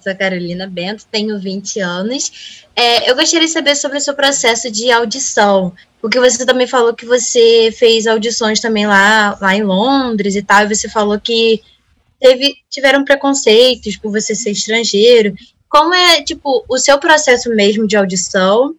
Sou 0.00 0.14
Carolina 0.14 0.66
Bento, 0.66 1.04
tenho 1.10 1.38
20 1.38 1.80
anos. 1.80 2.64
É, 2.74 3.10
eu 3.10 3.16
gostaria 3.16 3.46
de 3.46 3.52
saber 3.52 3.74
sobre 3.74 3.98
o 3.98 4.00
seu 4.00 4.14
processo 4.14 4.70
de 4.70 4.90
audição, 4.90 5.72
porque 6.00 6.20
você 6.20 6.46
também 6.46 6.66
falou 6.66 6.94
que 6.94 7.04
você 7.04 7.74
fez 7.76 8.06
audições 8.06 8.60
também 8.60 8.86
lá, 8.86 9.36
lá 9.40 9.54
em 9.54 9.62
Londres 9.62 10.36
e 10.36 10.42
tal, 10.42 10.64
e 10.64 10.74
você 10.74 10.88
falou 10.88 11.20
que 11.20 11.60
teve, 12.20 12.56
tiveram 12.70 13.04
preconceitos 13.04 13.96
por 13.96 14.12
você 14.12 14.34
ser 14.34 14.50
estrangeiro. 14.50 15.34
Como 15.68 15.92
é, 15.92 16.22
tipo, 16.22 16.64
o 16.68 16.78
seu 16.78 16.98
processo 16.98 17.50
mesmo 17.50 17.86
de 17.86 17.96
audição 17.96 18.74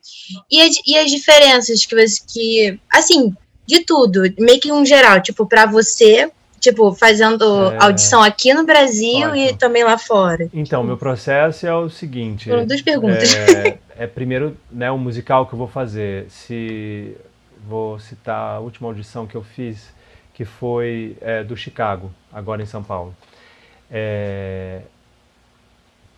e, 0.50 0.62
a, 0.62 0.70
e 0.88 0.98
as 0.98 1.12
diferenças 1.12 1.86
que 1.86 1.96
você, 1.96 2.22
que, 2.28 2.80
assim, 2.92 3.36
de 3.68 3.82
tudo, 3.82 4.24
meio 4.40 4.60
que 4.60 4.72
um 4.72 4.86
geral, 4.86 5.22
tipo, 5.22 5.46
para 5.46 5.66
você, 5.66 6.32
tipo, 6.60 6.94
fazendo 6.94 7.72
é... 7.72 7.78
audição 7.84 8.22
aqui 8.22 8.54
no 8.54 8.66
Brasil 8.66 9.28
Ótimo. 9.30 9.36
e 9.36 9.54
também 9.56 9.84
lá 9.84 9.98
fora. 9.98 10.50
Então, 10.54 10.84
meu 10.84 10.98
processo 10.98 11.66
é 11.66 11.74
o 11.74 11.90
seguinte. 11.90 12.50
Foram 12.50 12.66
duas 12.66 12.82
perguntas. 12.82 13.34
É, 13.36 13.78
é 13.98 14.08
primeiro, 14.08 14.56
né, 14.72 14.92
o 14.92 14.98
musical 14.98 15.46
que 15.46 15.54
eu 15.54 15.58
vou 15.58 15.68
fazer. 15.68 16.28
Se 16.30 17.16
vou 17.68 18.00
citar 18.00 18.56
a 18.56 18.60
última 18.60 18.88
audição 18.88 19.28
que 19.28 19.36
eu 19.36 19.44
fiz, 19.44 19.94
que 20.34 20.46
foi 20.46 21.18
é, 21.22 21.44
do 21.44 21.56
Chicago, 21.56 22.12
agora 22.32 22.62
em 22.62 22.66
São 22.66 22.84
Paulo. 22.84 23.16
É, 23.92 24.82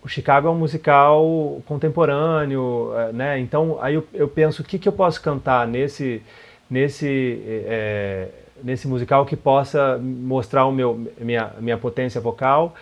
o 0.04 0.08
Chicago 0.08 0.48
é 0.48 0.52
um 0.52 0.56
musical 0.56 1.62
contemporâneo, 1.66 2.92
é, 2.96 3.12
né? 3.12 3.40
Então 3.40 3.78
aí 3.82 3.96
eu, 3.96 4.08
eu 4.14 4.28
penso 4.28 4.62
o 4.62 4.66
que, 4.66 4.80
que 4.80 4.88
eu 4.88 4.94
posso 4.94 5.22
cantar 5.22 5.68
nesse 5.68 6.22
nesse 6.70 7.42
é, 7.48 8.30
nesse 8.64 8.88
musical 8.88 9.26
que 9.26 9.36
possa 9.36 9.98
mostrar 9.98 10.66
o 10.66 10.72
meu 10.72 11.12
minha 11.20 11.52
minha 11.60 11.78
potência 11.78 12.20
vocal. 12.22 12.76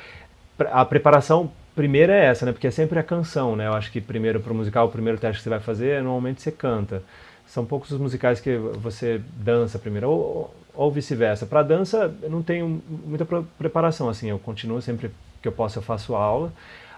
A 0.72 0.84
preparação 0.84 1.52
primeira 1.76 2.14
é 2.14 2.26
essa, 2.26 2.46
né? 2.46 2.52
Porque 2.52 2.68
é 2.68 2.72
sempre 2.72 3.00
a 3.00 3.04
canção, 3.04 3.56
né? 3.56 3.68
Eu 3.68 3.74
acho 3.74 3.92
que 3.92 4.02
primeiro 4.02 4.40
para 4.40 4.52
o 4.52 4.56
musical 4.56 4.88
o 4.88 4.92
primeiro 4.92 5.18
teste 5.18 5.38
que 5.38 5.44
você 5.44 5.50
vai 5.50 5.60
fazer 5.60 6.02
normalmente 6.02 6.42
você 6.42 6.52
canta. 6.52 7.02
São 7.48 7.66
poucos 7.66 7.92
os 7.92 8.00
musicais 8.00 8.40
que 8.40 8.58
você 8.58 9.22
dança 9.38 9.80
primeiro 9.80 10.10
ou, 10.10 10.56
ou 10.74 10.92
vice-versa. 10.92 11.46
Para 11.46 11.64
dança 11.64 12.14
eu 12.22 12.30
não 12.30 12.44
tenho 12.44 12.82
muita 13.06 13.26
preparação 13.58 14.10
assim. 14.10 14.30
Eu 14.30 14.40
continuo 14.40 14.82
sempre 14.82 15.12
que 15.42 15.48
eu 15.48 15.52
posso 15.52 15.80
eu 15.80 15.84
faço 15.84 16.16
aula 16.16 16.52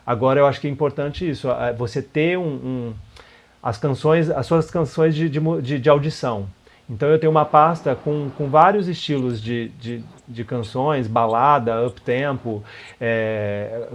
Agora 0.05 0.39
eu 0.39 0.47
acho 0.47 0.59
que 0.59 0.67
é 0.67 0.69
importante 0.69 1.29
isso, 1.29 1.47
você 1.77 2.01
ter 2.01 2.37
um, 2.37 2.43
um 2.43 2.93
as 3.61 3.77
canções, 3.77 4.29
as 4.29 4.45
suas 4.47 4.71
canções 4.71 5.15
de, 5.15 5.29
de, 5.29 5.79
de, 5.79 5.89
audição. 5.89 6.47
Então 6.89 7.09
eu 7.09 7.19
tenho 7.19 7.31
uma 7.31 7.45
pasta 7.45 7.95
com, 7.95 8.29
com 8.37 8.49
vários 8.49 8.87
estilos 8.87 9.41
de, 9.41 9.69
de, 9.79 10.03
de 10.27 10.43
canções, 10.43 11.07
balada, 11.07 11.85
up-tempo, 11.85 12.63
é, 12.99 13.87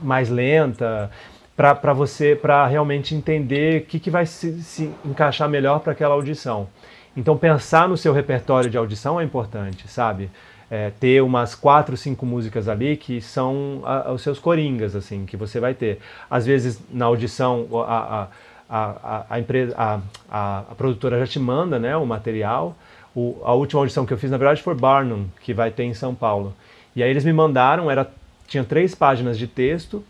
mais 0.00 0.28
lenta, 0.28 1.10
para 1.56 1.92
você, 1.92 2.36
para 2.36 2.66
realmente 2.66 3.14
entender 3.14 3.82
o 3.82 3.84
que, 3.86 3.98
que 3.98 4.10
vai 4.10 4.26
se, 4.26 4.62
se 4.62 4.90
encaixar 5.04 5.48
melhor 5.48 5.80
para 5.80 5.92
aquela 5.92 6.14
audição. 6.14 6.68
Então 7.16 7.36
pensar 7.36 7.88
no 7.88 7.96
seu 7.96 8.12
repertório 8.12 8.70
de 8.70 8.78
audição 8.78 9.20
é 9.20 9.24
importante, 9.24 9.88
sabe? 9.88 10.30
é, 10.70 10.90
ter 10.90 11.22
umas 11.22 11.54
quatro, 11.54 11.96
cinco 11.96 12.26
músicas 12.26 12.68
ali 12.68 12.96
que 12.96 13.20
são 13.20 13.82
a, 13.84 14.12
os 14.12 14.22
seus 14.22 14.38
coringas, 14.38 14.94
assim, 14.94 15.24
que 15.24 15.36
você 15.36 15.58
vai 15.58 15.74
ter. 15.74 15.98
Às 16.30 16.46
vezes, 16.46 16.80
na 16.90 17.06
audição, 17.06 17.66
a, 17.86 18.22
a, 18.22 18.28
a, 18.68 19.24
a, 19.30 19.40
empresa, 19.40 19.74
a, 19.76 20.00
a, 20.30 20.58
a, 20.70 20.74
produtora 20.74 21.18
já 21.18 21.26
te 21.26 21.38
manda 21.38 21.78
né, 21.78 21.96
o 21.96 22.04
material. 22.04 22.76
O, 23.14 23.40
a 23.44 23.54
última 23.54 23.80
audição 23.80 24.04
que 24.04 24.12
eu 24.12 24.18
fiz, 24.18 24.30
na 24.30 24.36
verdade, 24.36 24.62
foi 24.62 24.74
Barnum, 24.74 25.26
que 25.40 25.54
vai 25.54 25.70
ter 25.70 25.84
em 25.84 25.94
São 25.94 26.14
Paulo. 26.14 26.54
E 26.94 27.02
aí 27.02 27.10
eles 27.10 27.24
me 27.24 27.32
mandaram, 27.32 27.90
era, 27.90 28.10
tinha 28.46 28.64
três 28.64 28.94
páginas 28.94 29.38
de 29.38 29.46
texto 29.46 30.04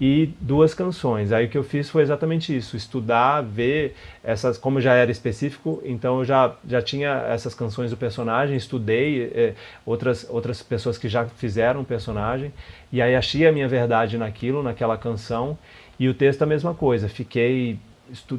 e 0.00 0.30
duas 0.40 0.74
canções. 0.74 1.32
Aí 1.32 1.46
o 1.46 1.48
que 1.48 1.58
eu 1.58 1.64
fiz 1.64 1.88
foi 1.88 2.02
exatamente 2.02 2.56
isso, 2.56 2.76
estudar, 2.76 3.42
ver 3.42 3.96
essas, 4.22 4.58
como 4.58 4.80
já 4.80 4.94
era 4.94 5.10
específico, 5.10 5.82
então 5.84 6.18
eu 6.18 6.24
já, 6.24 6.54
já 6.66 6.82
tinha 6.82 7.24
essas 7.28 7.54
canções 7.54 7.90
do 7.90 7.96
personagem, 7.96 8.56
estudei 8.56 9.32
é, 9.34 9.54
outras, 9.86 10.26
outras 10.28 10.62
pessoas 10.62 10.98
que 10.98 11.08
já 11.08 11.26
fizeram 11.26 11.80
o 11.80 11.84
personagem, 11.84 12.52
e 12.92 13.00
aí 13.00 13.14
achei 13.14 13.46
a 13.46 13.52
minha 13.52 13.68
verdade 13.68 14.18
naquilo, 14.18 14.62
naquela 14.62 14.96
canção, 14.96 15.56
e 15.98 16.08
o 16.08 16.14
texto 16.14 16.42
a 16.42 16.46
mesma 16.46 16.74
coisa, 16.74 17.08
fiquei 17.08 17.78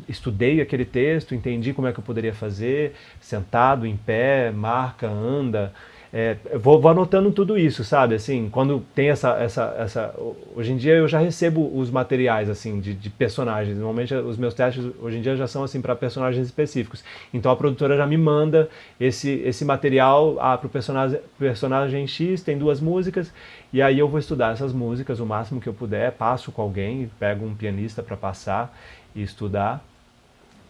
estudei 0.07 0.61
aquele 0.61 0.85
texto, 0.85 1.33
entendi 1.33 1.73
como 1.73 1.87
é 1.87 1.93
que 1.93 1.99
eu 1.99 2.03
poderia 2.03 2.33
fazer, 2.33 2.93
sentado, 3.19 3.85
em 3.85 3.97
pé, 3.97 4.51
marca, 4.51 5.07
anda, 5.07 5.73
é, 6.17 6.37
vou, 6.57 6.79
vou, 6.79 6.89
anotando 6.89 7.29
tudo 7.29 7.57
isso, 7.57 7.83
sabe? 7.83 8.15
Assim, 8.15 8.47
quando 8.49 8.81
tem 8.95 9.09
essa, 9.09 9.31
essa, 9.37 9.75
essa. 9.77 10.15
Hoje 10.55 10.71
em 10.71 10.77
dia 10.77 10.93
eu 10.93 11.09
já 11.09 11.19
recebo 11.19 11.77
os 11.77 11.91
materiais 11.91 12.49
assim 12.49 12.79
de, 12.79 12.93
de 12.93 13.09
personagens. 13.09 13.75
Normalmente 13.75 14.13
os 14.13 14.37
meus 14.37 14.53
testes 14.53 14.85
hoje 15.01 15.17
em 15.17 15.21
dia 15.21 15.35
já 15.35 15.45
são 15.45 15.65
assim 15.65 15.81
para 15.81 15.93
personagens 15.93 16.45
específicos. 16.45 17.03
Então 17.33 17.51
a 17.51 17.55
produtora 17.57 17.97
já 17.97 18.07
me 18.07 18.15
manda 18.15 18.69
esse, 18.97 19.29
esse 19.43 19.65
material 19.65 20.37
ah, 20.39 20.57
para 20.57 20.67
o 20.67 20.69
personagem, 20.69 21.19
personagem 21.37 22.07
X, 22.07 22.41
tem 22.41 22.57
duas 22.57 22.79
músicas, 22.79 23.33
e 23.73 23.81
aí 23.81 23.99
eu 23.99 24.07
vou 24.07 24.17
estudar 24.17 24.53
essas 24.53 24.71
músicas 24.71 25.19
o 25.19 25.25
máximo 25.25 25.59
que 25.59 25.67
eu 25.67 25.73
puder, 25.73 26.13
passo 26.13 26.49
com 26.49 26.61
alguém, 26.61 27.11
pego 27.19 27.45
um 27.45 27.53
pianista 27.53 28.01
para 28.01 28.15
passar 28.15 28.73
e 29.15 29.23
estudar. 29.23 29.83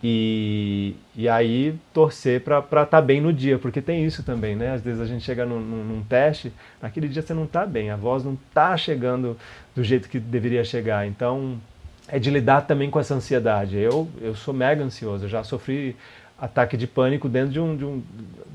E, 0.03 0.95
e 1.15 1.27
aí 1.27 1.75
torcer 1.91 2.41
para 2.41 2.59
estar 2.59 2.85
tá 2.85 3.01
bem 3.01 3.19
no 3.19 3.33
dia, 3.33 3.57
porque 3.57 3.81
tem 3.81 4.05
isso 4.05 4.21
também, 4.21 4.55
né? 4.55 4.73
Às 4.73 4.81
vezes 4.81 5.01
a 5.01 5.05
gente 5.05 5.23
chega 5.23 5.45
num, 5.45 5.59
num, 5.59 6.03
teste, 6.03 6.53
naquele 6.81 7.07
dia 7.07 7.21
você 7.21 7.33
não 7.33 7.45
está 7.45 7.65
bem, 7.65 7.89
a 7.89 7.95
voz 7.95 8.23
não 8.23 8.33
está 8.33 8.77
chegando 8.77 9.35
do 9.75 9.83
jeito 9.83 10.07
que 10.07 10.19
deveria 10.19 10.63
chegar. 10.63 11.07
Então 11.07 11.59
é 12.07 12.19
de 12.19 12.29
lidar 12.29 12.61
também 12.61 12.89
com 12.89 12.99
essa 12.99 13.15
ansiedade. 13.15 13.77
Eu, 13.77 14.07
eu 14.21 14.35
sou 14.35 14.53
mega 14.53 14.83
ansioso, 14.83 15.25
eu 15.25 15.29
já 15.29 15.43
sofri 15.43 15.95
ataque 16.39 16.75
de 16.75 16.85
pânico 16.85 17.29
dentro 17.29 17.51
de 17.51 17.59
um, 17.59 17.75
de 17.75 17.85
um, 17.85 18.03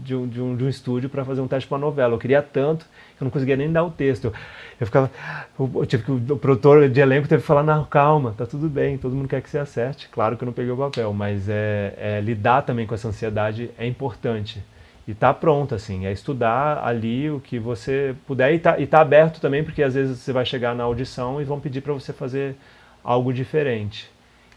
de 0.03 0.15
um, 0.15 0.29
de 0.29 0.41
um, 0.41 0.57
de 0.57 0.65
um 0.65 0.69
estúdio 0.69 1.09
para 1.09 1.25
fazer 1.25 1.41
um 1.41 1.49
teste 1.49 1.69
para 1.69 1.77
uma 1.77 1.87
novela. 1.87 2.15
Eu 2.15 2.19
queria 2.19 2.43
tanto 2.43 2.85
que 3.17 3.23
eu 3.23 3.25
não 3.25 3.31
conseguia 3.31 3.57
nem 3.57 3.73
dar 3.73 3.85
o 3.85 3.91
texto. 3.91 4.27
Eu, 4.27 4.33
eu 4.81 4.87
ficava. 4.87 5.11
Eu 5.59 5.87
tive 5.87 6.05
que, 6.05 6.11
o 6.11 6.37
produtor 6.37 6.89
de 6.89 7.01
elenco 7.01 7.29
teve 7.29 7.41
que 7.41 7.47
falar: 7.47 7.63
não, 7.63 7.85
calma, 7.85 8.35
tá 8.37 8.47
tudo 8.47 8.69
bem, 8.69 8.99
todo 8.99 9.15
mundo 9.15 9.29
quer 9.29 9.41
que 9.41 9.49
você 9.49 9.59
acerte. 9.59 10.09
Claro 10.09 10.37
que 10.37 10.45
eu 10.45 10.47
não 10.47 10.53
peguei 10.53 10.71
o 10.73 10.77
papel, 10.77 11.13
mas 11.13 11.49
é, 11.49 11.95
é 11.97 12.21
lidar 12.21 12.63
também 12.63 12.87
com 12.87 12.95
essa 12.95 13.09
ansiedade 13.09 13.71
é 13.79 13.87
importante. 13.87 14.63
E 15.09 15.15
tá 15.15 15.35
pronto, 15.35 15.75
assim, 15.75 16.07
é 16.07 16.13
estudar 16.13 16.85
ali 16.85 17.31
o 17.31 17.41
que 17.41 17.59
você 17.59 18.15
puder 18.27 18.55
e 18.55 18.59
tá, 18.59 18.79
e 18.79 18.87
tá 18.87 19.01
aberto 19.01 19.41
também, 19.41 19.65
porque 19.65 19.83
às 19.83 19.95
vezes 19.95 20.19
você 20.19 20.33
vai 20.33 20.45
chegar 20.45 20.75
na 20.75 20.85
audição 20.85 21.41
e 21.41 21.45
vão 21.45 21.59
pedir 21.59 21.81
para 21.81 21.93
você 21.93 22.13
fazer 22.13 22.55
algo 23.03 23.33
diferente. 23.33 24.09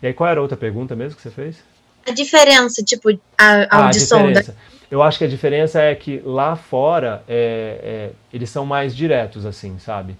E 0.02 0.08
aí, 0.08 0.14
qual 0.14 0.30
era 0.30 0.40
a 0.40 0.44
outra 0.44 0.58
pergunta 0.58 0.96
mesmo 0.96 1.16
que 1.16 1.22
você 1.22 1.32
fez? 1.32 1.73
A 2.06 2.12
diferença, 2.12 2.84
tipo, 2.84 3.10
a, 3.38 3.46
a 3.46 3.68
ah, 3.70 3.86
audição. 3.86 4.28
A 4.28 4.32
da... 4.32 4.44
Eu 4.92 5.02
acho 5.02 5.18
que 5.18 5.24
a 5.24 5.28
diferença 5.28 5.82
é 5.82 5.96
que 5.96 6.22
lá 6.24 6.56
fora 6.56 7.24
é, 7.28 7.80
é, 7.84 8.10
eles 8.32 8.50
são 8.50 8.66
mais 8.66 8.96
diretos, 8.96 9.46
assim, 9.46 9.80
sabe? 9.80 10.16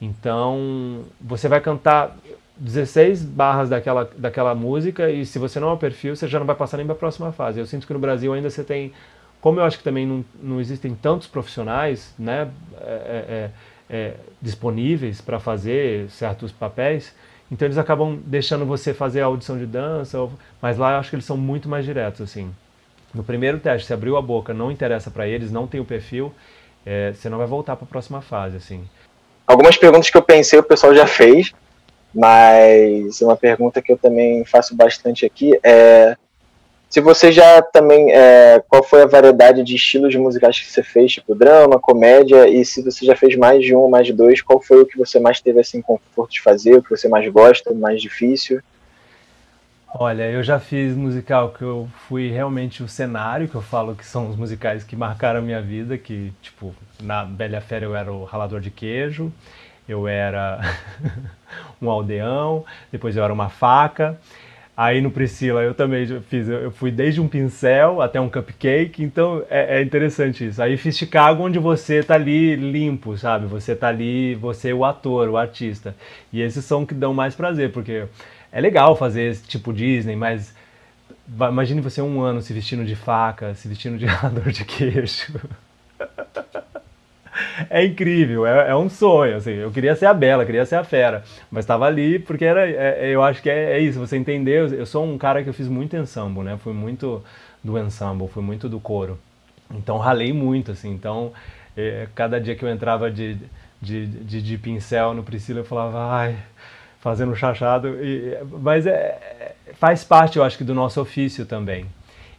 Então, 0.00 1.04
você 1.20 1.48
vai 1.48 1.60
cantar 1.60 2.16
16 2.56 3.22
barras 3.22 3.68
daquela, 3.68 4.08
daquela 4.16 4.54
música 4.54 5.10
e 5.10 5.26
se 5.26 5.38
você 5.38 5.58
não 5.58 5.70
é 5.70 5.72
o 5.72 5.76
perfil, 5.76 6.14
você 6.14 6.28
já 6.28 6.38
não 6.38 6.46
vai 6.46 6.54
passar 6.54 6.76
nem 6.76 6.86
para 6.86 6.94
a 6.94 6.98
próxima 6.98 7.32
fase. 7.32 7.58
Eu 7.58 7.66
sinto 7.66 7.86
que 7.86 7.92
no 7.92 7.98
Brasil 7.98 8.32
ainda 8.32 8.50
você 8.50 8.62
tem, 8.62 8.92
como 9.40 9.58
eu 9.58 9.64
acho 9.64 9.78
que 9.78 9.84
também 9.84 10.06
não, 10.06 10.24
não 10.40 10.60
existem 10.60 10.94
tantos 10.94 11.26
profissionais 11.26 12.14
né, 12.18 12.48
é, 12.80 12.86
é, 12.86 13.50
é, 13.90 13.96
é 13.96 14.14
disponíveis 14.40 15.20
para 15.20 15.40
fazer 15.40 16.08
certos 16.10 16.52
papéis, 16.52 17.14
então 17.52 17.66
eles 17.66 17.76
acabam 17.76 18.18
deixando 18.24 18.64
você 18.64 18.94
fazer 18.94 19.20
a 19.20 19.26
audição 19.26 19.58
de 19.58 19.66
dança, 19.66 20.26
mas 20.60 20.78
lá 20.78 20.92
eu 20.92 20.96
acho 20.96 21.10
que 21.10 21.16
eles 21.16 21.26
são 21.26 21.36
muito 21.36 21.68
mais 21.68 21.84
diretos, 21.84 22.22
assim. 22.22 22.50
No 23.14 23.22
primeiro 23.22 23.58
teste, 23.58 23.86
se 23.86 23.92
abriu 23.92 24.16
a 24.16 24.22
boca, 24.22 24.54
não 24.54 24.72
interessa 24.72 25.10
para 25.10 25.28
eles, 25.28 25.52
não 25.52 25.66
tem 25.66 25.78
o 25.78 25.84
perfil, 25.84 26.32
é, 26.86 27.12
você 27.12 27.28
não 27.28 27.36
vai 27.36 27.46
voltar 27.46 27.76
para 27.76 27.84
a 27.84 27.88
próxima 27.88 28.22
fase, 28.22 28.56
assim. 28.56 28.88
Algumas 29.46 29.76
perguntas 29.76 30.08
que 30.08 30.16
eu 30.16 30.22
pensei 30.22 30.58
o 30.58 30.62
pessoal 30.62 30.94
já 30.94 31.06
fez, 31.06 31.52
mas 32.14 33.20
uma 33.20 33.36
pergunta 33.36 33.82
que 33.82 33.92
eu 33.92 33.98
também 33.98 34.46
faço 34.46 34.74
bastante 34.74 35.26
aqui 35.26 35.52
é 35.62 36.16
se 36.92 37.00
você 37.00 37.32
já 37.32 37.62
também. 37.62 38.12
É, 38.12 38.62
qual 38.68 38.82
foi 38.82 39.00
a 39.00 39.06
variedade 39.06 39.64
de 39.64 39.76
estilos 39.76 40.14
musicais 40.14 40.60
que 40.60 40.70
você 40.70 40.82
fez, 40.82 41.12
tipo 41.12 41.34
drama, 41.34 41.80
comédia, 41.80 42.46
e 42.46 42.62
se 42.66 42.82
você 42.82 43.06
já 43.06 43.16
fez 43.16 43.34
mais 43.34 43.64
de 43.64 43.74
um 43.74 43.88
mais 43.88 44.06
de 44.06 44.12
dois, 44.12 44.42
qual 44.42 44.60
foi 44.60 44.82
o 44.82 44.84
que 44.84 44.98
você 44.98 45.18
mais 45.18 45.40
teve 45.40 45.58
assim, 45.58 45.80
conforto 45.80 46.32
de 46.32 46.42
fazer, 46.42 46.74
o 46.74 46.82
que 46.82 46.90
você 46.90 47.08
mais 47.08 47.26
gosta, 47.32 47.72
mais 47.72 48.02
difícil? 48.02 48.60
Olha, 49.94 50.30
eu 50.30 50.42
já 50.42 50.60
fiz 50.60 50.94
musical 50.94 51.54
que 51.56 51.62
eu 51.62 51.88
fui 52.06 52.30
realmente 52.30 52.82
o 52.82 52.88
cenário, 52.88 53.48
que 53.48 53.54
eu 53.54 53.62
falo 53.62 53.94
que 53.94 54.04
são 54.04 54.28
os 54.28 54.36
musicais 54.36 54.84
que 54.84 54.94
marcaram 54.94 55.40
a 55.40 55.42
minha 55.42 55.62
vida, 55.62 55.96
que, 55.96 56.30
tipo, 56.42 56.74
na 57.02 57.24
Bela 57.24 57.62
Fera 57.62 57.86
eu 57.86 57.96
era 57.96 58.12
o 58.12 58.24
ralador 58.24 58.60
de 58.60 58.70
queijo, 58.70 59.32
eu 59.88 60.06
era 60.06 60.60
um 61.80 61.88
aldeão, 61.88 62.66
depois 62.90 63.16
eu 63.16 63.24
era 63.24 63.32
uma 63.32 63.48
faca. 63.48 64.18
Aí 64.74 65.02
no 65.02 65.10
Priscila 65.10 65.62
eu 65.62 65.74
também 65.74 66.06
fiz, 66.22 66.48
eu 66.48 66.70
fui 66.70 66.90
desde 66.90 67.20
um 67.20 67.28
pincel 67.28 68.00
até 68.00 68.18
um 68.18 68.28
cupcake, 68.28 69.02
então 69.02 69.44
é, 69.50 69.78
é 69.78 69.82
interessante 69.82 70.46
isso. 70.46 70.62
Aí 70.62 70.78
fiz 70.78 70.96
Chicago 70.96 71.42
onde 71.42 71.58
você 71.58 72.02
tá 72.02 72.14
ali 72.14 72.56
limpo, 72.56 73.16
sabe? 73.18 73.46
Você 73.46 73.76
tá 73.76 73.88
ali, 73.88 74.34
você 74.34 74.70
é 74.70 74.74
o 74.74 74.84
ator, 74.84 75.28
o 75.28 75.36
artista. 75.36 75.94
E 76.32 76.40
esses 76.40 76.64
são 76.64 76.86
que 76.86 76.94
dão 76.94 77.12
mais 77.12 77.34
prazer, 77.34 77.70
porque 77.70 78.06
é 78.50 78.60
legal 78.60 78.96
fazer 78.96 79.30
esse 79.30 79.46
tipo 79.46 79.74
Disney, 79.74 80.16
mas 80.16 80.54
imagine 81.28 81.80
você 81.82 82.00
um 82.00 82.22
ano 82.22 82.40
se 82.40 82.52
vestindo 82.54 82.84
de 82.84 82.96
faca, 82.96 83.54
se 83.54 83.68
vestindo 83.68 83.98
de 83.98 84.06
ralador 84.06 84.50
de 84.50 84.64
queijo. 84.64 85.38
é 87.70 87.84
incrível, 87.84 88.46
é, 88.46 88.70
é, 88.70 88.76
um 88.76 88.88
sonho, 88.88 89.36
assim, 89.36 89.52
eu 89.52 89.70
queria 89.70 89.94
ser 89.94 90.06
a 90.06 90.14
Bela, 90.14 90.44
queria 90.44 90.64
ser 90.66 90.76
a 90.76 90.84
Fera, 90.84 91.24
mas 91.50 91.64
estava 91.64 91.86
ali 91.86 92.18
porque 92.18 92.44
era, 92.44 92.68
é, 92.68 93.08
é, 93.08 93.10
eu 93.10 93.22
acho 93.22 93.42
que 93.42 93.50
é, 93.50 93.72
é, 93.72 93.78
isso, 93.80 93.98
você 93.98 94.16
entendeu, 94.16 94.66
eu 94.68 94.86
sou 94.86 95.04
um 95.04 95.18
cara 95.18 95.42
que 95.42 95.48
eu 95.48 95.54
fiz 95.54 95.68
muito 95.68 95.96
ensemble, 95.96 96.42
né, 96.42 96.58
fui 96.62 96.72
muito 96.72 97.22
do 97.62 97.78
ensemble, 97.78 98.28
fui 98.28 98.42
muito 98.42 98.68
do 98.68 98.80
coro, 98.80 99.18
então 99.70 99.98
ralei 99.98 100.32
muito, 100.32 100.72
assim, 100.72 100.90
então 100.90 101.32
é, 101.76 102.08
cada 102.14 102.40
dia 102.40 102.54
que 102.54 102.64
eu 102.64 102.68
entrava 102.68 103.10
de, 103.10 103.36
de, 103.80 104.06
de, 104.06 104.42
de, 104.42 104.58
pincel 104.58 105.14
no 105.14 105.22
Priscila 105.22 105.60
eu 105.60 105.64
falava, 105.64 106.14
ai, 106.14 106.36
fazendo 107.00 107.34
chachado, 107.34 107.88
e, 108.02 108.36
mas 108.60 108.86
é, 108.86 109.54
faz 109.74 110.04
parte, 110.04 110.38
eu 110.38 110.44
acho 110.44 110.58
que 110.58 110.64
do 110.64 110.74
nosso 110.74 111.00
ofício 111.00 111.46
também, 111.46 111.86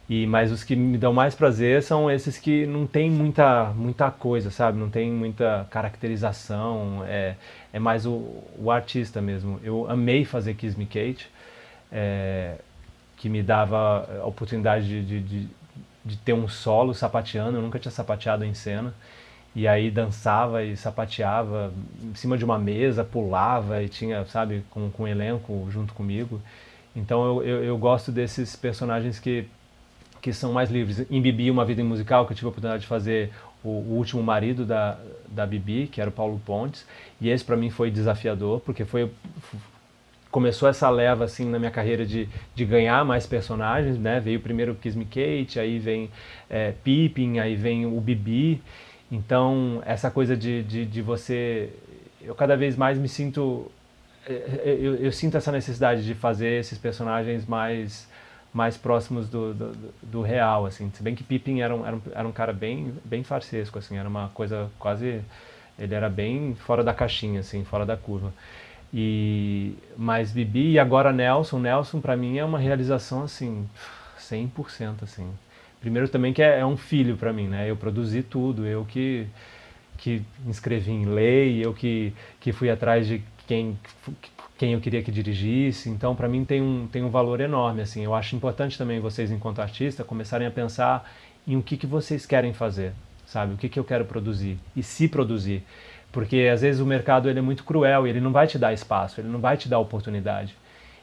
e, 0.08 0.26
mas 0.26 0.52
os 0.52 0.62
que 0.62 0.76
me 0.76 0.98
dão 0.98 1.14
mais 1.14 1.34
prazer 1.34 1.82
são 1.82 2.10
esses 2.10 2.36
que 2.36 2.66
não 2.66 2.86
tem 2.86 3.10
muita, 3.10 3.72
muita 3.74 4.10
coisa, 4.10 4.50
sabe? 4.50 4.78
Não 4.78 4.90
tem 4.90 5.10
muita 5.10 5.66
caracterização, 5.70 7.02
é, 7.06 7.36
é 7.72 7.78
mais 7.78 8.04
o, 8.04 8.42
o 8.58 8.70
artista 8.70 9.22
mesmo. 9.22 9.58
Eu 9.62 9.90
amei 9.90 10.24
fazer 10.26 10.54
Kiss 10.54 10.78
Me 10.78 10.84
Kate, 10.84 11.30
é, 11.90 12.56
que 13.16 13.30
me 13.30 13.42
dava 13.42 14.06
a 14.22 14.26
oportunidade 14.26 14.86
de, 14.86 15.02
de, 15.02 15.20
de, 15.20 15.48
de, 16.04 16.16
ter 16.18 16.34
um 16.34 16.48
solo 16.48 16.92
sapateando, 16.92 17.56
eu 17.56 17.62
nunca 17.62 17.78
tinha 17.78 17.92
sapateado 17.92 18.44
em 18.44 18.52
cena. 18.52 18.92
E 19.56 19.66
aí 19.68 19.90
dançava 19.90 20.64
e 20.64 20.76
sapateava 20.76 21.72
em 22.02 22.14
cima 22.14 22.36
de 22.36 22.44
uma 22.44 22.58
mesa, 22.58 23.04
pulava 23.04 23.82
e 23.82 23.88
tinha, 23.88 24.24
sabe, 24.26 24.64
com, 24.68 24.90
com 24.90 25.04
um 25.04 25.08
elenco 25.08 25.66
junto 25.70 25.94
comigo. 25.94 26.42
Então 26.94 27.24
eu, 27.24 27.42
eu, 27.42 27.64
eu 27.64 27.78
gosto 27.78 28.12
desses 28.12 28.54
personagens 28.56 29.18
que 29.18 29.48
que 30.24 30.32
são 30.32 30.54
mais 30.54 30.70
livres. 30.70 31.04
Em 31.10 31.20
Bibi, 31.20 31.50
Uma 31.50 31.66
Vida 31.66 31.84
Musical, 31.84 32.24
que 32.24 32.32
eu 32.32 32.34
tive 32.34 32.46
a 32.46 32.48
oportunidade 32.48 32.80
de 32.80 32.86
fazer 32.86 33.30
o, 33.62 33.68
o 33.68 33.96
último 33.98 34.22
marido 34.22 34.64
da, 34.64 34.96
da 35.28 35.44
Bibi, 35.44 35.86
que 35.86 36.00
era 36.00 36.08
o 36.08 36.12
Paulo 36.12 36.40
Pontes, 36.46 36.86
e 37.20 37.28
esse 37.28 37.44
para 37.44 37.58
mim 37.58 37.68
foi 37.68 37.90
desafiador, 37.90 38.60
porque 38.60 38.86
foi 38.86 39.10
começou 40.30 40.66
essa 40.66 40.88
leva 40.88 41.24
assim 41.24 41.44
na 41.44 41.58
minha 41.58 41.70
carreira 41.70 42.06
de, 42.06 42.26
de 42.54 42.64
ganhar 42.64 43.04
mais 43.04 43.26
personagens, 43.26 43.98
né? 43.98 44.18
Veio 44.18 44.40
primeiro 44.40 44.74
Kiss 44.74 44.96
Me 44.96 45.04
Kate, 45.04 45.60
aí 45.60 45.78
vem 45.78 46.10
é, 46.48 46.72
Pippin, 46.82 47.38
aí 47.38 47.54
vem 47.54 47.84
o 47.84 48.00
Bibi. 48.00 48.62
Então, 49.12 49.82
essa 49.84 50.10
coisa 50.10 50.34
de, 50.34 50.62
de, 50.62 50.86
de 50.86 51.02
você... 51.02 51.68
Eu 52.22 52.34
cada 52.34 52.56
vez 52.56 52.76
mais 52.76 52.96
me 52.96 53.10
sinto... 53.10 53.70
É, 54.26 54.32
é, 54.32 54.78
eu, 54.80 54.94
eu, 54.94 55.12
sinto 55.12 55.36
essa 55.36 55.52
necessidade 55.52 56.02
de 56.02 56.14
fazer 56.14 56.60
esses 56.60 56.78
personagens 56.78 57.44
mais 57.44 58.08
mais 58.54 58.76
próximos 58.76 59.28
do, 59.28 59.52
do, 59.52 59.92
do, 60.00 60.22
real, 60.22 60.64
assim. 60.64 60.90
Se 60.94 61.02
bem 61.02 61.14
que 61.14 61.24
Pippin 61.24 61.60
era 61.60 61.74
um, 61.74 61.84
era 61.84 61.96
um, 61.96 62.00
era 62.14 62.28
um 62.28 62.32
cara 62.32 62.52
bem, 62.52 62.94
bem 63.04 63.24
farsesco, 63.24 63.78
assim, 63.78 63.98
era 63.98 64.08
uma 64.08 64.28
coisa 64.28 64.70
quase... 64.78 65.20
Ele 65.76 65.92
era 65.92 66.08
bem 66.08 66.54
fora 66.54 66.84
da 66.84 66.94
caixinha, 66.94 67.40
assim, 67.40 67.64
fora 67.64 67.84
da 67.84 67.96
curva. 67.96 68.32
E, 68.92 69.74
mas 69.96 70.30
Bibi 70.30 70.70
e 70.70 70.78
agora 70.78 71.12
Nelson, 71.12 71.58
Nelson 71.58 72.00
para 72.00 72.16
mim 72.16 72.38
é 72.38 72.44
uma 72.44 72.60
realização, 72.60 73.24
assim, 73.24 73.68
100%, 74.20 75.02
assim. 75.02 75.28
Primeiro 75.80 76.08
também 76.08 76.32
que 76.32 76.40
é, 76.40 76.60
é 76.60 76.64
um 76.64 76.76
filho 76.76 77.16
para 77.16 77.32
mim, 77.32 77.48
né? 77.48 77.68
Eu 77.68 77.76
produzi 77.76 78.22
tudo, 78.22 78.64
eu 78.64 78.84
que 78.84 79.26
que 79.98 80.22
inscrevi 80.46 80.92
em 80.92 81.06
lei, 81.06 81.64
eu 81.64 81.72
que, 81.72 82.12
que 82.40 82.52
fui 82.52 82.68
atrás 82.68 83.06
de 83.06 83.22
quem 83.46 83.78
quem 84.64 84.72
eu 84.72 84.80
queria 84.80 85.02
que 85.02 85.12
dirigisse. 85.12 85.90
Então, 85.90 86.16
para 86.16 86.26
mim 86.26 86.42
tem 86.42 86.62
um, 86.62 86.88
tem 86.90 87.02
um 87.02 87.10
valor 87.10 87.38
enorme. 87.40 87.82
Assim, 87.82 88.02
eu 88.02 88.14
acho 88.14 88.34
importante 88.34 88.78
também 88.78 88.98
vocês, 88.98 89.30
enquanto 89.30 89.60
artista, 89.60 90.02
começarem 90.02 90.46
a 90.46 90.50
pensar 90.50 91.06
em 91.46 91.54
o 91.54 91.62
que, 91.62 91.76
que 91.76 91.86
vocês 91.86 92.24
querem 92.24 92.54
fazer, 92.54 92.94
sabe? 93.26 93.52
O 93.52 93.56
que, 93.58 93.68
que 93.68 93.78
eu 93.78 93.84
quero 93.84 94.06
produzir 94.06 94.58
e 94.74 94.82
se 94.82 95.06
produzir. 95.06 95.62
Porque 96.10 96.48
às 96.50 96.62
vezes 96.62 96.80
o 96.80 96.86
mercado 96.86 97.28
ele 97.28 97.38
é 97.38 97.42
muito 97.42 97.62
cruel 97.62 98.06
e 98.06 98.10
ele 98.10 98.20
não 98.20 98.32
vai 98.32 98.46
te 98.46 98.58
dar 98.58 98.72
espaço, 98.72 99.20
ele 99.20 99.28
não 99.28 99.38
vai 99.38 99.58
te 99.58 99.68
dar 99.68 99.78
oportunidade. 99.78 100.56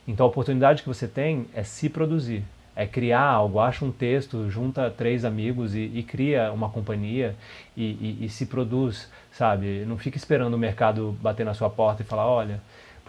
Então 0.07 0.26
a 0.26 0.30
oportunidade 0.30 0.82
que 0.82 0.88
você 0.88 1.07
tem 1.07 1.45
é 1.53 1.62
se 1.62 1.88
produzir, 1.88 2.43
é 2.76 2.88
criar 2.88 3.22
algo, 3.22 3.59
acha 3.59 3.86
um 3.86 3.91
texto, 3.91 4.49
junta 4.49 4.89
três 4.89 5.24
amigos 5.24 5.76
e, 5.76 5.91
e 5.93 6.01
cria 6.01 6.51
uma 6.51 6.70
companhia 6.70 7.36
e, 7.78 7.84
e, 7.84 8.26
e 8.26 8.30
se 8.30 8.47
produz, 8.47 9.12
sabe? 9.32 9.86
Não 9.86 9.99
fica 9.99 10.18
esperando 10.18 10.55
o 10.55 10.57
mercado 10.57 11.16
bater 11.22 11.45
na 11.45 11.53
sua 11.53 11.70
porta 11.70 12.01
e 12.01 12.05
falar, 12.05 12.26
olha, 12.26 12.59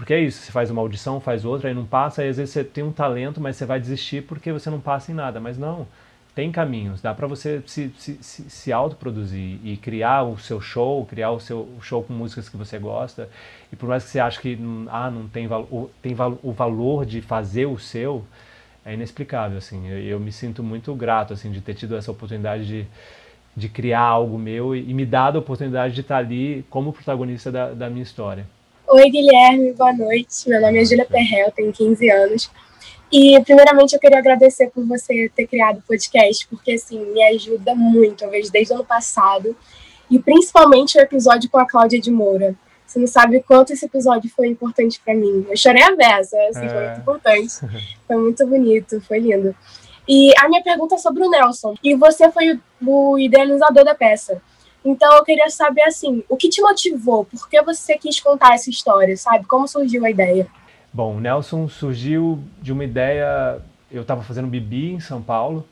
porque 0.02 0.14
é 0.14 0.20
isso, 0.20 0.42
você 0.42 0.50
faz 0.50 0.68
uma 0.68 0.82
audição, 0.82 1.20
faz 1.20 1.44
outra, 1.44 1.68
aí 1.68 1.74
não 1.76 1.86
passa, 1.86 2.22
aí 2.22 2.28
às 2.28 2.36
vezes 2.36 2.52
você 2.52 2.64
tem 2.64 2.82
um 2.82 2.90
talento, 2.90 3.40
mas 3.40 3.54
você 3.54 3.64
vai 3.64 3.78
desistir 3.78 4.24
porque 4.24 4.50
você 4.50 4.68
não 4.68 4.80
passa 4.80 5.12
em 5.12 5.14
nada. 5.14 5.38
Mas 5.38 5.56
não, 5.56 5.86
tem 6.34 6.50
caminhos, 6.50 7.00
dá 7.00 7.14
para 7.14 7.28
você 7.28 7.62
se, 7.68 7.88
se, 7.96 8.18
se, 8.20 8.50
se 8.50 8.72
autoproduzir 8.72 9.60
e 9.62 9.76
criar 9.76 10.24
o 10.24 10.36
seu 10.36 10.60
show, 10.60 11.06
criar 11.06 11.30
o 11.30 11.38
seu 11.38 11.68
show 11.80 12.02
com 12.02 12.12
músicas 12.12 12.48
que 12.48 12.56
você 12.56 12.80
gosta. 12.80 13.28
E 13.72 13.76
por 13.76 13.88
mais 13.88 14.02
que 14.02 14.10
você 14.10 14.18
ache 14.18 14.40
que 14.40 14.58
ah, 14.90 15.08
não 15.08 15.28
tem, 15.28 15.48
tem 16.02 16.16
o 16.42 16.50
valor 16.50 17.06
de 17.06 17.20
fazer 17.20 17.66
o 17.66 17.78
seu, 17.78 18.24
é 18.84 18.94
inexplicável. 18.94 19.58
Assim. 19.58 19.86
Eu, 19.88 19.98
eu, 19.98 20.18
me 20.18 20.32
sinto 20.32 20.64
muito 20.64 20.92
grato 20.96 21.32
assim, 21.32 21.52
de 21.52 21.60
ter 21.60 21.74
tido 21.74 21.94
essa 21.96 22.10
oportunidade 22.10 22.66
de, 22.66 22.86
de 23.56 23.68
criar 23.68 24.00
algo 24.00 24.36
meu 24.36 24.74
e, 24.74 24.92
me 24.92 25.06
dado 25.06 25.36
a 25.36 25.38
oportunidade 25.38 25.94
de 25.94 26.00
estar 26.00 26.16
ali 26.16 26.64
como 26.68 26.92
protagonista 26.92 27.52
da, 27.52 27.72
da 27.72 27.88
minha 27.88 28.02
história. 28.02 28.44
Oi, 28.94 29.08
Guilherme, 29.08 29.72
boa 29.72 29.90
noite. 29.90 30.46
Meu 30.46 30.60
nome 30.60 30.78
é 30.78 30.84
Júlia 30.84 31.06
Perrel, 31.06 31.50
tenho 31.50 31.72
15 31.72 32.10
anos. 32.10 32.50
E, 33.10 33.40
primeiramente, 33.42 33.94
eu 33.94 33.98
queria 33.98 34.18
agradecer 34.18 34.68
por 34.68 34.84
você 34.84 35.30
ter 35.34 35.46
criado 35.46 35.78
o 35.78 35.82
podcast, 35.82 36.46
porque, 36.48 36.72
assim, 36.72 37.02
me 37.06 37.22
ajuda 37.22 37.74
muito. 37.74 38.22
Eu 38.22 38.30
vejo 38.30 38.52
desde 38.52 38.74
o 38.74 38.76
ano 38.76 38.84
passado. 38.84 39.56
E, 40.10 40.18
principalmente, 40.18 40.98
o 40.98 41.00
episódio 41.00 41.48
com 41.48 41.58
a 41.58 41.66
Cláudia 41.66 41.98
de 41.98 42.10
Moura. 42.10 42.54
Você 42.86 42.98
não 42.98 43.06
sabe 43.06 43.42
quanto 43.42 43.72
esse 43.72 43.86
episódio 43.86 44.28
foi 44.28 44.48
importante 44.48 45.00
para 45.02 45.14
mim. 45.14 45.46
Eu 45.48 45.56
chorei 45.56 45.82
a 45.82 45.96
beça, 45.96 46.36
assim, 46.50 46.66
é. 46.66 46.68
foi 46.68 46.84
muito 46.84 47.00
importante. 47.00 47.54
Foi 48.06 48.16
muito 48.16 48.46
bonito, 48.46 49.00
foi 49.00 49.20
lindo. 49.20 49.56
E 50.06 50.34
a 50.38 50.50
minha 50.50 50.62
pergunta 50.62 50.96
é 50.96 50.98
sobre 50.98 51.24
o 51.24 51.30
Nelson. 51.30 51.74
E 51.82 51.94
você 51.94 52.30
foi 52.30 52.60
o 52.86 53.18
idealizador 53.18 53.86
da 53.86 53.94
peça. 53.94 54.42
Então 54.84 55.16
eu 55.16 55.24
queria 55.24 55.48
saber 55.48 55.82
assim, 55.82 56.24
o 56.28 56.36
que 56.36 56.48
te 56.48 56.60
motivou? 56.60 57.24
Por 57.24 57.48
que 57.48 57.60
você 57.62 57.96
quis 57.96 58.20
contar 58.20 58.54
essa 58.54 58.68
história, 58.68 59.16
sabe? 59.16 59.46
Como 59.46 59.68
surgiu 59.68 60.04
a 60.04 60.10
ideia? 60.10 60.46
Bom, 60.92 61.20
Nelson 61.20 61.68
surgiu 61.68 62.42
de 62.60 62.72
uma 62.72 62.84
ideia. 62.84 63.60
Eu 63.90 64.02
estava 64.02 64.22
fazendo 64.22 64.48
Bibi 64.48 64.92
em 64.92 65.00
São 65.00 65.22
Paulo 65.22 65.66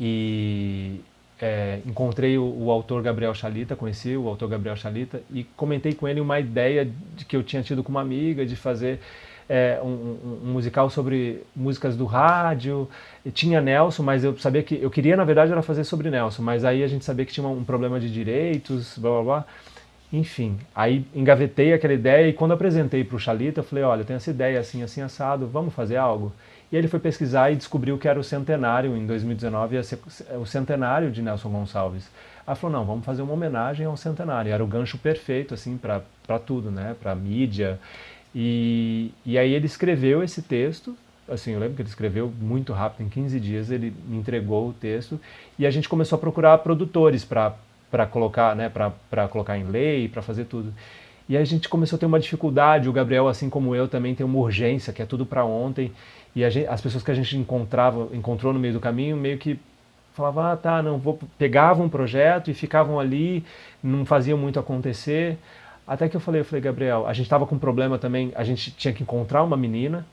e 0.00 1.00
é, 1.40 1.80
encontrei 1.84 2.38
o, 2.38 2.44
o, 2.44 2.70
autor 2.70 3.02
Gabriel 3.02 3.34
Chalita, 3.34 3.76
conheci 3.76 4.16
o 4.16 4.28
autor 4.28 4.48
Gabriel 4.48 4.76
Chalita 4.76 5.22
e 5.30 5.44
comentei 5.44 5.92
com 5.92 6.08
ele 6.08 6.20
uma 6.20 6.40
ideia 6.40 6.88
de 7.16 7.24
que 7.24 7.36
eu 7.36 7.42
tinha 7.42 7.62
tido 7.62 7.82
com 7.82 7.90
uma 7.90 8.00
amiga 8.00 8.46
de 8.46 8.56
fazer 8.56 9.00
é, 9.52 9.78
um, 9.82 10.40
um, 10.46 10.50
musical 10.50 10.88
sobre 10.88 11.42
músicas 11.54 11.94
do 11.94 12.06
rádio. 12.06 12.88
E 13.22 13.30
tinha 13.30 13.60
Nelson, 13.60 14.02
mas 14.02 14.24
eu 14.24 14.34
sabia 14.38 14.62
que 14.62 14.80
eu 14.80 14.90
queria 14.90 15.14
na 15.14 15.24
verdade 15.24 15.52
era 15.52 15.60
fazer 15.60 15.84
sobre 15.84 16.08
Nelson, 16.08 16.42
mas 16.42 16.64
aí 16.64 16.82
a 16.82 16.86
gente 16.86 17.04
sabia 17.04 17.26
que 17.26 17.32
tinha 17.34 17.46
um 17.46 17.62
problema 17.62 18.00
de 18.00 18.10
direitos, 18.10 18.96
blá 18.96 19.10
blá 19.10 19.22
blá. 19.22 19.46
Enfim, 20.10 20.58
aí 20.74 21.06
engavetei 21.14 21.74
aquela 21.74 21.92
ideia 21.92 22.28
e 22.28 22.32
quando 22.32 22.52
apresentei 22.52 23.04
para 23.04 23.16
o 23.16 23.18
Chalita, 23.18 23.60
eu 23.60 23.64
falei, 23.64 23.84
olha, 23.84 24.00
eu 24.00 24.04
tenho 24.06 24.16
essa 24.16 24.30
ideia 24.30 24.58
assim, 24.58 24.82
assim, 24.82 25.02
assado, 25.02 25.46
vamos 25.46 25.74
fazer 25.74 25.96
algo? 25.96 26.32
E 26.70 26.76
ele 26.76 26.88
foi 26.88 27.00
pesquisar 27.00 27.50
e 27.50 27.56
descobriu 27.56 27.98
que 27.98 28.08
era 28.08 28.18
o 28.18 28.24
centenário, 28.24 28.96
em 28.96 29.06
2019, 29.06 29.76
ia 29.76 29.82
ser 29.82 29.98
o 30.40 30.46
centenário 30.46 31.10
de 31.10 31.20
Nelson 31.20 31.50
Gonçalves. 31.50 32.10
Aí 32.46 32.56
falou, 32.56 32.78
não, 32.78 32.86
vamos 32.86 33.04
fazer 33.04 33.20
uma 33.20 33.34
homenagem 33.34 33.84
ao 33.84 33.96
centenário. 33.96 34.50
Era 34.50 34.64
o 34.64 34.66
gancho 34.66 34.96
perfeito, 34.98 35.52
assim, 35.54 35.78
para 35.78 36.38
tudo, 36.38 36.70
né? 36.70 36.96
Para 37.00 37.14
mídia. 37.14 37.78
E, 38.34 39.12
e 39.24 39.36
aí 39.38 39.52
ele 39.52 39.66
escreveu 39.66 40.22
esse 40.22 40.42
texto, 40.42 40.96
assim, 41.28 41.52
eu 41.52 41.60
lembro 41.60 41.76
que 41.76 41.82
ele 41.82 41.88
escreveu 41.88 42.32
muito 42.40 42.72
rápido, 42.72 43.06
em 43.06 43.08
15 43.08 43.38
dias 43.38 43.70
ele 43.70 43.92
me 44.06 44.16
entregou 44.16 44.68
o 44.68 44.72
texto, 44.72 45.20
e 45.58 45.66
a 45.66 45.70
gente 45.70 45.88
começou 45.88 46.16
a 46.16 46.20
procurar 46.20 46.58
produtores 46.58 47.24
para 47.24 48.06
colocar, 48.10 48.56
né, 48.56 48.68
para 48.68 49.28
colocar 49.28 49.58
em 49.58 49.64
lei, 49.64 50.08
para 50.08 50.22
fazer 50.22 50.44
tudo. 50.44 50.72
E 51.28 51.36
a 51.36 51.44
gente 51.44 51.68
começou 51.68 51.96
a 51.96 52.00
ter 52.00 52.06
uma 52.06 52.18
dificuldade, 52.18 52.88
o 52.88 52.92
Gabriel, 52.92 53.28
assim 53.28 53.48
como 53.48 53.74
eu, 53.74 53.86
também 53.86 54.14
tem 54.14 54.26
uma 54.26 54.38
urgência, 54.38 54.92
que 54.92 55.00
é 55.00 55.06
tudo 55.06 55.24
para 55.24 55.44
ontem. 55.44 55.92
E 56.34 56.48
gente, 56.50 56.66
as 56.66 56.80
pessoas 56.80 57.04
que 57.04 57.10
a 57.10 57.14
gente 57.14 57.36
encontrava, 57.36 58.08
encontrou 58.12 58.52
no 58.52 58.58
meio 58.58 58.74
do 58.74 58.80
caminho, 58.80 59.16
meio 59.16 59.38
que 59.38 59.58
falavam, 60.14 60.44
ah, 60.44 60.56
tá, 60.56 60.82
não, 60.82 60.98
vou, 60.98 61.18
pegavam 61.38 61.86
um 61.86 61.88
projeto 61.88 62.50
e 62.50 62.54
ficavam 62.54 62.98
ali, 62.98 63.44
não 63.82 64.04
faziam 64.04 64.36
muito 64.36 64.58
acontecer. 64.58 65.38
Até 65.86 66.08
que 66.08 66.16
eu 66.16 66.20
falei, 66.20 66.40
eu 66.40 66.44
falei, 66.44 66.60
Gabriel, 66.60 67.06
a 67.06 67.12
gente 67.12 67.26
estava 67.26 67.46
com 67.46 67.56
um 67.56 67.58
problema 67.58 67.98
também, 67.98 68.32
a 68.34 68.44
gente 68.44 68.70
tinha 68.70 68.94
que 68.94 69.02
encontrar 69.02 69.42
uma 69.42 69.56
menina, 69.56 70.06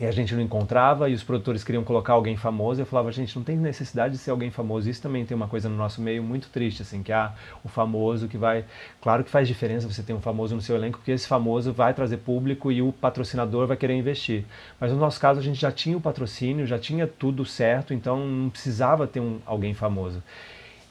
e 0.00 0.06
a 0.06 0.10
gente 0.10 0.34
não 0.34 0.42
encontrava 0.42 1.08
e 1.08 1.14
os 1.14 1.22
produtores 1.22 1.62
queriam 1.62 1.84
colocar 1.84 2.14
alguém 2.14 2.36
famoso. 2.36 2.80
Eu 2.80 2.86
falava, 2.86 3.12
gente, 3.12 3.36
não 3.36 3.44
tem 3.44 3.56
necessidade 3.56 4.14
de 4.14 4.18
ser 4.18 4.32
alguém 4.32 4.50
famoso. 4.50 4.90
Isso 4.90 5.00
também 5.00 5.24
tem 5.24 5.36
uma 5.36 5.46
coisa 5.46 5.68
no 5.68 5.76
nosso 5.76 6.00
meio 6.00 6.22
muito 6.22 6.48
triste, 6.48 6.82
assim, 6.82 7.04
que 7.04 7.12
há 7.12 7.32
o 7.62 7.68
famoso 7.68 8.26
que 8.26 8.36
vai. 8.36 8.64
Claro 9.00 9.22
que 9.22 9.30
faz 9.30 9.46
diferença 9.46 9.86
você 9.86 10.02
ter 10.02 10.12
um 10.12 10.20
famoso 10.20 10.56
no 10.56 10.60
seu 10.60 10.74
elenco, 10.74 10.98
porque 10.98 11.12
esse 11.12 11.28
famoso 11.28 11.72
vai 11.72 11.94
trazer 11.94 12.16
público 12.16 12.72
e 12.72 12.82
o 12.82 12.92
patrocinador 12.92 13.66
vai 13.68 13.76
querer 13.76 13.94
investir. 13.94 14.44
Mas 14.80 14.90
no 14.90 14.98
nosso 14.98 15.20
caso, 15.20 15.38
a 15.38 15.42
gente 15.42 15.60
já 15.60 15.70
tinha 15.70 15.96
o 15.96 16.00
patrocínio, 16.00 16.66
já 16.66 16.80
tinha 16.80 17.06
tudo 17.06 17.44
certo, 17.44 17.94
então 17.94 18.26
não 18.26 18.50
precisava 18.50 19.06
ter 19.06 19.20
um, 19.20 19.38
alguém 19.46 19.72
famoso. 19.72 20.20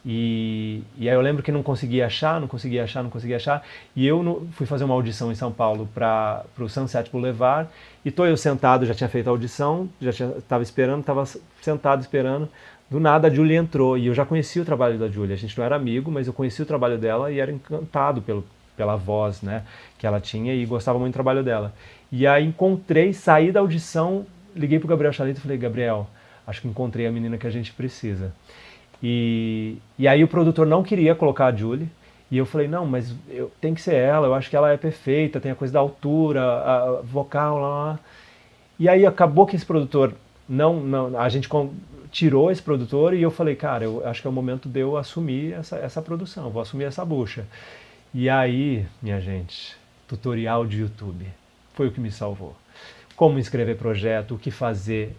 E, 0.05 0.81
e 0.97 1.07
aí 1.07 1.15
eu 1.15 1.21
lembro 1.21 1.43
que 1.43 1.51
não 1.51 1.61
conseguia 1.61 2.07
achar, 2.07 2.41
não 2.41 2.47
conseguia 2.47 2.83
achar, 2.83 3.03
não 3.03 3.09
conseguia 3.09 3.35
achar. 3.35 3.63
E 3.95 4.05
eu 4.05 4.23
no, 4.23 4.47
fui 4.53 4.65
fazer 4.65 4.83
uma 4.83 4.93
audição 4.93 5.31
em 5.31 5.35
São 5.35 5.51
Paulo 5.51 5.87
para 5.93 6.43
o 6.57 6.67
Sunset 6.67 7.09
Boulevard. 7.11 7.69
E 8.03 8.09
tô 8.09 8.25
eu 8.25 8.35
sentado, 8.35 8.85
já 8.85 8.93
tinha 8.93 9.09
feito 9.09 9.27
a 9.27 9.31
audição, 9.31 9.87
já 10.01 10.09
estava 10.09 10.63
esperando, 10.63 11.01
estava 11.01 11.25
sentado 11.61 12.01
esperando. 12.01 12.49
Do 12.89 12.99
nada 12.99 13.27
a 13.27 13.31
Julie 13.31 13.55
entrou 13.55 13.97
e 13.97 14.07
eu 14.07 14.13
já 14.13 14.25
conhecia 14.25 14.61
o 14.61 14.65
trabalho 14.65 14.97
da 14.97 15.07
Julie. 15.07 15.33
A 15.33 15.37
gente 15.37 15.57
não 15.57 15.63
era 15.63 15.75
amigo, 15.75 16.11
mas 16.11 16.27
eu 16.27 16.33
conhecia 16.33 16.63
o 16.63 16.67
trabalho 16.67 16.97
dela 16.97 17.31
e 17.31 17.39
era 17.39 17.51
encantado 17.51 18.21
pelo, 18.21 18.43
pela 18.75 18.97
voz 18.97 19.41
né, 19.41 19.63
que 19.97 20.05
ela 20.05 20.19
tinha 20.19 20.53
e 20.53 20.65
gostava 20.65 20.99
muito 20.99 21.13
do 21.13 21.15
trabalho 21.15 21.43
dela. 21.43 21.73
E 22.11 22.27
aí 22.27 22.45
encontrei, 22.45 23.13
saí 23.13 23.51
da 23.51 23.61
audição, 23.61 24.25
liguei 24.53 24.77
para 24.77 24.87
o 24.87 24.89
Gabriel 24.89 25.13
Chalito 25.13 25.39
e 25.39 25.41
falei: 25.41 25.57
Gabriel, 25.57 26.09
acho 26.45 26.61
que 26.61 26.67
encontrei 26.67 27.07
a 27.07 27.11
menina 27.11 27.37
que 27.37 27.47
a 27.47 27.49
gente 27.49 27.71
precisa. 27.71 28.33
E, 29.01 29.77
e 29.97 30.07
aí 30.07 30.23
o 30.23 30.27
produtor 30.27 30.67
não 30.67 30.83
queria 30.83 31.15
colocar 31.15 31.47
a 31.47 31.55
Julie. 31.55 31.89
E 32.29 32.37
eu 32.37 32.45
falei, 32.45 32.67
não, 32.67 32.85
mas 32.85 33.13
eu, 33.29 33.51
tem 33.59 33.73
que 33.73 33.81
ser 33.81 33.95
ela, 33.95 34.27
eu 34.27 34.33
acho 34.33 34.49
que 34.49 34.55
ela 34.55 34.71
é 34.71 34.77
perfeita, 34.77 35.39
tem 35.39 35.51
a 35.51 35.55
coisa 35.55 35.73
da 35.73 35.79
altura, 35.79 36.41
a 36.41 37.01
vocal 37.03 37.57
lá, 37.57 37.69
lá. 37.69 37.99
E 38.79 38.87
aí 38.87 39.05
acabou 39.05 39.45
que 39.45 39.55
esse 39.55 39.65
produtor 39.65 40.13
não, 40.47 40.79
não 40.79 41.19
a 41.19 41.27
gente 41.27 41.49
tirou 42.09 42.51
esse 42.51 42.61
produtor 42.61 43.13
e 43.13 43.21
eu 43.21 43.31
falei, 43.31 43.55
cara, 43.55 43.83
eu 43.83 44.05
acho 44.07 44.21
que 44.21 44.27
é 44.27 44.29
o 44.29 44.33
momento 44.33 44.67
de 44.67 44.79
eu 44.79 44.97
assumir 44.97 45.53
essa, 45.53 45.77
essa 45.77 46.01
produção, 46.01 46.49
vou 46.49 46.61
assumir 46.61 46.85
essa 46.85 47.03
bucha. 47.05 47.45
E 48.13 48.29
aí, 48.29 48.85
minha 49.01 49.21
gente, 49.21 49.77
tutorial 50.07 50.65
de 50.65 50.81
YouTube 50.81 51.25
foi 51.73 51.87
o 51.87 51.91
que 51.91 52.01
me 52.01 52.11
salvou. 52.11 52.55
Como 53.15 53.39
escrever 53.39 53.77
projeto, 53.77 54.35
o 54.35 54.37
que 54.37 54.51
fazer 54.51 55.15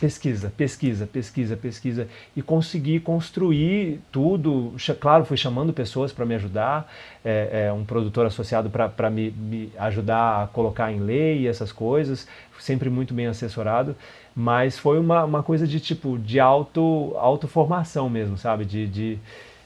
pesquisa, 0.00 0.50
pesquisa, 0.56 1.06
pesquisa, 1.06 1.56
pesquisa 1.56 2.08
e 2.34 2.40
consegui 2.40 2.98
construir 2.98 4.00
tudo. 4.10 4.74
Claro, 4.98 5.26
fui 5.26 5.36
chamando 5.36 5.74
pessoas 5.74 6.10
para 6.10 6.24
me 6.24 6.34
ajudar, 6.34 6.90
é, 7.22 7.66
é, 7.66 7.72
um 7.72 7.84
produtor 7.84 8.24
associado 8.24 8.70
para 8.70 9.10
me, 9.10 9.30
me, 9.30 9.70
ajudar 9.78 10.44
a 10.44 10.46
colocar 10.46 10.90
em 10.90 11.00
lei 11.00 11.46
essas 11.46 11.70
coisas, 11.70 12.26
sempre 12.58 12.88
muito 12.88 13.12
bem 13.12 13.26
assessorado, 13.26 13.94
mas 14.34 14.78
foi 14.78 14.98
uma, 14.98 15.24
uma 15.24 15.42
coisa 15.42 15.66
de 15.66 15.78
tipo 15.78 16.18
de 16.18 16.40
auto, 16.40 17.14
auto 17.18 17.46
formação 17.46 18.08
mesmo, 18.08 18.38
sabe, 18.38 18.64
de, 18.64 18.86
de, 18.86 19.18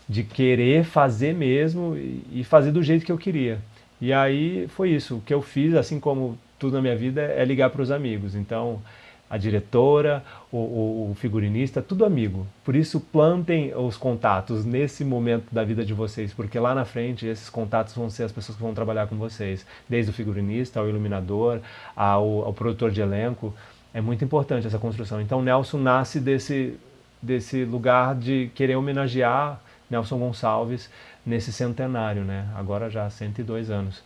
de 0.09 0.24
querer 0.24 0.85
fazer 0.85 1.32
mesmo 1.32 1.97
e 1.97 2.43
fazer 2.43 2.72
do 2.72 2.82
jeito 2.82 3.07
que 3.07 3.12
eu 3.12 3.18
queria. 3.18 3.61
E 4.01 4.12
aí 4.12 4.66
foi 4.68 4.91
isso. 4.91 5.16
O 5.16 5.20
que 5.20 5.32
eu 5.32 5.41
fiz, 5.41 5.74
assim 5.74 6.01
como 6.01 6.37
tudo 6.59 6.74
na 6.74 6.82
minha 6.82 6.97
vida, 6.97 7.22
é 7.22 7.45
ligar 7.45 7.70
para 7.70 7.82
os 7.82 7.91
amigos. 7.91 8.35
Então 8.35 8.80
a 9.29 9.39
diretora, 9.39 10.22
o, 10.53 10.57
o, 10.57 11.11
o, 11.11 11.14
figurinista, 11.14 11.83
tudo 11.83 12.05
amigo. 12.05 12.47
Por 12.62 12.77
isso, 12.77 13.01
plantem 13.01 13.75
os 13.75 13.97
contatos 13.97 14.64
nesse 14.64 15.05
momento 15.05 15.47
da 15.53 15.64
vida 15.64 15.85
de 15.85 15.95
vocês, 15.95 16.33
porque 16.33 16.59
lá 16.59 16.75
na 16.75 16.85
frente 16.85 17.27
esses 17.27 17.49
contatos 17.49 17.95
vão 17.95 18.11
ser 18.11 18.25
as 18.25 18.33
pessoas 18.33 18.57
que 18.57 18.62
vão 18.62 18.75
trabalhar 18.75 19.07
com 19.07 19.16
vocês, 19.16 19.66
desde 19.89 20.11
o 20.11 20.14
figurinista 20.14 20.79
ao 20.79 20.89
iluminador, 20.89 21.61
ao, 21.97 22.45
ao 22.45 22.53
produtor 22.53 22.91
de 22.91 23.01
elenco. 23.01 23.55
É 23.93 24.01
muito 24.01 24.25
importante 24.25 24.66
essa 24.66 24.79
construção. 24.79 25.20
Então, 25.20 25.43
Nelson 25.43 25.79
nasce 25.79 26.20
desse, 26.20 26.79
desse 27.20 27.64
lugar 27.64 28.14
de 28.14 28.51
querer 28.55 28.77
homenagear 28.77 29.61
Nelson 29.91 30.18
Gonçalves 30.18 30.91
nesse 31.25 31.53
centenário, 31.53 32.22
né? 32.22 32.47
agora 32.55 32.91
já 32.91 33.07
há 33.07 33.11
102 33.11 33.70
anos. 33.70 34.03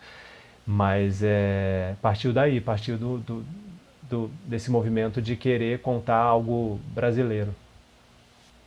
Mas 0.66 1.22
é, 1.22 1.94
partiu 2.02 2.32
daí, 2.32 2.60
partiu 2.60 2.98
do, 2.98 3.18
do 3.18 3.44
do, 4.08 4.30
desse 4.44 4.70
movimento 4.70 5.20
de 5.20 5.36
querer 5.36 5.80
contar 5.80 6.16
algo 6.16 6.80
brasileiro. 6.94 7.54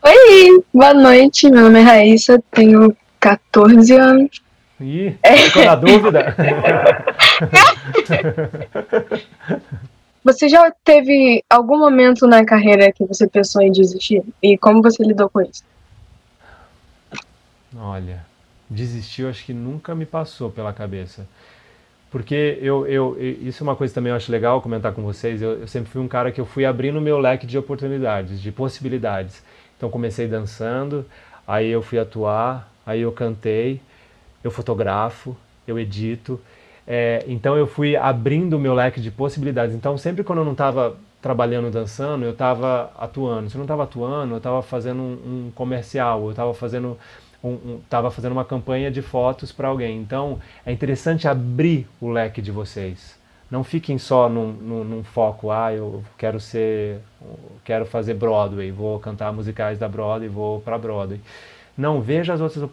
Oi, 0.04 0.64
boa 0.74 0.94
noite. 0.94 1.50
Meu 1.50 1.64
nome 1.64 1.80
é 1.80 1.84
Raíssa, 1.84 2.42
tenho 2.52 2.96
14 3.20 3.96
anos. 3.96 4.42
Ih, 4.80 5.16
ficou 5.46 5.66
na 5.66 5.76
dúvida? 5.76 6.36
Você 10.24 10.48
já 10.48 10.72
teve 10.84 11.44
algum 11.50 11.80
momento 11.80 12.28
na 12.28 12.46
carreira 12.46 12.92
que 12.92 13.04
você 13.06 13.28
pensou 13.28 13.62
em 13.62 13.72
desistir? 13.72 14.24
E 14.42 14.56
como 14.56 14.82
você 14.82 15.04
lidou 15.04 15.28
com 15.28 15.42
isso? 15.42 15.64
Olha, 17.76 18.24
desistir 18.70 19.24
eu 19.24 19.30
acho 19.30 19.44
que 19.44 19.54
nunca 19.54 19.96
me 19.96 20.06
passou 20.06 20.52
pela 20.52 20.72
cabeça. 20.72 21.26
Porque 22.12 22.60
eu, 22.62 22.86
eu, 22.86 23.18
isso 23.20 23.64
é 23.64 23.66
uma 23.66 23.76
coisa 23.76 23.94
também 23.94 24.12
eu 24.12 24.18
acho 24.18 24.30
legal 24.30 24.62
comentar 24.62 24.92
com 24.92 25.02
vocês. 25.02 25.42
Eu, 25.42 25.62
eu 25.62 25.68
sempre 25.68 25.90
fui 25.90 26.02
um 26.02 26.10
cara 26.10 26.30
que 26.30 26.42
eu 26.42 26.46
fui 26.46 26.66
abrindo 26.66 26.98
o 26.98 27.02
meu 27.02 27.18
leque 27.18 27.48
de 27.48 27.58
oportunidades, 27.58 28.42
de 28.42 28.52
possibilidades. 28.52 29.42
Então 29.78 29.90
comecei 29.90 30.28
dançando, 30.28 31.06
aí 31.48 31.70
eu 31.70 31.82
fui 31.82 31.98
atuar, 31.98 32.70
aí 32.86 33.00
eu 33.00 33.14
cantei, 33.14 33.80
eu 34.44 34.52
fotografo, 34.52 35.38
eu 35.66 35.80
edito. 35.80 36.38
É, 36.86 37.24
então 37.30 37.56
eu 37.56 37.66
fui 37.66 37.96
abrindo 37.96 38.58
o 38.58 38.60
meu 38.60 38.74
leque 38.74 39.00
de 39.00 39.10
possibilidades. 39.10 39.74
Então 39.74 39.98
sempre 39.98 40.22
quando 40.22 40.40
eu 40.40 40.46
não 40.46 40.52
estava 40.52 40.98
trabalhando 41.22 41.72
dançando, 41.72 42.26
eu 42.26 42.32
estava 42.32 42.92
atuando. 42.98 43.50
Se 43.50 43.56
eu 43.56 43.60
não 43.60 43.66
estava 43.66 43.84
atuando, 43.84 44.34
eu 44.34 44.38
estava 44.38 44.62
fazendo 44.62 45.00
um, 45.00 45.48
um 45.48 45.52
comercial, 45.56 46.26
eu 46.26 46.32
estava 46.32 46.54
fazendo 46.54 46.98
estava 47.84 48.08
um, 48.08 48.10
um, 48.10 48.12
fazendo 48.12 48.32
uma 48.32 48.46
campanha 48.46 48.92
de 48.92 49.02
fotos 49.02 49.52
para 49.52 49.68
alguém. 49.68 50.00
Então 50.00 50.40
é 50.66 50.72
interessante 50.72 51.28
abrir 51.28 51.88
o 52.00 52.10
leque 52.10 52.42
de 52.42 52.52
vocês. 52.52 53.20
Não 53.50 53.64
fiquem 53.64 53.98
só 53.98 54.30
num, 54.30 54.54
num, 54.54 54.84
num, 54.84 55.04
foco, 55.04 55.52
ah, 55.52 55.74
eu 55.74 56.02
quero 56.18 56.40
ser, 56.40 57.02
quero 57.66 57.86
fazer 57.86 58.14
Broadway, 58.14 58.72
vou 58.72 58.98
cantar 58.98 59.34
musicais 59.34 59.78
da 59.78 59.90
Broadway, 59.90 60.30
vou 60.30 60.62
para 60.62 60.78
Broadway. 60.78 61.20
Não, 61.78 62.02
veja 62.02 62.34
as 62.34 62.40
outras, 62.40 62.70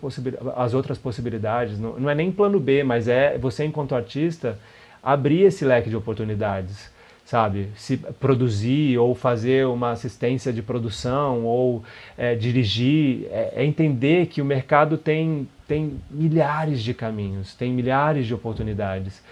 as 0.57 0.75
outras 0.75 0.97
possibilidades. 0.97 1.81
Não, 1.81 1.99
não 1.99 2.09
é 2.09 2.15
nem 2.15 2.31
plano 2.31 2.61
B, 2.61 2.85
mas 2.85 3.09
é 3.09 3.37
você, 3.39 3.65
enquanto 3.65 3.95
artista, 3.95 4.57
abrir 5.03 5.43
esse 5.43 5.65
leque 5.65 5.91
de 5.91 5.97
oportunidades 5.97 6.91
sabe? 7.29 7.69
Se 7.77 7.99
produzir 7.99 8.97
ou 8.97 9.15
fazer 9.15 9.67
uma 9.67 9.91
assistência 9.91 10.51
de 10.51 10.63
produção 10.63 11.45
ou 11.45 11.85
é, 12.17 12.35
dirigir, 12.35 13.27
é, 13.31 13.53
é, 13.57 13.65
entender 13.67 14.29
que 14.29 14.41
o 14.41 14.45
mercado 14.47 14.97
tem, 14.97 15.47
tem 15.67 16.01
milhares 16.11 16.83
de 16.83 16.95
caminhos, 16.95 17.55
tem 17.55 17.71
milhares 17.71 18.27
de 18.27 18.33
oportunidades. 18.33 19.23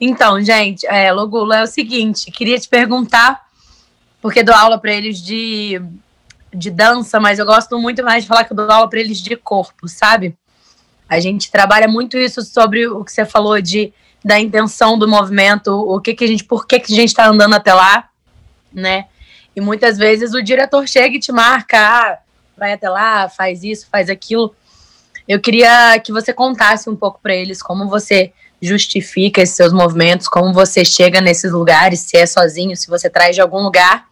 Então, 0.00 0.40
gente, 0.40 0.86
é, 0.86 1.12
Logula, 1.12 1.58
é 1.58 1.62
o 1.62 1.66
seguinte, 1.66 2.30
queria 2.30 2.58
te 2.58 2.70
perguntar, 2.70 3.48
porque 4.22 4.42
dou 4.42 4.54
aula 4.54 4.78
para 4.78 4.94
eles 4.94 5.22
de, 5.22 5.78
de 6.54 6.70
dança, 6.70 7.20
mas 7.20 7.38
eu 7.38 7.44
gosto 7.44 7.78
muito 7.78 8.02
mais 8.02 8.24
de 8.24 8.28
falar 8.28 8.44
que 8.44 8.52
eu 8.54 8.56
dou 8.56 8.70
aula 8.70 8.88
para 8.88 9.00
eles 9.00 9.20
de 9.20 9.36
corpo, 9.36 9.86
sabe? 9.88 10.34
A 11.06 11.20
gente 11.20 11.50
trabalha 11.50 11.86
muito 11.86 12.16
isso 12.16 12.40
sobre 12.40 12.88
o 12.88 13.04
que 13.04 13.12
você 13.12 13.26
falou 13.26 13.60
de 13.60 13.92
da 14.24 14.40
intenção 14.40 14.98
do 14.98 15.06
movimento, 15.06 15.68
o 15.70 16.00
que 16.00 16.14
que 16.14 16.24
a 16.24 16.26
gente, 16.26 16.44
por 16.44 16.66
que 16.66 16.80
que 16.80 16.92
a 16.92 16.96
gente 16.96 17.08
está 17.08 17.28
andando 17.28 17.54
até 17.54 17.74
lá, 17.74 18.08
né? 18.72 19.06
E 19.54 19.60
muitas 19.60 19.98
vezes 19.98 20.32
o 20.32 20.42
diretor 20.42 20.88
chega 20.88 21.16
e 21.16 21.20
te 21.20 21.30
marca, 21.30 21.78
ah, 21.78 22.18
vai 22.56 22.72
até 22.72 22.88
lá, 22.88 23.28
faz 23.28 23.62
isso, 23.62 23.86
faz 23.90 24.08
aquilo. 24.08 24.54
Eu 25.28 25.40
queria 25.40 25.98
que 26.00 26.10
você 26.10 26.32
contasse 26.32 26.88
um 26.88 26.96
pouco 26.96 27.20
para 27.22 27.34
eles 27.34 27.62
como 27.62 27.88
você 27.88 28.32
justifica 28.60 29.42
esses 29.42 29.54
seus 29.54 29.72
movimentos, 29.72 30.26
como 30.26 30.52
você 30.52 30.84
chega 30.84 31.20
nesses 31.20 31.52
lugares, 31.52 32.00
se 32.00 32.16
é 32.16 32.24
sozinho, 32.24 32.74
se 32.76 32.88
você 32.88 33.10
traz 33.10 33.34
de 33.34 33.42
algum 33.42 33.62
lugar. 33.62 34.06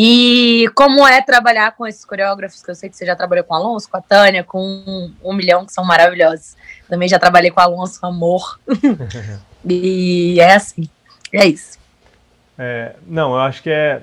E 0.00 0.70
como 0.76 1.04
é 1.04 1.20
trabalhar 1.20 1.72
com 1.72 1.84
esses 1.84 2.04
coreógrafos, 2.04 2.62
que 2.62 2.70
eu 2.70 2.74
sei 2.76 2.88
que 2.88 2.96
você 2.96 3.04
já 3.04 3.16
trabalhou 3.16 3.44
com 3.44 3.52
o 3.52 3.56
Alonso, 3.56 3.90
com 3.90 3.96
a 3.96 4.00
Tânia, 4.00 4.44
com 4.44 4.62
um, 4.64 5.12
um 5.24 5.32
milhão, 5.32 5.66
que 5.66 5.72
são 5.72 5.84
maravilhosos. 5.84 6.56
Também 6.88 7.08
já 7.08 7.18
trabalhei 7.18 7.50
com 7.50 7.60
o 7.60 7.64
Alonso, 7.64 7.98
amor. 8.06 8.60
e 9.68 10.38
é 10.38 10.54
assim, 10.54 10.88
é 11.32 11.48
isso. 11.48 11.80
É, 12.56 12.94
não, 13.08 13.32
eu 13.32 13.40
acho 13.40 13.60
que 13.60 13.70
é, 13.70 14.02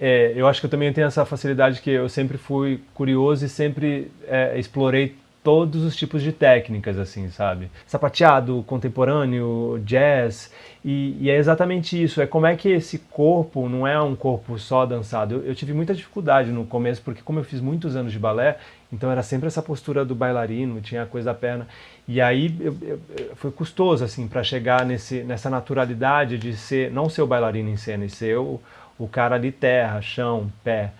é, 0.00 0.32
Eu 0.34 0.48
acho 0.48 0.58
que 0.58 0.66
eu 0.66 0.70
também 0.70 0.92
tenho 0.92 1.06
essa 1.06 1.24
facilidade 1.24 1.80
que 1.80 1.90
eu 1.90 2.08
sempre 2.08 2.36
fui 2.36 2.82
curioso 2.92 3.46
e 3.46 3.48
sempre 3.48 4.10
é, 4.26 4.58
explorei 4.58 5.16
todos 5.42 5.84
os 5.84 5.96
tipos 5.96 6.22
de 6.22 6.32
técnicas, 6.32 6.98
assim, 6.98 7.30
sabe? 7.30 7.70
Sapateado, 7.86 8.62
contemporâneo, 8.66 9.80
jazz, 9.84 10.52
e, 10.84 11.16
e, 11.20 11.30
é 11.30 11.36
exatamente 11.36 12.02
isso. 12.02 12.20
É 12.20 12.26
como 12.26 12.46
é 12.46 12.56
que 12.56 12.68
esse 12.68 12.98
corpo 12.98 13.68
não 13.68 13.86
é 13.86 14.00
um 14.00 14.14
corpo 14.14 14.58
só 14.58 14.86
dançado. 14.86 15.36
Eu, 15.36 15.46
eu, 15.46 15.54
tive 15.54 15.72
muita 15.72 15.94
dificuldade 15.94 16.50
no 16.50 16.64
começo, 16.64 17.02
porque 17.02 17.22
como 17.22 17.38
eu 17.38 17.44
fiz 17.44 17.60
muitos 17.60 17.96
anos 17.96 18.12
de 18.12 18.18
balé, 18.18 18.58
então 18.92 19.10
era 19.10 19.22
sempre 19.22 19.46
essa 19.46 19.62
postura 19.62 20.04
do 20.04 20.14
bailarino, 20.14 20.80
tinha 20.80 21.02
a 21.02 21.06
coisa 21.06 21.32
da 21.32 21.38
perna. 21.38 21.66
E 22.08 22.20
aí 22.20 22.54
eu, 22.60 22.76
eu, 22.82 23.00
foi 23.36 23.50
custoso, 23.50 24.04
assim, 24.04 24.26
para 24.26 24.42
chegar 24.42 24.84
nesse, 24.84 25.22
nessa 25.22 25.48
naturalidade 25.50 26.38
de 26.38 26.56
ser, 26.56 26.90
não 26.90 27.08
ser 27.08 27.22
o 27.22 27.26
bailarino 27.26 27.68
em 27.68 27.76
cena, 27.76 28.04
e 28.04 28.10
ser 28.10 28.38
o, 28.38 28.60
o 28.98 29.06
cara 29.06 29.38
de 29.38 29.52
terra, 29.52 30.00
chão, 30.00 30.50
pé. 30.64 30.92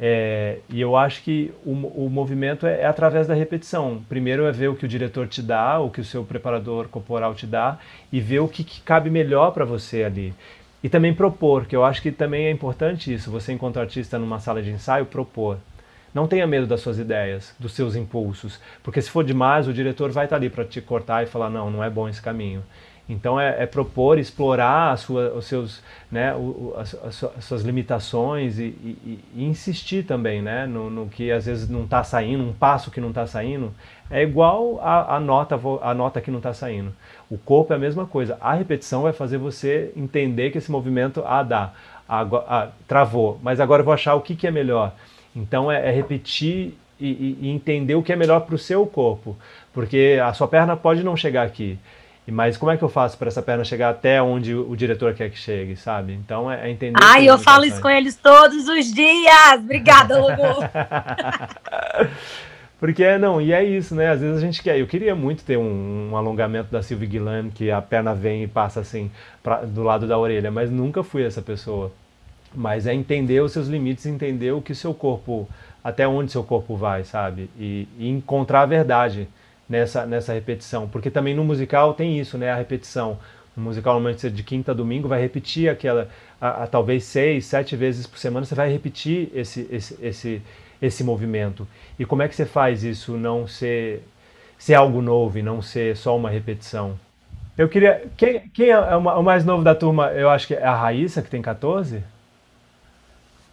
É, 0.00 0.58
e 0.68 0.80
eu 0.80 0.96
acho 0.96 1.22
que 1.22 1.52
o, 1.64 1.72
o 1.72 2.08
movimento 2.08 2.66
é, 2.66 2.82
é, 2.82 2.86
através 2.86 3.26
da 3.26 3.34
repetição. 3.34 4.02
Primeiro 4.08 4.46
é 4.46 4.52
ver 4.52 4.68
o 4.68 4.76
que 4.76 4.84
o 4.84 4.88
diretor 4.88 5.26
te 5.26 5.42
dá, 5.42 5.80
o 5.80 5.90
que 5.90 6.00
o 6.00 6.04
seu 6.04 6.24
preparador 6.24 6.88
corporal 6.88 7.34
te 7.34 7.46
dá, 7.46 7.78
e 8.12 8.20
ver 8.20 8.38
o 8.38 8.48
que, 8.48 8.62
que 8.62 8.80
cabe 8.80 9.10
melhor 9.10 9.50
para 9.50 9.64
você 9.64 10.04
ali. 10.04 10.32
E 10.82 10.88
também 10.88 11.12
propor, 11.12 11.66
que 11.66 11.74
eu 11.74 11.84
acho 11.84 12.00
que 12.00 12.12
também 12.12 12.46
é 12.46 12.50
importante 12.50 13.12
isso, 13.12 13.30
você 13.30 13.52
enquanto 13.52 13.80
artista 13.80 14.18
numa 14.18 14.38
sala 14.38 14.62
de 14.62 14.70
ensaio, 14.70 15.04
propor. 15.06 15.58
Não 16.14 16.28
tenha 16.28 16.46
medo 16.46 16.66
das 16.66 16.80
suas 16.80 16.98
ideias, 16.98 17.54
dos 17.58 17.72
seus 17.72 17.96
impulsos, 17.96 18.60
porque 18.82 19.02
se 19.02 19.10
for 19.10 19.24
demais, 19.24 19.66
o 19.66 19.72
diretor 19.72 20.10
vai 20.10 20.24
estar 20.24 20.36
ali 20.36 20.48
para 20.48 20.64
te 20.64 20.80
cortar 20.80 21.24
e 21.24 21.26
falar, 21.26 21.50
não, 21.50 21.70
não 21.70 21.82
é 21.84 21.90
bom 21.90 22.08
esse 22.08 22.22
caminho. 22.22 22.62
Então 23.08 23.40
é, 23.40 23.62
é 23.62 23.66
propor, 23.66 24.18
explorar 24.18 24.96
sua, 24.98 25.32
os 25.32 25.46
seus, 25.46 25.82
né, 26.12 26.34
o, 26.34 26.74
as, 26.76 26.94
as, 26.94 27.44
suas 27.44 27.62
limitações 27.62 28.58
e, 28.58 28.64
e, 28.64 29.20
e, 29.34 29.44
insistir 29.44 30.04
também 30.04 30.42
né, 30.42 30.66
no, 30.66 30.90
no, 30.90 31.08
que 31.08 31.32
às 31.32 31.46
vezes 31.46 31.70
não 31.70 31.84
está 31.84 32.04
saindo, 32.04 32.44
um 32.44 32.52
passo 32.52 32.90
que 32.90 33.00
não 33.00 33.08
está 33.08 33.26
saindo, 33.26 33.72
é 34.10 34.22
igual 34.22 34.78
a, 34.82 35.16
a, 35.16 35.20
nota, 35.20 35.58
a 35.80 35.94
nota 35.94 36.20
que 36.20 36.30
não 36.30 36.38
está 36.38 36.52
saindo. 36.52 36.94
O 37.30 37.38
corpo 37.38 37.72
é 37.72 37.76
a 37.76 37.78
mesma 37.78 38.06
coisa. 38.06 38.36
A 38.40 38.52
repetição 38.54 39.02
vai 39.02 39.12
fazer 39.12 39.38
você 39.38 39.90
entender 39.96 40.50
que 40.50 40.58
esse 40.58 40.70
movimento, 40.70 41.22
ah, 41.26 41.42
dá, 41.42 41.72
agora, 42.06 42.44
ah, 42.46 42.68
travou, 42.86 43.38
mas 43.42 43.58
agora 43.58 43.80
eu 43.80 43.84
vou 43.84 43.94
achar 43.94 44.14
o 44.16 44.20
que, 44.20 44.36
que 44.36 44.46
é 44.46 44.50
melhor. 44.50 44.92
Então 45.34 45.72
é, 45.72 45.88
é 45.88 45.90
repetir 45.90 46.74
e, 47.00 47.38
e 47.40 47.48
entender 47.48 47.94
o 47.94 48.02
que 48.02 48.12
é 48.12 48.16
melhor 48.16 48.40
para 48.40 48.54
o 48.54 48.58
seu 48.58 48.84
corpo, 48.86 49.36
porque 49.72 50.18
a 50.22 50.32
sua 50.32 50.48
perna 50.48 50.76
pode 50.76 51.02
não 51.02 51.16
chegar 51.16 51.46
aqui, 51.46 51.78
mas 52.30 52.56
como 52.56 52.70
é 52.70 52.76
que 52.76 52.82
eu 52.82 52.88
faço 52.88 53.16
para 53.16 53.28
essa 53.28 53.40
perna 53.40 53.64
chegar 53.64 53.90
até 53.90 54.20
onde 54.20 54.54
o 54.54 54.76
diretor 54.76 55.14
quer 55.14 55.30
que 55.30 55.38
chegue, 55.38 55.76
sabe? 55.76 56.12
Então 56.12 56.50
é, 56.50 56.66
é 56.66 56.70
entender. 56.70 57.00
Ai, 57.02 57.28
eu 57.28 57.38
falo 57.38 57.64
isso 57.64 57.80
com 57.80 57.88
eles 57.88 58.16
todos 58.16 58.68
os 58.68 58.92
dias. 58.92 59.54
Obrigada, 59.58 60.18
Lobo. 60.18 60.36
Porque 62.78 63.18
não, 63.18 63.40
e 63.40 63.52
é 63.52 63.64
isso, 63.64 63.94
né? 63.94 64.10
Às 64.10 64.20
vezes 64.20 64.36
a 64.36 64.40
gente 64.40 64.62
quer. 64.62 64.78
Eu 64.78 64.86
queria 64.86 65.14
muito 65.14 65.42
ter 65.42 65.56
um, 65.56 66.10
um 66.12 66.16
alongamento 66.16 66.70
da 66.70 66.82
Sylvie 66.82 67.06
Guilherme, 67.06 67.50
que 67.50 67.70
a 67.70 67.82
perna 67.82 68.14
vem 68.14 68.44
e 68.44 68.46
passa 68.46 68.80
assim 68.80 69.10
pra, 69.42 69.62
do 69.62 69.82
lado 69.82 70.06
da 70.06 70.16
orelha, 70.16 70.50
mas 70.50 70.70
nunca 70.70 71.02
fui 71.02 71.24
essa 71.24 71.42
pessoa. 71.42 71.90
Mas 72.54 72.86
é 72.86 72.94
entender 72.94 73.40
os 73.40 73.52
seus 73.52 73.66
limites, 73.66 74.06
entender 74.06 74.52
o 74.52 74.62
que 74.62 74.74
seu 74.74 74.94
corpo, 74.94 75.48
até 75.82 76.06
onde 76.06 76.30
seu 76.30 76.44
corpo 76.44 76.76
vai, 76.76 77.04
sabe? 77.04 77.50
E, 77.58 77.88
e 77.98 78.08
encontrar 78.08 78.62
a 78.62 78.66
verdade 78.66 79.28
nessa, 79.68 80.06
nessa 80.06 80.32
repetição. 80.32 80.88
Porque 80.88 81.10
também 81.10 81.34
no 81.34 81.44
musical 81.44 81.94
tem 81.94 82.18
isso, 82.18 82.38
né? 82.38 82.50
A 82.50 82.56
repetição. 82.56 83.18
No 83.56 83.64
musical, 83.64 83.94
normalmente, 83.94 84.30
de 84.30 84.42
quinta 84.42 84.70
a 84.70 84.74
domingo, 84.74 85.08
vai 85.08 85.20
repetir 85.20 85.68
aquela, 85.68 86.08
a, 86.40 86.64
a, 86.64 86.66
talvez 86.66 87.04
seis, 87.04 87.44
sete 87.44 87.74
vezes 87.74 88.06
por 88.06 88.18
semana, 88.18 88.46
você 88.46 88.54
vai 88.54 88.70
repetir 88.70 89.30
esse, 89.34 89.66
esse, 89.70 89.98
esse, 90.00 90.42
esse 90.80 91.04
movimento. 91.04 91.66
E 91.98 92.04
como 92.04 92.22
é 92.22 92.28
que 92.28 92.36
você 92.36 92.46
faz 92.46 92.84
isso 92.84 93.16
não 93.16 93.48
ser, 93.48 94.04
ser 94.56 94.74
algo 94.74 95.02
novo 95.02 95.38
e 95.38 95.42
não 95.42 95.60
ser 95.60 95.96
só 95.96 96.16
uma 96.16 96.30
repetição? 96.30 96.98
Eu 97.56 97.68
queria. 97.68 98.04
Quem, 98.16 98.48
quem 98.50 98.70
é 98.70 98.78
o 98.78 99.22
mais 99.22 99.44
novo 99.44 99.64
da 99.64 99.74
turma? 99.74 100.12
Eu 100.12 100.30
acho 100.30 100.46
que 100.46 100.54
é 100.54 100.64
a 100.64 100.76
Raíssa, 100.76 101.20
que 101.20 101.28
tem 101.28 101.42
14. 101.42 102.04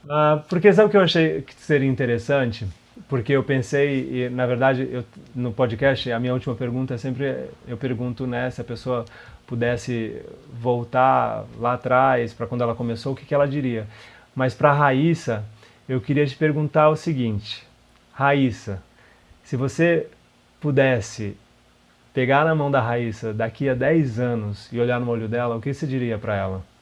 Ah, 0.08 0.44
porque 0.48 0.72
sabe 0.72 0.88
o 0.88 0.92
que 0.92 0.98
eu 0.98 1.02
achei 1.02 1.42
que 1.42 1.56
seria 1.56 1.90
interessante? 1.90 2.68
Porque 3.08 3.34
eu 3.34 3.44
pensei, 3.44 4.26
e 4.26 4.30
na 4.30 4.46
verdade, 4.46 4.88
eu, 4.92 5.04
no 5.36 5.52
podcast, 5.52 6.12
a 6.12 6.20
minha 6.20 6.34
última 6.34 6.56
pergunta 6.56 6.94
é 6.94 6.98
sempre, 6.98 7.50
eu 7.68 7.78
pergunto, 7.78 8.26
né, 8.26 8.50
se 8.50 8.62
a 8.62 8.64
pessoa 8.64 9.06
pudesse 9.46 10.22
voltar 10.52 11.46
lá 11.60 11.74
atrás, 11.74 12.34
para 12.34 12.48
quando 12.48 12.62
ela 12.62 12.74
começou, 12.74 13.14
o 13.14 13.16
que, 13.16 13.26
que 13.26 13.34
ela 13.34 13.48
diria. 13.48 13.88
Mas 14.36 14.54
para 14.54 14.72
Raíssa, 14.72 15.44
eu 15.88 16.02
queria 16.02 16.26
te 16.26 16.36
perguntar 16.36 16.90
o 16.90 16.96
seguinte, 16.96 17.66
Raíssa, 18.14 18.82
se 19.44 19.56
você 19.56 20.08
pudesse 20.60 21.38
pegar 22.14 22.46
na 22.46 22.56
mão 22.56 22.72
da 22.72 22.82
Raíssa 22.82 23.34
daqui 23.34 23.70
a 23.70 23.74
10 23.74 24.20
anos 24.20 24.70
e 24.72 24.80
olhar 24.80 25.00
no 25.00 25.12
olho 25.12 25.28
dela, 25.28 25.56
o 25.56 25.62
que 25.62 25.74
você 25.74 25.86
diria 25.86 26.18
para 26.18 26.36
ela? 26.36 26.75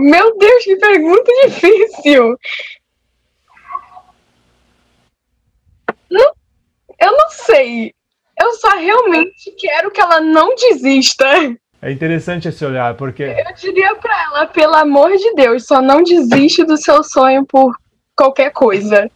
Meu 0.00 0.36
Deus, 0.36 0.64
que 0.64 0.76
pergunta 0.76 1.32
difícil. 1.44 2.36
Não, 6.10 6.32
eu 7.00 7.12
não 7.12 7.30
sei. 7.30 7.92
Eu 8.40 8.52
só 8.54 8.70
realmente 8.70 9.50
quero 9.58 9.90
que 9.90 10.00
ela 10.00 10.20
não 10.20 10.54
desista. 10.54 11.26
É 11.80 11.92
interessante 11.92 12.48
esse 12.48 12.64
olhar, 12.64 12.94
porque. 12.94 13.22
Eu 13.22 13.54
diria 13.54 13.94
para 13.96 14.24
ela, 14.24 14.46
pelo 14.46 14.74
amor 14.74 15.10
de 15.16 15.34
Deus, 15.34 15.66
só 15.66 15.80
não 15.80 16.02
desiste 16.02 16.64
do 16.64 16.76
seu 16.76 17.02
sonho 17.02 17.44
por 17.46 17.74
qualquer 18.14 18.50
coisa. 18.50 19.10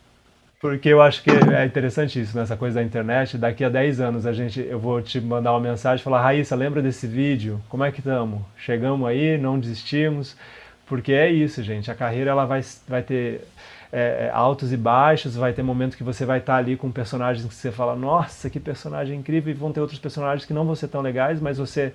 Porque 0.61 0.91
eu 0.91 1.01
acho 1.01 1.23
que 1.23 1.31
é 1.31 1.65
interessante 1.65 2.21
isso, 2.21 2.37
nessa 2.37 2.55
coisa 2.55 2.81
da 2.81 2.85
internet. 2.85 3.39
Daqui 3.39 3.65
a 3.65 3.71
10 3.71 4.01
anos 4.01 4.27
a 4.27 4.33
gente, 4.33 4.61
eu 4.61 4.79
vou 4.79 5.01
te 5.01 5.19
mandar 5.19 5.53
uma 5.53 5.61
mensagem 5.61 6.03
e 6.03 6.05
falar: 6.05 6.21
Raíssa, 6.21 6.55
lembra 6.55 6.83
desse 6.83 7.07
vídeo? 7.07 7.61
Como 7.69 7.83
é 7.83 7.91
que 7.91 8.01
estamos? 8.01 8.43
Chegamos 8.59 9.09
aí, 9.09 9.39
não 9.39 9.59
desistimos. 9.59 10.37
Porque 10.91 11.13
é 11.13 11.31
isso, 11.31 11.63
gente. 11.63 11.89
A 11.89 11.95
carreira 11.95 12.33
ela 12.33 12.45
vai, 12.45 12.63
vai 12.89 13.01
ter 13.01 13.47
é, 13.93 14.27
é 14.27 14.31
altos 14.35 14.73
e 14.73 14.77
baixos, 14.77 15.37
vai 15.37 15.53
ter 15.53 15.63
momentos 15.63 15.97
que 15.97 16.03
você 16.03 16.25
vai 16.25 16.41
estar 16.41 16.57
ali 16.57 16.77
com 16.77 16.91
personagens 16.91 17.47
que 17.47 17.55
você 17.55 17.71
fala, 17.71 17.95
nossa, 17.95 18.51
que 18.51 18.59
personagem 18.59 19.17
incrível, 19.17 19.53
e 19.53 19.55
vão 19.55 19.71
ter 19.71 19.81
outros 19.81 20.01
personagens 20.01 20.45
que 20.45 20.53
não 20.53 20.67
vão 20.67 20.75
ser 20.75 20.89
tão 20.89 21.01
legais, 21.01 21.41
mas 21.41 21.59
você 21.59 21.93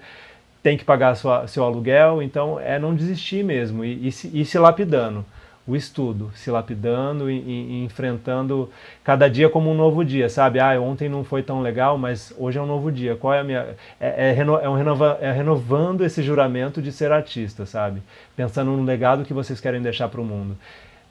tem 0.64 0.78
que 0.78 0.86
pagar 0.86 1.14
sua, 1.16 1.46
seu 1.46 1.66
aluguel, 1.66 2.22
então 2.24 2.58
é 2.58 2.80
não 2.80 2.96
desistir 2.96 3.44
mesmo 3.44 3.84
e, 3.84 4.08
e, 4.08 4.12
se, 4.14 4.32
e 4.34 4.46
se 4.46 4.58
lapidando 4.58 5.26
o 5.68 5.76
estudo, 5.76 6.32
se 6.36 6.52
lapidando 6.52 7.30
e, 7.30 7.40
e, 7.40 7.84
enfrentando 7.84 8.70
cada 9.04 9.28
dia 9.28 9.50
como 9.50 9.72
um 9.72 9.74
novo 9.74 10.06
dia, 10.06 10.30
sabe? 10.30 10.60
Ah, 10.60 10.80
ontem 10.80 11.10
não 11.10 11.24
foi 11.24 11.42
tão 11.42 11.62
legal, 11.62 11.98
mas 11.98 12.34
hoje 12.38 12.60
é 12.60 12.62
um 12.62 12.68
novo 12.68 12.92
dia. 12.92 13.16
Qual 13.16 13.34
é 13.34 13.40
a 13.40 13.44
minha. 13.44 13.76
É, 14.00 14.30
é, 14.30 14.32
reno, 14.32 14.58
é, 14.58 14.70
um 14.70 14.76
renova, 14.76 15.18
é 15.20 15.32
renovando 15.32 16.06
esse 16.06 16.22
juramento 16.22 16.82
de 16.82 16.92
ser 16.92 17.12
artista, 17.12 17.66
sabe? 17.66 18.04
Pensando 18.36 18.72
no 18.72 18.84
legado 18.84 19.26
que 19.26 19.34
vocês 19.34 19.60
querem 19.60 19.82
deixar 19.82 20.08
para 20.08 20.22
o 20.22 20.26
mundo. 20.26 20.56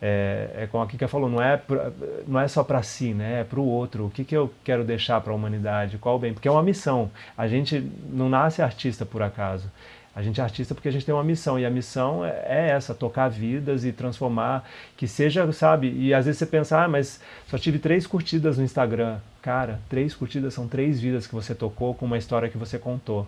É, 0.00 0.50
é 0.54 0.66
como 0.66 0.84
a 0.84 0.86
Kika 0.86 1.08
falou, 1.08 1.30
não 1.30 1.40
é, 1.40 1.56
pra, 1.56 1.90
não 2.26 2.38
é 2.38 2.46
só 2.46 2.62
para 2.62 2.82
si, 2.82 3.14
né? 3.14 3.40
é 3.40 3.44
para 3.44 3.58
o 3.58 3.66
outro. 3.66 4.06
O 4.06 4.10
que, 4.10 4.22
que 4.22 4.36
eu 4.36 4.52
quero 4.62 4.84
deixar 4.84 5.20
para 5.20 5.32
a 5.32 5.36
humanidade? 5.36 5.98
Qual 5.98 6.16
o 6.16 6.18
bem? 6.18 6.34
Porque 6.34 6.46
é 6.46 6.50
uma 6.50 6.62
missão. 6.62 7.10
A 7.36 7.48
gente 7.48 7.80
não 8.10 8.28
nasce 8.28 8.60
artista 8.60 9.06
por 9.06 9.22
acaso. 9.22 9.70
A 10.14 10.22
gente 10.22 10.40
é 10.40 10.44
artista 10.44 10.74
porque 10.74 10.88
a 10.88 10.92
gente 10.92 11.04
tem 11.04 11.14
uma 11.14 11.24
missão, 11.24 11.58
e 11.58 11.66
a 11.66 11.70
missão 11.70 12.24
é, 12.24 12.44
é 12.46 12.68
essa, 12.70 12.94
tocar 12.94 13.28
vidas 13.28 13.84
e 13.84 13.92
transformar, 13.92 14.64
que 14.96 15.08
seja, 15.08 15.50
sabe, 15.52 15.90
e 15.90 16.14
às 16.14 16.26
vezes 16.26 16.38
você 16.38 16.46
pensa, 16.46 16.82
ah, 16.82 16.88
mas 16.88 17.20
só 17.48 17.58
tive 17.58 17.78
três 17.78 18.06
curtidas 18.06 18.56
no 18.56 18.64
Instagram. 18.64 19.18
Cara, 19.42 19.80
três 19.88 20.14
curtidas 20.14 20.54
são 20.54 20.68
três 20.68 21.00
vidas 21.00 21.26
que 21.26 21.34
você 21.34 21.54
tocou 21.54 21.94
com 21.94 22.06
uma 22.06 22.16
história 22.16 22.48
que 22.48 22.56
você 22.56 22.78
contou. 22.78 23.26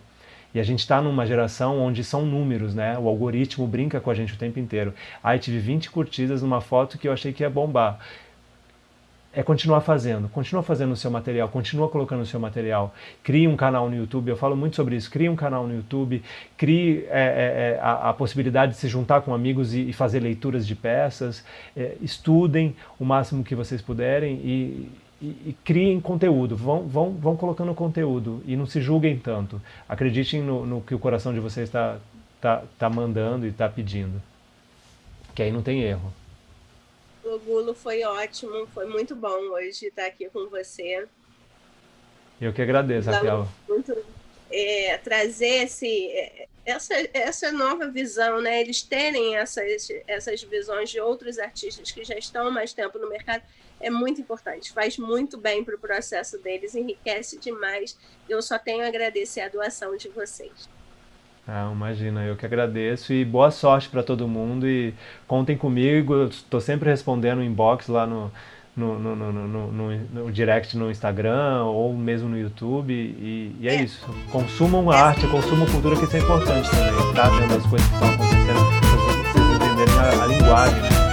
E 0.54 0.60
a 0.60 0.62
gente 0.62 0.78
está 0.78 1.02
numa 1.02 1.26
geração 1.26 1.78
onde 1.78 2.02
são 2.02 2.24
números, 2.24 2.74
né? 2.74 2.96
O 2.98 3.08
algoritmo 3.08 3.66
brinca 3.66 4.00
com 4.00 4.10
a 4.10 4.14
gente 4.14 4.32
o 4.32 4.38
tempo 4.38 4.58
inteiro. 4.58 4.94
Ah, 5.22 5.36
tive 5.36 5.58
20 5.58 5.90
curtidas 5.90 6.40
numa 6.40 6.62
foto 6.62 6.96
que 6.96 7.06
eu 7.06 7.12
achei 7.12 7.32
que 7.32 7.42
ia 7.42 7.50
bombar 7.50 7.98
é 9.36 9.42
continuar 9.42 9.82
fazendo, 9.82 10.30
continua 10.30 10.62
fazendo 10.62 10.92
o 10.92 10.96
seu 10.96 11.10
material, 11.10 11.46
continua 11.50 11.90
colocando 11.90 12.22
o 12.22 12.26
seu 12.26 12.40
material, 12.40 12.94
crie 13.22 13.46
um 13.46 13.54
canal 13.54 13.90
no 13.90 13.94
YouTube, 13.94 14.30
eu 14.30 14.36
falo 14.36 14.56
muito 14.56 14.76
sobre 14.76 14.96
isso, 14.96 15.10
crie 15.10 15.28
um 15.28 15.36
canal 15.36 15.66
no 15.66 15.74
YouTube, 15.74 16.22
crie 16.56 17.04
é, 17.10 17.20
é, 17.20 17.76
é 17.76 17.80
a, 17.82 18.08
a, 18.08 18.14
possibilidade 18.14 18.72
de 18.72 18.78
se 18.78 18.88
juntar 18.88 19.20
com 19.20 19.34
amigos 19.34 19.74
e, 19.74 19.90
e 19.90 19.92
fazer 19.92 20.20
leituras 20.20 20.66
de 20.66 20.74
peças, 20.74 21.44
é, 21.76 21.98
estudem 22.00 22.74
o 22.98 23.04
máximo 23.04 23.44
que 23.44 23.54
vocês 23.54 23.82
puderem 23.82 24.36
e, 24.36 24.90
e, 25.20 25.26
e, 25.26 25.56
criem 25.62 26.00
conteúdo, 26.00 26.56
vão, 26.56 26.88
vão, 26.88 27.12
vão 27.12 27.36
colocando 27.36 27.74
conteúdo 27.74 28.42
e 28.46 28.56
não 28.56 28.64
se 28.64 28.80
julguem 28.80 29.18
tanto, 29.18 29.60
acreditem 29.86 30.40
no, 30.40 30.64
no 30.64 30.80
que 30.80 30.94
o 30.94 30.98
coração 30.98 31.34
de 31.34 31.40
vocês 31.40 31.68
está 31.68 31.98
tá, 32.40 32.62
tá 32.78 32.88
mandando 32.88 33.44
e 33.44 33.50
está 33.50 33.68
pedindo, 33.68 34.22
que 35.34 35.42
aí 35.42 35.52
não 35.52 35.60
tem 35.60 35.82
erro. 35.82 36.10
Logulo, 37.26 37.74
foi 37.74 38.02
ótimo, 38.04 38.66
foi 38.68 38.86
muito 38.86 39.14
bom 39.14 39.36
hoje 39.52 39.86
estar 39.86 40.06
aqui 40.06 40.28
com 40.30 40.48
você. 40.48 41.06
Eu 42.40 42.52
que 42.52 42.62
agradeço, 42.62 43.10
Raquel. 43.10 43.48
Muito, 43.68 43.96
é, 44.50 44.98
trazer 44.98 45.64
esse, 45.64 46.08
é, 46.10 46.46
essa, 46.64 46.94
essa 47.12 47.52
nova 47.52 47.88
visão, 47.88 48.40
né? 48.40 48.60
Eles 48.60 48.82
terem 48.82 49.36
essas, 49.36 49.88
essas 50.06 50.42
visões 50.42 50.90
de 50.90 51.00
outros 51.00 51.38
artistas 51.38 51.90
que 51.90 52.04
já 52.04 52.16
estão 52.16 52.46
há 52.46 52.50
mais 52.50 52.72
tempo 52.72 52.98
no 52.98 53.08
mercado 53.08 53.42
é 53.80 53.90
muito 53.90 54.20
importante, 54.20 54.72
faz 54.72 54.96
muito 54.96 55.36
bem 55.36 55.62
para 55.62 55.74
o 55.74 55.78
processo 55.78 56.38
deles, 56.38 56.74
enriquece 56.74 57.38
demais. 57.38 57.98
Eu 58.28 58.40
só 58.40 58.58
tenho 58.58 58.84
a 58.84 58.88
agradecer 58.88 59.42
a 59.42 59.48
doação 59.48 59.96
de 59.96 60.08
vocês. 60.08 60.68
Ah, 61.48 61.70
imagina, 61.72 62.24
eu 62.24 62.34
que 62.34 62.44
agradeço 62.44 63.12
e 63.12 63.24
boa 63.24 63.52
sorte 63.52 63.88
para 63.88 64.02
todo 64.02 64.26
mundo 64.26 64.68
e 64.68 64.92
contem 65.28 65.56
comigo, 65.56 66.24
estou 66.24 66.60
sempre 66.60 66.90
respondendo 66.90 67.40
inbox 67.40 67.86
lá 67.86 68.04
no, 68.04 68.32
no, 68.76 68.98
no, 68.98 69.14
no, 69.14 69.68
no, 69.78 70.32
direct 70.32 70.76
no 70.76 70.90
Instagram 70.90 71.62
ou 71.64 71.94
mesmo 71.94 72.28
no 72.28 72.36
YouTube 72.36 72.92
e, 72.92 73.56
e 73.60 73.68
é, 73.68 73.76
é, 73.76 73.82
isso. 73.84 74.04
Consumam 74.32 74.90
arte, 74.90 75.24
consumam 75.28 75.66
cultura 75.66 75.96
que 75.96 76.04
isso 76.04 76.16
é 76.16 76.18
importante 76.18 76.68
também, 76.68 77.14
tá? 77.14 77.28
Vendo 77.28 77.54
as 77.54 77.66
coisas 77.66 77.88
que 77.88 77.94
estão 77.94 78.08
acontecendo, 78.10 78.58
vocês 79.32 79.56
entenderem 79.56 79.98
a, 79.98 80.24
a 80.24 80.26
linguagem, 80.26 80.82
né? 80.82 81.05